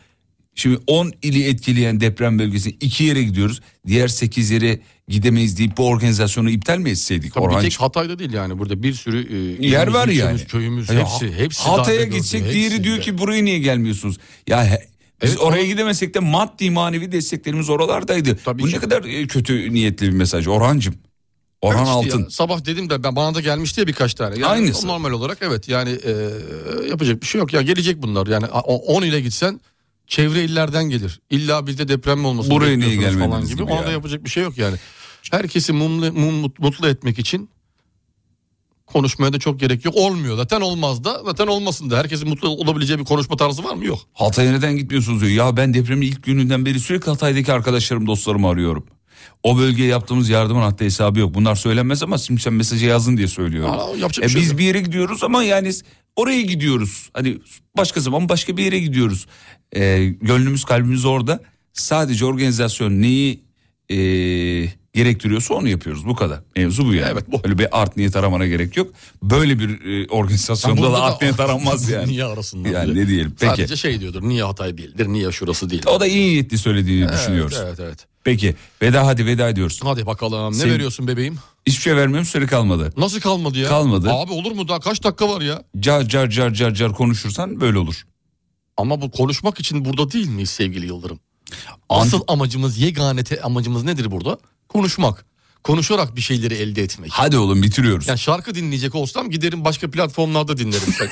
Şimdi 0.57 0.80
10 0.88 1.11
ili 1.22 1.44
etkileyen 1.48 1.99
deprem 1.99 2.40
bölgesi 2.40 2.69
iki 2.69 3.03
yere 3.03 3.23
gidiyoruz. 3.23 3.61
Diğer 3.88 4.07
8 4.07 4.52
yere 4.52 4.80
gidemeyiz 5.07 5.57
deyip 5.57 5.77
bu 5.77 5.88
organizasyonu 5.88 6.49
iptal 6.49 6.77
mi 6.77 6.90
etseydik 6.90 7.34
Tabii 7.34 7.44
bir 7.44 7.48
Orhancığım? 7.49 7.69
tek 7.69 7.82
Hatay'da 7.82 8.19
değil 8.19 8.34
yani 8.34 8.60
burada 8.60 8.84
bir 8.84 8.94
sürü 8.94 9.19
e, 9.61 9.68
Yer 9.68 9.88
var 9.88 10.07
yani. 10.07 10.40
Köyümüz 10.45 10.90
Ya, 10.90 10.95
hepsi 10.99 11.34
hepsi 11.38 11.64
Hatay'a 11.64 12.03
gitsek 12.03 12.41
hepsi 12.41 12.53
diğeri 12.53 12.84
diyor 12.84 12.98
de. 12.98 13.02
ki 13.02 13.18
buraya 13.18 13.44
niye 13.44 13.60
gelmiyorsunuz? 13.60 14.18
Ya 14.48 14.80
biz 15.23 15.30
Evet, 15.30 15.40
oraya 15.41 15.61
onu- 15.61 15.68
gidemesek 15.68 16.14
de 16.14 16.19
maddi 16.19 16.72
manevi 16.72 17.11
desteklerimiz 17.11 17.69
oralardaydı. 17.69 18.38
Tabii 18.45 18.61
Bu 18.64 18.68
ki. 18.68 18.76
ne 18.76 18.80
kadar 18.80 19.03
e, 19.03 19.27
kötü 19.27 19.73
niyetli 19.73 20.06
bir 20.07 20.11
mesaj 20.14 20.48
Orhancığım. 20.48 20.95
Orhan 21.65 21.85
Evet 21.85 21.87
işte 22.03 22.13
Altın. 22.15 22.23
ya, 22.23 22.29
sabah 22.29 22.65
dedim 22.65 22.89
de 22.89 23.03
ben 23.03 23.15
bana 23.15 23.35
da 23.35 23.41
gelmişti 23.41 23.79
ya 23.79 23.87
birkaç 23.87 24.13
tane. 24.13 24.33
Yani 24.35 24.45
Aynısı. 24.45 24.87
Normal 24.87 25.11
olarak 25.11 25.37
evet 25.41 25.69
yani 25.69 25.89
e, 25.89 26.11
yapacak 26.89 27.21
bir 27.21 27.27
şey 27.27 27.39
yok 27.39 27.53
ya 27.53 27.61
gelecek 27.61 28.01
bunlar. 28.01 28.27
Yani 28.27 28.45
10 28.45 29.01
ile 29.03 29.21
gitsen 29.21 29.61
çevre 30.07 30.43
illerden 30.43 30.83
gelir. 30.89 31.19
İlla 31.29 31.67
bizde 31.67 31.87
deprem 31.87 32.19
mi 32.19 32.27
olmasın 32.27 32.51
Buraya 32.51 32.77
niye 32.77 32.89
bekliyorsunuz 32.89 33.13
falan 33.13 33.29
gelmediniz 33.29 33.49
gibi. 33.55 33.63
gibi 33.63 33.71
Ona 33.73 33.85
da 33.87 33.91
yapacak 33.91 34.23
bir 34.23 34.29
şey 34.29 34.43
yok 34.43 34.57
yani. 34.57 34.77
Herkesi 35.31 35.73
mumlu, 35.73 36.05
mum- 36.07 36.51
mutlu 36.59 36.87
etmek 36.87 37.19
için 37.19 37.49
konuşmaya 38.85 39.33
da 39.33 39.39
çok 39.39 39.59
gerek 39.59 39.85
yok. 39.85 39.95
Olmuyor 39.95 40.37
zaten 40.37 40.61
olmaz 40.61 41.03
da 41.03 41.21
zaten 41.25 41.47
olmasın 41.47 41.89
da. 41.89 41.97
Herkesin 41.97 42.29
mutlu 42.29 42.49
olabileceği 42.49 42.99
bir 42.99 43.05
konuşma 43.05 43.35
tarzı 43.37 43.63
var 43.63 43.75
mı? 43.75 43.85
Yok. 43.85 43.99
Hatay'a 44.13 44.51
neden 44.51 44.77
gitmiyorsunuz 44.77 45.21
diyor. 45.21 45.31
Ya 45.31 45.57
ben 45.57 45.73
depremin 45.73 46.07
ilk 46.07 46.23
gününden 46.23 46.65
beri 46.65 46.79
sürekli 46.79 47.09
Hatay'daki 47.09 47.53
arkadaşlarım 47.53 48.07
dostlarımı 48.07 48.47
arıyorum. 48.49 48.85
O 49.43 49.57
bölgeye 49.57 49.89
yaptığımız 49.89 50.30
yardımın 50.30 50.61
hatta 50.61 50.85
hesabı 50.85 51.19
yok. 51.19 51.34
Bunlar 51.34 51.56
söylenmez 51.56 52.03
ama 52.03 52.18
şimdi 52.18 52.41
sen 52.41 52.53
mesajı 52.53 52.85
yazdın 52.85 53.18
diye 53.18 53.27
söylüyorum. 53.27 53.72
Aa, 53.80 54.07
E 54.22 54.30
şey 54.30 54.41
biz 54.41 54.49
yok. 54.49 54.57
bir 54.60 54.64
yere 54.64 54.81
gidiyoruz 54.81 55.23
ama 55.23 55.43
yani 55.43 55.72
oraya 56.15 56.41
gidiyoruz. 56.41 57.10
Hani 57.14 57.38
başka 57.77 57.99
zaman 58.02 58.30
başka 58.30 58.57
bir 58.57 58.64
yere 58.64 58.80
gidiyoruz. 58.80 59.26
E, 59.76 60.06
gönlümüz 60.06 60.64
kalbimiz 60.65 61.06
orada. 61.06 61.39
Sadece 61.73 62.26
organizasyon 62.26 63.02
neyi 63.02 63.44
e, 63.89 63.95
gerektiriyorsa 64.93 65.53
onu 65.53 65.69
yapıyoruz. 65.69 66.05
Bu 66.05 66.15
kadar. 66.15 66.39
Mevzu 66.55 66.85
bu 66.85 66.93
yani. 66.93 67.09
Evet, 67.13 67.25
bu. 67.31 67.41
Öyle 67.43 67.57
bir 67.57 67.81
art 67.81 67.97
niyet 67.97 68.15
aramana 68.15 68.47
gerek 68.47 68.77
yok. 68.77 68.93
Böyle 69.23 69.59
bir 69.59 69.85
e, 69.85 70.07
organizasyonda 70.07 70.83
da 70.83 70.93
da- 70.93 71.01
art 71.03 71.21
niyet 71.21 71.39
aranmaz 71.39 71.89
yani. 71.89 72.07
Niye 72.07 72.23
arasında? 72.25 72.69
Yani 72.69 72.95
ne 72.95 73.07
diyelim. 73.07 73.35
Peki. 73.39 73.55
Sadece 73.55 73.75
şey 73.75 73.99
diyordur. 73.99 74.21
Niye 74.23 74.43
Hatay 74.43 74.77
değildir? 74.77 75.07
Niye 75.07 75.31
şurası 75.31 75.69
değil? 75.69 75.83
O 75.87 75.99
da 75.99 76.07
iyi 76.07 76.27
niyetli 76.31 76.57
söylediğini 76.57 77.09
düşünüyoruz. 77.13 77.57
Evet 77.65 77.79
evet. 77.79 78.05
Peki 78.23 78.55
veda 78.81 79.07
hadi 79.07 79.25
veda 79.25 79.49
ediyoruz. 79.49 79.79
Hadi 79.83 80.05
bakalım. 80.05 80.53
Ne 80.53 80.57
Sev- 80.57 80.71
veriyorsun 80.71 81.07
bebeğim? 81.07 81.35
Hiçbir 81.67 81.81
şey 81.81 81.95
vermiyorum 81.95 82.25
süre 82.25 82.45
kalmadı. 82.47 82.93
Nasıl 82.97 83.19
kalmadı 83.19 83.57
ya? 83.57 83.69
Kalmadı. 83.69 84.09
Abi 84.11 84.31
olur 84.31 84.51
mu 84.51 84.67
daha 84.67 84.79
kaç 84.79 85.03
dakika 85.03 85.29
var 85.29 85.41
ya? 85.41 85.63
Car 85.79 86.07
car 86.07 86.29
car 86.29 86.53
car 86.53 86.73
car 86.73 86.93
konuşursan 86.93 87.61
böyle 87.61 87.77
olur. 87.77 88.03
Ama 88.77 89.01
bu 89.01 89.11
konuşmak 89.11 89.59
için 89.59 89.85
burada 89.85 90.11
değil 90.11 90.27
miyiz 90.29 90.49
sevgili 90.49 90.85
Yıldırım? 90.85 91.19
Ant- 91.89 92.01
Asıl 92.07 92.22
amacımız, 92.27 92.77
yegane 92.77 93.23
te- 93.23 93.41
amacımız 93.41 93.84
nedir 93.84 94.11
burada? 94.11 94.38
Konuşmak. 94.69 95.26
Konuşarak 95.63 96.15
bir 96.15 96.22
şeyleri 96.22 96.53
elde 96.53 96.84
etmek. 96.84 97.11
Hadi 97.11 97.38
oğlum 97.38 97.63
bitiriyoruz. 97.63 98.07
Yani 98.07 98.19
şarkı 98.19 98.55
dinleyecek 98.55 98.95
olsam 98.95 99.30
giderim 99.30 99.65
başka 99.65 99.91
platformlarda 99.91 100.57
dinlerim. 100.57 100.95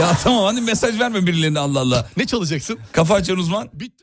ya 0.00 0.18
tamam 0.22 0.44
hadi 0.44 0.60
mesaj 0.60 1.00
verme 1.00 1.26
birilerine 1.26 1.58
Allah 1.58 1.80
Allah. 1.80 2.10
ne 2.16 2.26
çalacaksın? 2.26 2.78
Kafa 2.92 3.14
açan 3.14 3.38
uzman. 3.38 3.68
Bitti. 3.72 3.94